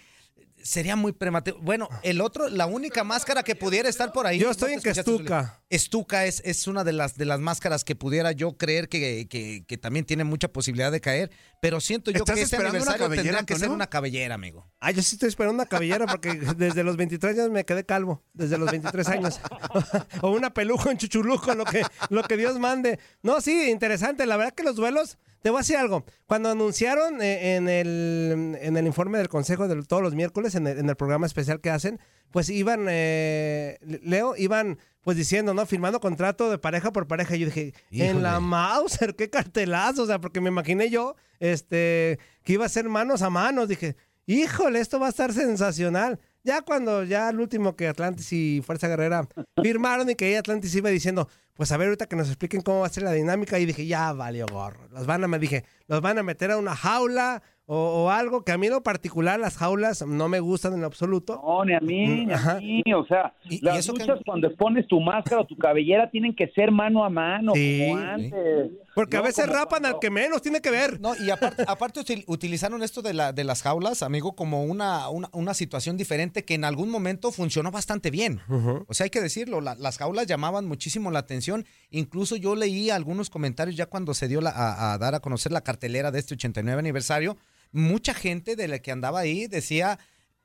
sería 0.63 0.97
muy 0.97 1.13
prematuro. 1.13 1.59
Bueno, 1.61 1.89
el 2.03 2.23
otro, 2.23 2.49
la 2.49 2.65
única 2.67 3.05
máscara 3.05 3.43
que 3.43 3.55
pudiera 3.55 3.87
estar 3.89 4.13
por 4.13 4.27
ahí. 4.27 4.39
Yo 4.39 4.51
estoy 4.51 4.71
te 4.71 4.75
en 4.77 4.81
que. 4.83 4.95
Zuli. 5.03 5.29
Stuka 5.73 6.25
es, 6.25 6.41
es 6.45 6.67
una 6.67 6.85
de 6.85 6.93
las, 6.93 7.17
de 7.17 7.25
las 7.27 7.39
máscaras 7.41 7.85
que 7.85 7.95
pudiera 7.95 8.33
yo 8.33 8.57
creer 8.57 8.89
que, 8.89 9.27
que- 9.29 9.65
que 9.67 9.77
también 9.79 10.07
tiene 10.07 10.25
mucha 10.25 10.49
posibilidad 10.49 10.91
de 10.91 11.01
caer, 11.01 11.31
pero 11.61 11.81
siento 11.81 12.11
yo 12.11 12.19
¿Estás 12.19 12.37
que 12.37 12.43
este 12.43 12.57
aniversario 12.57 13.09
cabellera, 13.09 13.43
que 13.43 13.57
ser 13.57 13.69
una 13.69 13.89
cabellera, 13.89 14.37
amigo. 14.37 14.71
Ah, 14.81 14.91
yo 14.91 15.03
sí 15.03 15.17
estoy 15.17 15.29
esperando 15.29 15.55
una 15.63 15.67
cabellera 15.67 16.07
porque 16.07 16.33
desde 16.57 16.83
los 16.83 16.97
23 16.97 17.37
años 17.39 17.51
me 17.51 17.65
quedé 17.65 17.85
calvo. 17.85 18.23
Desde 18.33 18.57
los 18.57 18.71
23 18.71 19.07
años. 19.09 19.41
o 20.23 20.31
una 20.31 20.55
peluca 20.55 20.91
en 20.91 20.97
chuchuluco, 20.99 21.55
lo 21.55 21.65
que, 21.65 21.83
lo 22.09 22.23
que 22.23 22.37
Dios 22.37 22.59
mande. 22.59 22.99
No, 23.23 23.41
sí, 23.41 23.71
interesante. 23.71 24.25
La 24.27 24.37
verdad 24.37 24.55
que 24.55 24.63
los 24.63 24.77
duelos. 24.77 25.19
Te 25.45 25.51
voy 25.51 25.59
a 25.59 25.61
decir 25.61 25.77
algo. 25.77 26.07
Cuando 26.25 26.49
anunciaron 26.49 27.21
eh, 27.21 27.57
en 27.57 27.69
el, 27.69 28.57
en 28.63 28.79
el 28.79 28.87
informe 28.87 29.19
del 29.19 29.29
Consejo 29.29 29.69
de 29.69 29.83
todos 29.83 30.03
los 30.03 30.15
miércoles, 30.15 30.55
en 30.55 30.67
el, 30.67 30.79
en 30.79 30.89
el 30.89 30.97
programa 30.97 31.27
especial 31.27 31.61
que 31.61 31.69
hacen, 31.69 32.01
pues 32.31 32.49
iban, 32.49 32.87
eh, 32.89 33.77
Leo, 34.03 34.37
iban 34.39 34.79
pues 35.03 35.19
diciendo, 35.19 35.53
¿no? 35.53 35.67
Firmando 35.67 36.01
contrato 36.01 36.51
de 36.51 36.57
pareja 36.57 36.95
por 36.95 37.07
pareja. 37.07 37.37
Y 37.37 37.41
yo 37.41 37.47
dije, 37.47 37.75
en 37.91 38.23
la 38.23 38.41
Mauser, 38.41 39.17
qué 39.17 39.29
cartelazo. 39.29 40.05
O 40.05 40.07
sea, 40.07 40.19
porque 40.19 40.41
me 40.41 40.49
imaginé 40.49 40.89
yo 40.89 41.15
este, 41.41 42.19
que 42.43 42.55
iba 42.55 42.65
a 42.65 42.71
ser 42.71 42.89
manos 42.89 43.21
a 43.21 43.29
manos. 43.29 43.69
Dije, 43.69 43.97
híjole, 44.25 44.81
esto 44.81 44.99
va 44.99 45.09
a 45.09 45.11
estar 45.11 45.35
sensacional. 45.35 46.21
Ya 46.43 46.63
cuando 46.63 47.05
ya 47.05 47.29
el 47.29 47.39
último 47.39 47.77
que 47.77 47.87
Atlantis 47.87 48.33
y 48.33 48.63
Fuerza 48.65 48.89
Guerrera 48.89 49.29
firmaron 49.63 50.09
y 50.09 50.15
que 50.15 50.25
ahí 50.25 50.37
Atlantis 50.37 50.75
iba 50.75 50.89
diciendo, 50.89 51.29
pues 51.55 51.71
a 51.73 51.77
ver 51.77 51.89
ahorita 51.89 52.07
que 52.07 52.17
nos 52.17 52.29
expliquen 52.29 52.63
cómo 52.63 52.81
va 52.81 52.87
a 52.87 52.91
ser 52.91 53.05
la 53.05 53.13
dinámica 53.13 53.59
y 53.59 53.67
dije, 53.67 53.87
ya 53.87 54.13
valió 54.13 54.47
gorro. 54.47 54.89
Los 54.89 55.07
van 55.07 55.23
a, 55.25 55.29
me 55.29 55.39
dije, 55.39 55.65
los 55.87 56.01
van 56.01 56.19
a 56.19 56.23
meter 56.23 56.51
a 56.51 56.57
una 56.57 56.75
jaula 56.75 57.43
o, 57.67 57.77
o 58.05 58.11
algo 58.11 58.45
que 58.45 58.53
a 58.53 58.59
mí 58.59 58.67
en 58.67 58.75
lo 58.75 58.83
particular 58.83 59.41
las 59.41 59.57
jaulas 59.57 60.07
no 60.07 60.29
me 60.29 60.39
gustan 60.41 60.75
en 60.75 60.81
lo 60.83 60.87
absoluto. 60.87 61.41
No, 61.43 61.65
ni 61.65 61.75
a 61.75 61.81
mí, 61.81 62.27
ni 62.27 62.33
a 62.33 62.59
mí. 62.61 62.83
O 62.95 63.07
sea, 63.07 63.33
las 63.63 63.89
luchas 63.89 64.19
cuando 64.27 64.55
pones 64.55 64.87
tu 64.87 65.01
máscara 65.01 65.41
o 65.41 65.47
tu 65.47 65.57
cabellera 65.57 66.11
tienen 66.11 66.35
que 66.37 66.49
ser 66.49 66.71
mano 66.71 67.05
a 67.05 67.09
mano, 67.09 67.53
Sí. 67.55 67.87
como 67.89 67.97
antes. 68.03 68.71
Porque 68.95 69.17
a 69.17 69.23
veces 69.23 69.47
como 69.47 69.57
rapan 69.57 69.87
al 69.87 69.99
que 69.99 70.11
menos 70.11 70.43
tiene 70.43 70.61
que 70.61 70.71
ver. 70.71 71.01
No, 71.01 71.15
y 71.17 71.31
aparte, 71.31 71.65
aparte 71.69 72.01
util- 72.01 72.25
utilizaron 72.27 72.83
esto 72.83 73.01
de, 73.03 73.15
la, 73.15 73.33
de 73.33 73.45
las 73.45 73.63
jaulas, 73.63 74.03
amigo, 74.03 74.37
como 74.37 74.65
una, 74.65 75.09
una, 75.09 75.31
una 75.33 75.55
situación 75.55 75.97
diferente 75.97 76.45
que 76.45 76.55
en 76.55 76.65
algún 76.65 76.91
momento 76.91 77.33
funcionó 77.33 77.71
bastante 77.71 78.11
bien. 78.11 78.41
O 78.87 78.93
sea, 78.95 79.05
hay 79.05 79.11
que 79.11 79.21
decirlo, 79.23 79.61
la- 79.63 79.75
las 79.75 79.97
jaulas 79.99 80.27
llamaban 80.27 80.67
muchísimo 80.67 81.11
la 81.11 81.21
atención. 81.21 81.65
Incluso 81.91 82.37
yo 82.37 82.55
leí 82.57 82.91
algunos 82.91 83.31
comentarios 83.31 83.75
ya 83.77 83.87
cuando 83.87 84.13
se 84.15 84.29
dio 84.29 84.41
la- 84.43 84.51
a, 84.51 84.93
a 84.93 84.99
dar 84.99 85.15
a 85.15 85.21
conocer 85.21 85.51
la 85.51 85.63
cartelera 85.63 86.11
de 86.11 86.19
este 86.19 86.35
89 86.35 86.79
aniversario. 86.79 87.37
Mucha 87.75 88.15
gente 88.15 88.55
de 88.55 88.69
la 88.69 88.79
que 88.79 88.93
andaba 88.93 89.19
ahí 89.19 89.49
decía 89.49 89.99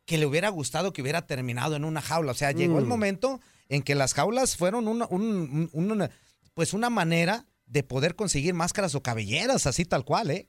que 0.05 0.17
le 0.17 0.25
hubiera 0.25 0.49
gustado 0.49 0.91
que 0.93 1.03
hubiera 1.03 1.27
terminado 1.27 1.75
en 1.75 1.85
una 1.85 2.01
jaula. 2.01 2.31
O 2.31 2.35
sea, 2.35 2.51
llegó 2.51 2.79
el 2.79 2.85
Mm. 2.85 2.89
momento 2.89 3.39
en 3.69 3.83
que 3.83 3.93
las 3.93 4.15
jaulas 4.15 4.57
fueron 4.57 4.87
una, 4.87 5.05
un- 5.11 5.69
un- 5.71 5.91
una- 5.91 6.09
pues 6.55 6.73
una 6.73 6.89
manera 6.89 7.45
de 7.67 7.83
poder 7.83 8.15
conseguir 8.15 8.55
máscaras 8.55 8.95
o 8.95 9.03
cabelleras, 9.03 9.67
así 9.67 9.85
tal 9.85 10.03
cual, 10.03 10.31
¿eh? 10.31 10.47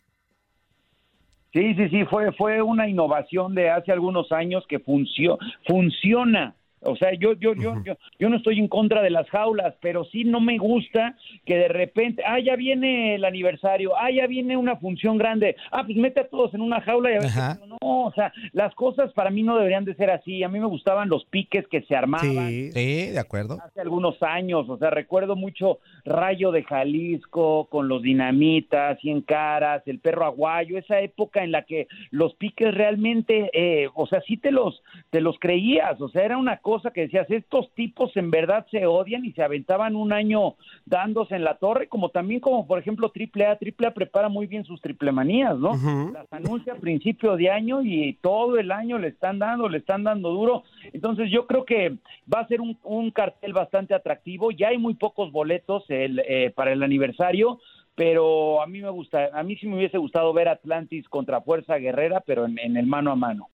Sí, 1.53 1.75
sí, 1.75 1.89
sí, 1.91 2.05
fue, 2.09 2.33
fue 2.33 2.63
una 2.63 2.89
innovación 2.89 3.55
de 3.55 3.71
hace 3.71 3.93
algunos 3.93 4.31
años 4.33 4.65
que 4.69 4.79
funcio- 4.79 5.37
funciona. 5.67 6.55
O 6.83 6.97
sea, 6.97 7.13
yo, 7.13 7.35
yo, 7.35 7.55
yo, 7.55 7.75
yo, 7.85 7.95
yo 8.19 8.29
no 8.31 8.37
estoy 8.37 8.59
en 8.59 8.69
contra 8.69 9.03
de 9.03 9.11
las 9.11 9.29
jaulas, 9.29 9.75
pero 9.83 10.05
sí 10.05 10.25
no 10.25 10.41
me 10.41 10.57
gusta 10.59 11.15
que 11.45 11.57
de 11.57 11.69
repente, 11.69 12.23
ah, 12.27 12.41
ya 12.41 12.57
viene 12.57 13.15
el 13.17 13.25
aniversario, 13.27 13.97
ah, 13.97 14.11
ya 14.11 14.27
viene 14.27 14.57
una 14.57 14.77
función 14.77 15.19
grande, 15.19 15.57
ah, 15.73 15.83
pues 15.85 15.97
mete 15.99 16.21
a 16.21 16.29
todos 16.29 16.55
en 16.55 16.63
una 16.63 16.81
jaula 16.81 17.11
y 17.13 17.15
a 17.17 17.19
qué- 17.21 17.67
no, 17.67 17.77
o 18.07 18.13
sea, 18.15 18.33
las 18.53 18.75
cosas 18.75 19.13
para 19.13 19.31
mí 19.31 19.43
no 19.43 19.57
deberían 19.57 19.85
de 19.85 19.95
ser 19.95 20.11
así. 20.11 20.43
A 20.43 20.49
mí 20.49 20.59
me 20.59 20.67
gustaban 20.67 21.09
los 21.11 21.25
piques 21.27 21.67
que 21.69 21.83
se 21.83 21.95
armaban 21.95 22.49
Sí, 22.49 22.71
de 23.11 23.19
acuerdo. 23.19 23.59
hace 23.63 23.81
algunos 23.83 24.23
años, 24.23 24.69
o 24.69 24.79
sea, 24.79 24.89
recuerdo 24.91 25.37
mucho 25.37 25.81
Rayo 26.07 26.51
de 26.51 26.63
Jalisco 26.65 27.67
con 27.71 27.89
los 27.89 28.01
dinamitas, 28.03 28.99
Cien 29.01 29.21
Caras, 29.21 29.83
el 29.87 29.99
perro 29.99 30.25
aguayo, 30.25 30.79
esa 30.79 31.01
época 31.01 31.45
en 31.45 31.53
la 31.53 31.63
que 31.65 31.89
los 32.11 32.35
piques 32.37 32.73
realmente, 32.75 33.51
eh, 33.53 33.89
o 33.95 34.07
sea, 34.07 34.21
sí 34.23 34.37
te 34.39 34.51
los, 34.51 34.83
te 35.11 35.21
los 35.21 35.39
creías, 35.39 36.01
o 36.01 36.09
sea, 36.09 36.25
era 36.25 36.39
una 36.39 36.57
cosa 36.57 36.70
que 36.93 37.03
decías, 37.03 37.31
estos 37.31 37.71
tipos 37.75 38.17
en 38.17 38.31
verdad 38.31 38.67
se 38.71 38.87
odian 38.87 39.25
y 39.25 39.33
se 39.33 39.43
aventaban 39.43 39.97
un 39.97 40.13
año 40.13 40.55
dándose 40.87 41.35
en 41.35 41.45
la 41.45 41.55
torre, 41.55 41.89
como 41.89 42.11
también 42.11 42.41
como 42.41 42.67
por 42.67 42.79
ejemplo 42.79 43.13
AAA, 43.15 43.59
AAA 43.61 43.95
prepara 43.95 44.29
muy 44.29 44.47
bien 44.47 44.65
sus 44.65 44.81
triplemanías, 44.81 45.59
¿no? 45.59 45.73
Las 46.13 46.33
anuncia 46.33 46.75
a 46.75 46.77
principio 46.77 47.37
de 47.37 47.51
año 47.51 47.83
y 47.83 48.17
todo 48.21 48.59
el 48.59 48.71
año 48.71 48.99
le 48.99 49.09
están 49.09 49.39
dando, 49.39 49.69
le 49.69 49.79
están 49.79 50.05
dando 50.05 50.31
duro. 50.31 50.63
Entonces 50.93 51.31
yo 51.31 51.47
creo 51.47 51.65
que 51.65 51.97
va 52.33 52.41
a 52.41 52.49
ser 52.49 52.61
un, 52.61 52.79
un 52.85 53.11
cartel 53.11 53.53
bastante 53.53 53.95
atractivo. 53.95 54.51
Ya 54.51 54.69
hay 54.69 54.79
muy 54.79 54.95
pocos 54.95 55.33
boletos 55.33 55.85
el, 55.89 56.23
eh, 56.27 56.53
para 56.55 56.73
el 56.73 56.83
aniversario, 56.83 57.59
pero 57.95 58.63
a 58.63 58.67
mí 58.67 58.81
me 58.81 58.91
gusta, 58.91 59.31
a 59.33 59.43
mí 59.43 59.57
sí 59.57 59.67
me 59.67 59.77
hubiese 59.77 59.99
gustado 59.99 60.33
ver 60.33 60.49
Atlantis 60.49 61.09
contra 61.09 61.41
Fuerza 61.41 61.77
Guerrera, 61.77 62.23
pero 62.25 62.47
en, 62.47 62.59
en 62.59 62.77
el 62.77 62.87
mano 62.87 63.11
a 63.11 63.17
mano. 63.17 63.49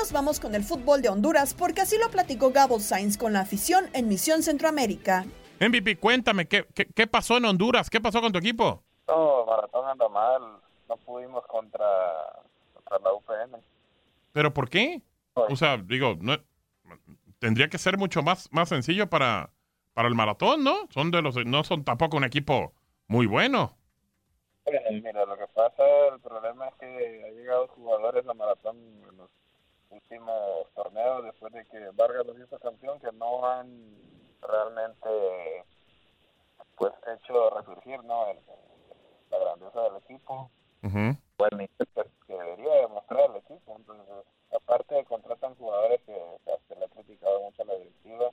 Nos 0.00 0.12
vamos 0.12 0.40
con 0.40 0.54
el 0.54 0.64
fútbol 0.64 1.02
de 1.02 1.10
Honduras 1.10 1.52
porque 1.52 1.82
así 1.82 1.98
lo 1.98 2.10
platicó 2.10 2.52
Gabo 2.52 2.80
Sainz 2.80 3.18
con 3.18 3.34
la 3.34 3.40
afición 3.40 3.90
en 3.92 4.08
Misión 4.08 4.42
Centroamérica. 4.42 5.26
MVP, 5.60 5.98
cuéntame, 5.98 6.48
¿qué, 6.48 6.66
qué, 6.74 6.86
qué 6.86 7.06
pasó 7.06 7.36
en 7.36 7.44
Honduras? 7.44 7.90
¿Qué 7.90 8.00
pasó 8.00 8.22
con 8.22 8.32
tu 8.32 8.38
equipo? 8.38 8.82
No, 9.06 9.44
Maratón 9.44 9.86
anda 9.86 10.08
mal. 10.08 10.42
No 10.88 10.96
pudimos 10.96 11.46
contra, 11.46 11.84
contra 12.72 12.98
la 12.98 13.12
UPN. 13.12 13.62
¿Pero 14.32 14.54
por 14.54 14.70
qué? 14.70 15.02
O 15.34 15.54
sea, 15.54 15.76
digo, 15.76 16.16
no, 16.18 16.38
tendría 17.38 17.68
que 17.68 17.76
ser 17.76 17.98
mucho 17.98 18.22
más, 18.22 18.50
más 18.52 18.70
sencillo 18.70 19.10
para, 19.10 19.50
para 19.92 20.08
el 20.08 20.14
maratón, 20.14 20.64
¿no? 20.64 20.88
Son 20.88 21.10
de 21.10 21.20
los, 21.20 21.36
no 21.44 21.62
son 21.62 21.84
tampoco 21.84 22.16
un 22.16 22.24
equipo 22.24 22.72
muy 23.06 23.26
bueno. 23.26 23.76
Bueno, 24.64 24.80
mira, 24.92 25.26
lo 25.26 25.36
que 25.36 25.46
pasa, 25.48 25.82
el 26.14 26.20
problema 26.20 26.68
es 26.68 26.74
que 26.76 27.24
ha 27.26 27.30
llegado 27.32 27.68
jugadores 27.68 28.26
a 28.26 28.32
Maratón 28.32 28.78
en 28.78 29.16
los 29.18 29.30
últimos 29.90 30.66
torneos 30.74 31.24
después 31.24 31.52
de 31.52 31.64
que 31.66 31.90
Vargas 31.94 32.26
los 32.26 32.38
hizo 32.38 32.58
campeón 32.58 32.98
que 33.00 33.12
no 33.12 33.44
han 33.46 33.96
realmente 34.40 35.64
pues 36.76 36.92
hecho 37.14 37.50
resurgir, 37.50 38.02
¿no? 38.04 38.26
El- 38.28 38.38
la 39.30 39.38
grandeza 39.38 39.80
del 39.82 39.96
equipo. 39.98 40.50
bueno, 41.38 41.64
pues, 41.94 42.06
que 42.26 42.32
debería 42.34 42.74
demostrar 42.82 43.30
el 43.30 43.36
equipo. 43.36 43.76
Entonces, 43.76 44.24
aparte 44.54 45.04
contratan 45.04 45.54
jugadores 45.56 46.00
que, 46.02 46.14
que 46.44 46.52
se 46.68 46.76
le 46.76 46.84
ha 46.84 46.88
criticado 46.88 47.40
mucho 47.42 47.62
a 47.62 47.66
la 47.66 47.74
directiva, 47.74 48.30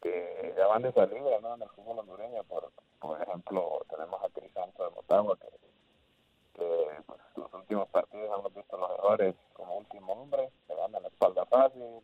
que 0.00 0.54
ya 0.56 0.66
van 0.66 0.82
de 0.82 0.92
salida 0.92 1.38
¿no? 1.40 1.54
en 1.54 1.62
el 1.62 1.68
fútbol 1.70 1.98
hondureño. 1.98 2.42
Por, 2.44 2.70
por 3.00 3.20
ejemplo, 3.20 3.84
tenemos 3.90 4.22
a 4.22 4.28
Crisanto 4.30 4.84
de 4.84 4.90
Motagua, 4.94 5.36
que, 5.36 5.48
pues, 7.06 7.20
los 7.36 7.52
últimos 7.54 7.88
partidos 7.88 8.38
hemos 8.38 8.54
visto 8.54 8.76
los 8.76 8.90
errores 8.98 9.34
como 9.54 9.78
último 9.78 10.12
hombre, 10.12 10.50
se 10.66 10.74
gana 10.74 11.00
la 11.00 11.08
espalda 11.08 11.46
fácil. 11.46 12.00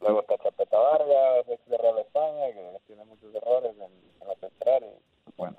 Luego 0.00 0.20
está 0.20 0.36
Chapeta 0.38 0.78
Vargas, 0.78 1.48
ex 1.48 1.66
de 1.66 1.78
Real 1.78 1.98
España, 1.98 2.52
que 2.52 2.80
tiene 2.86 3.04
muchos 3.04 3.34
errores 3.34 3.72
en, 3.76 3.92
en 4.20 4.28
la 4.28 4.34
central. 4.36 4.84
Y 5.26 5.32
bueno, 5.36 5.56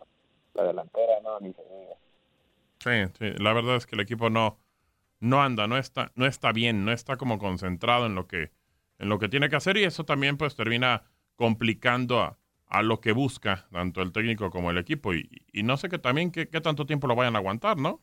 la 0.53 0.63
delantera 0.63 1.19
no, 1.21 1.39
ni 1.39 1.53
se 1.53 1.63
diga. 1.63 1.95
Sí, 2.79 3.13
sí, 3.17 3.43
la 3.43 3.53
verdad 3.53 3.77
es 3.77 3.87
que 3.87 3.95
el 3.95 4.01
equipo 4.01 4.29
no, 4.29 4.59
no 5.19 5.41
anda, 5.41 5.67
no 5.67 5.77
está, 5.77 6.11
no 6.15 6.25
está 6.25 6.51
bien, 6.51 6.85
no 6.85 6.91
está 6.91 7.17
como 7.17 7.39
concentrado 7.39 8.05
en 8.05 8.15
lo 8.15 8.27
que, 8.27 8.51
en 8.99 9.09
lo 9.09 9.17
que 9.17 9.29
tiene 9.29 9.49
que 9.49 9.55
hacer 9.55 9.77
y 9.77 9.83
eso 9.83 10.05
también 10.05 10.37
pues 10.37 10.55
termina 10.55 11.03
complicando 11.35 12.21
a, 12.21 12.37
a 12.67 12.81
lo 12.81 12.99
que 12.99 13.11
busca 13.11 13.67
tanto 13.71 14.01
el 14.01 14.11
técnico 14.11 14.49
como 14.49 14.71
el 14.71 14.77
equipo 14.77 15.13
y, 15.13 15.29
y 15.53 15.63
no 15.63 15.77
sé 15.77 15.89
que 15.89 15.99
también 15.99 16.31
qué, 16.31 16.45
tanto 16.45 16.85
tiempo 16.85 17.07
lo 17.07 17.15
vayan 17.15 17.35
a 17.35 17.39
aguantar, 17.39 17.77
¿no? 17.77 17.99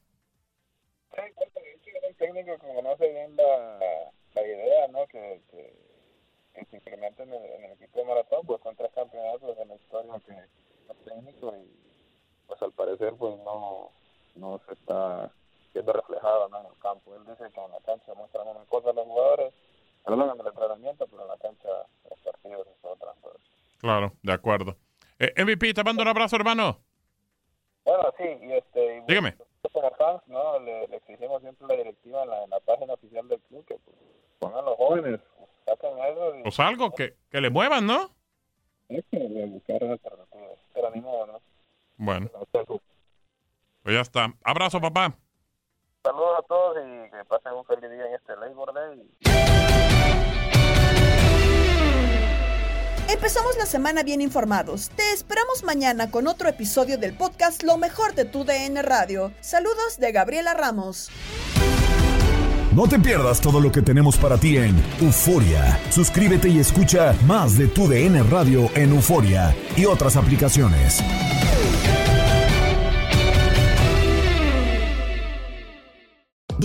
el 1.14 2.16
técnico 2.16 2.58
que 2.58 2.74
conoce 2.74 3.08
bien 3.10 3.36
la, 3.36 3.78
la 4.34 4.42
idea, 4.42 4.88
¿no? 4.88 5.06
Que, 5.06 5.42
que, 5.50 5.82
se 6.70 6.76
incrementen 6.76 7.32
en 7.32 7.44
el, 7.44 7.64
el 7.64 7.72
equipo 7.72 8.00
de 8.00 8.04
maratón, 8.04 8.46
pues 8.46 8.62
son 8.62 8.76
tres 8.76 8.90
campeonatos 8.94 9.58
en 9.58 9.68
la 9.68 9.74
historia 9.74 10.12
que 10.24 10.32
es 10.32 11.04
técnico 11.04 11.54
y 11.56 11.82
pues 12.46 12.62
al 12.62 12.72
parecer 12.72 13.14
pues 13.18 13.36
no, 13.38 13.90
no 14.36 14.60
se 14.66 14.74
está 14.74 15.32
viendo 15.72 15.92
reflejado 15.92 16.48
en 16.48 16.66
el 16.66 16.78
campo. 16.78 17.14
Él 17.14 17.24
dice 17.26 17.50
que 17.52 17.60
en 17.60 17.70
la 17.70 17.80
cancha 17.80 18.14
muestran 18.14 18.48
una 18.48 18.64
cosa 18.66 18.92
los 18.92 19.06
jugadores, 19.06 19.54
perdón, 20.04 20.30
en 20.30 20.40
el 20.40 20.46
entrenamiento, 20.46 21.06
pero 21.06 21.22
en 21.22 21.28
la 21.28 21.38
cancha 21.38 21.68
los 22.10 22.18
partidos 22.20 22.66
es 22.66 22.84
otra. 22.84 23.12
Pues. 23.20 23.36
Claro, 23.82 24.12
de 24.22 24.32
acuerdo. 24.32 24.76
Eh, 25.18 25.34
MVP, 25.44 25.74
te 25.74 25.84
mando 25.84 26.02
un 26.02 26.08
abrazo, 26.08 26.36
hermano. 26.36 26.78
Bueno, 27.84 28.04
sí, 28.16 28.24
y 28.42 28.52
este... 28.52 28.98
y 28.98 29.00
Dígame. 29.08 29.36
como 29.72 29.90
fans, 29.96 30.22
¿no? 30.28 30.58
Le, 30.60 30.86
le 30.86 30.96
exigimos 30.96 31.42
siempre 31.42 31.66
la 31.66 31.74
directiva 31.76 32.22
en 32.22 32.30
la, 32.30 32.44
en 32.44 32.50
la 32.50 32.60
página 32.60 32.94
oficial 32.94 33.28
del 33.28 33.40
club 33.40 33.64
que 33.66 33.74
pues, 33.84 33.96
pongan 34.38 34.64
los 34.64 34.76
jóvenes, 34.76 35.20
pues, 35.36 35.50
saquen 35.66 35.98
eso 35.98 36.36
y 36.36 36.42
Pues 36.44 36.60
algo 36.60 36.92
que, 36.92 37.16
que 37.28 37.40
le 37.40 37.50
muevan, 37.50 37.86
¿no? 37.86 38.10
hay 38.88 39.02
que 39.10 39.18
buscar 39.46 39.82
alternativas. 39.82 40.58
Pero 40.74 40.90
ni 40.94 41.00
modo, 41.00 41.26
¿no? 41.26 41.40
Bueno. 41.96 42.30
Pues 43.82 43.94
ya 43.96 44.00
está. 44.00 44.32
Abrazo, 44.44 44.80
papá. 44.80 45.16
Empezamos 53.22 53.56
la 53.56 53.66
semana 53.66 54.02
bien 54.02 54.20
informados. 54.20 54.90
Te 54.96 55.12
esperamos 55.12 55.62
mañana 55.62 56.10
con 56.10 56.26
otro 56.26 56.48
episodio 56.48 56.98
del 56.98 57.14
podcast 57.14 57.62
Lo 57.62 57.78
mejor 57.78 58.16
de 58.16 58.24
tu 58.24 58.42
DN 58.42 58.82
Radio. 58.82 59.30
Saludos 59.40 60.00
de 60.00 60.10
Gabriela 60.10 60.54
Ramos. 60.54 61.08
No 62.74 62.88
te 62.88 62.98
pierdas 62.98 63.40
todo 63.40 63.60
lo 63.60 63.70
que 63.70 63.80
tenemos 63.80 64.16
para 64.16 64.38
ti 64.38 64.56
en 64.56 64.74
Euforia. 65.00 65.78
Suscríbete 65.90 66.48
y 66.48 66.58
escucha 66.58 67.14
más 67.24 67.56
de 67.56 67.68
tu 67.68 67.86
DN 67.86 68.24
Radio 68.24 68.68
en 68.74 68.90
Euforia 68.90 69.54
y 69.76 69.84
otras 69.84 70.16
aplicaciones. 70.16 71.00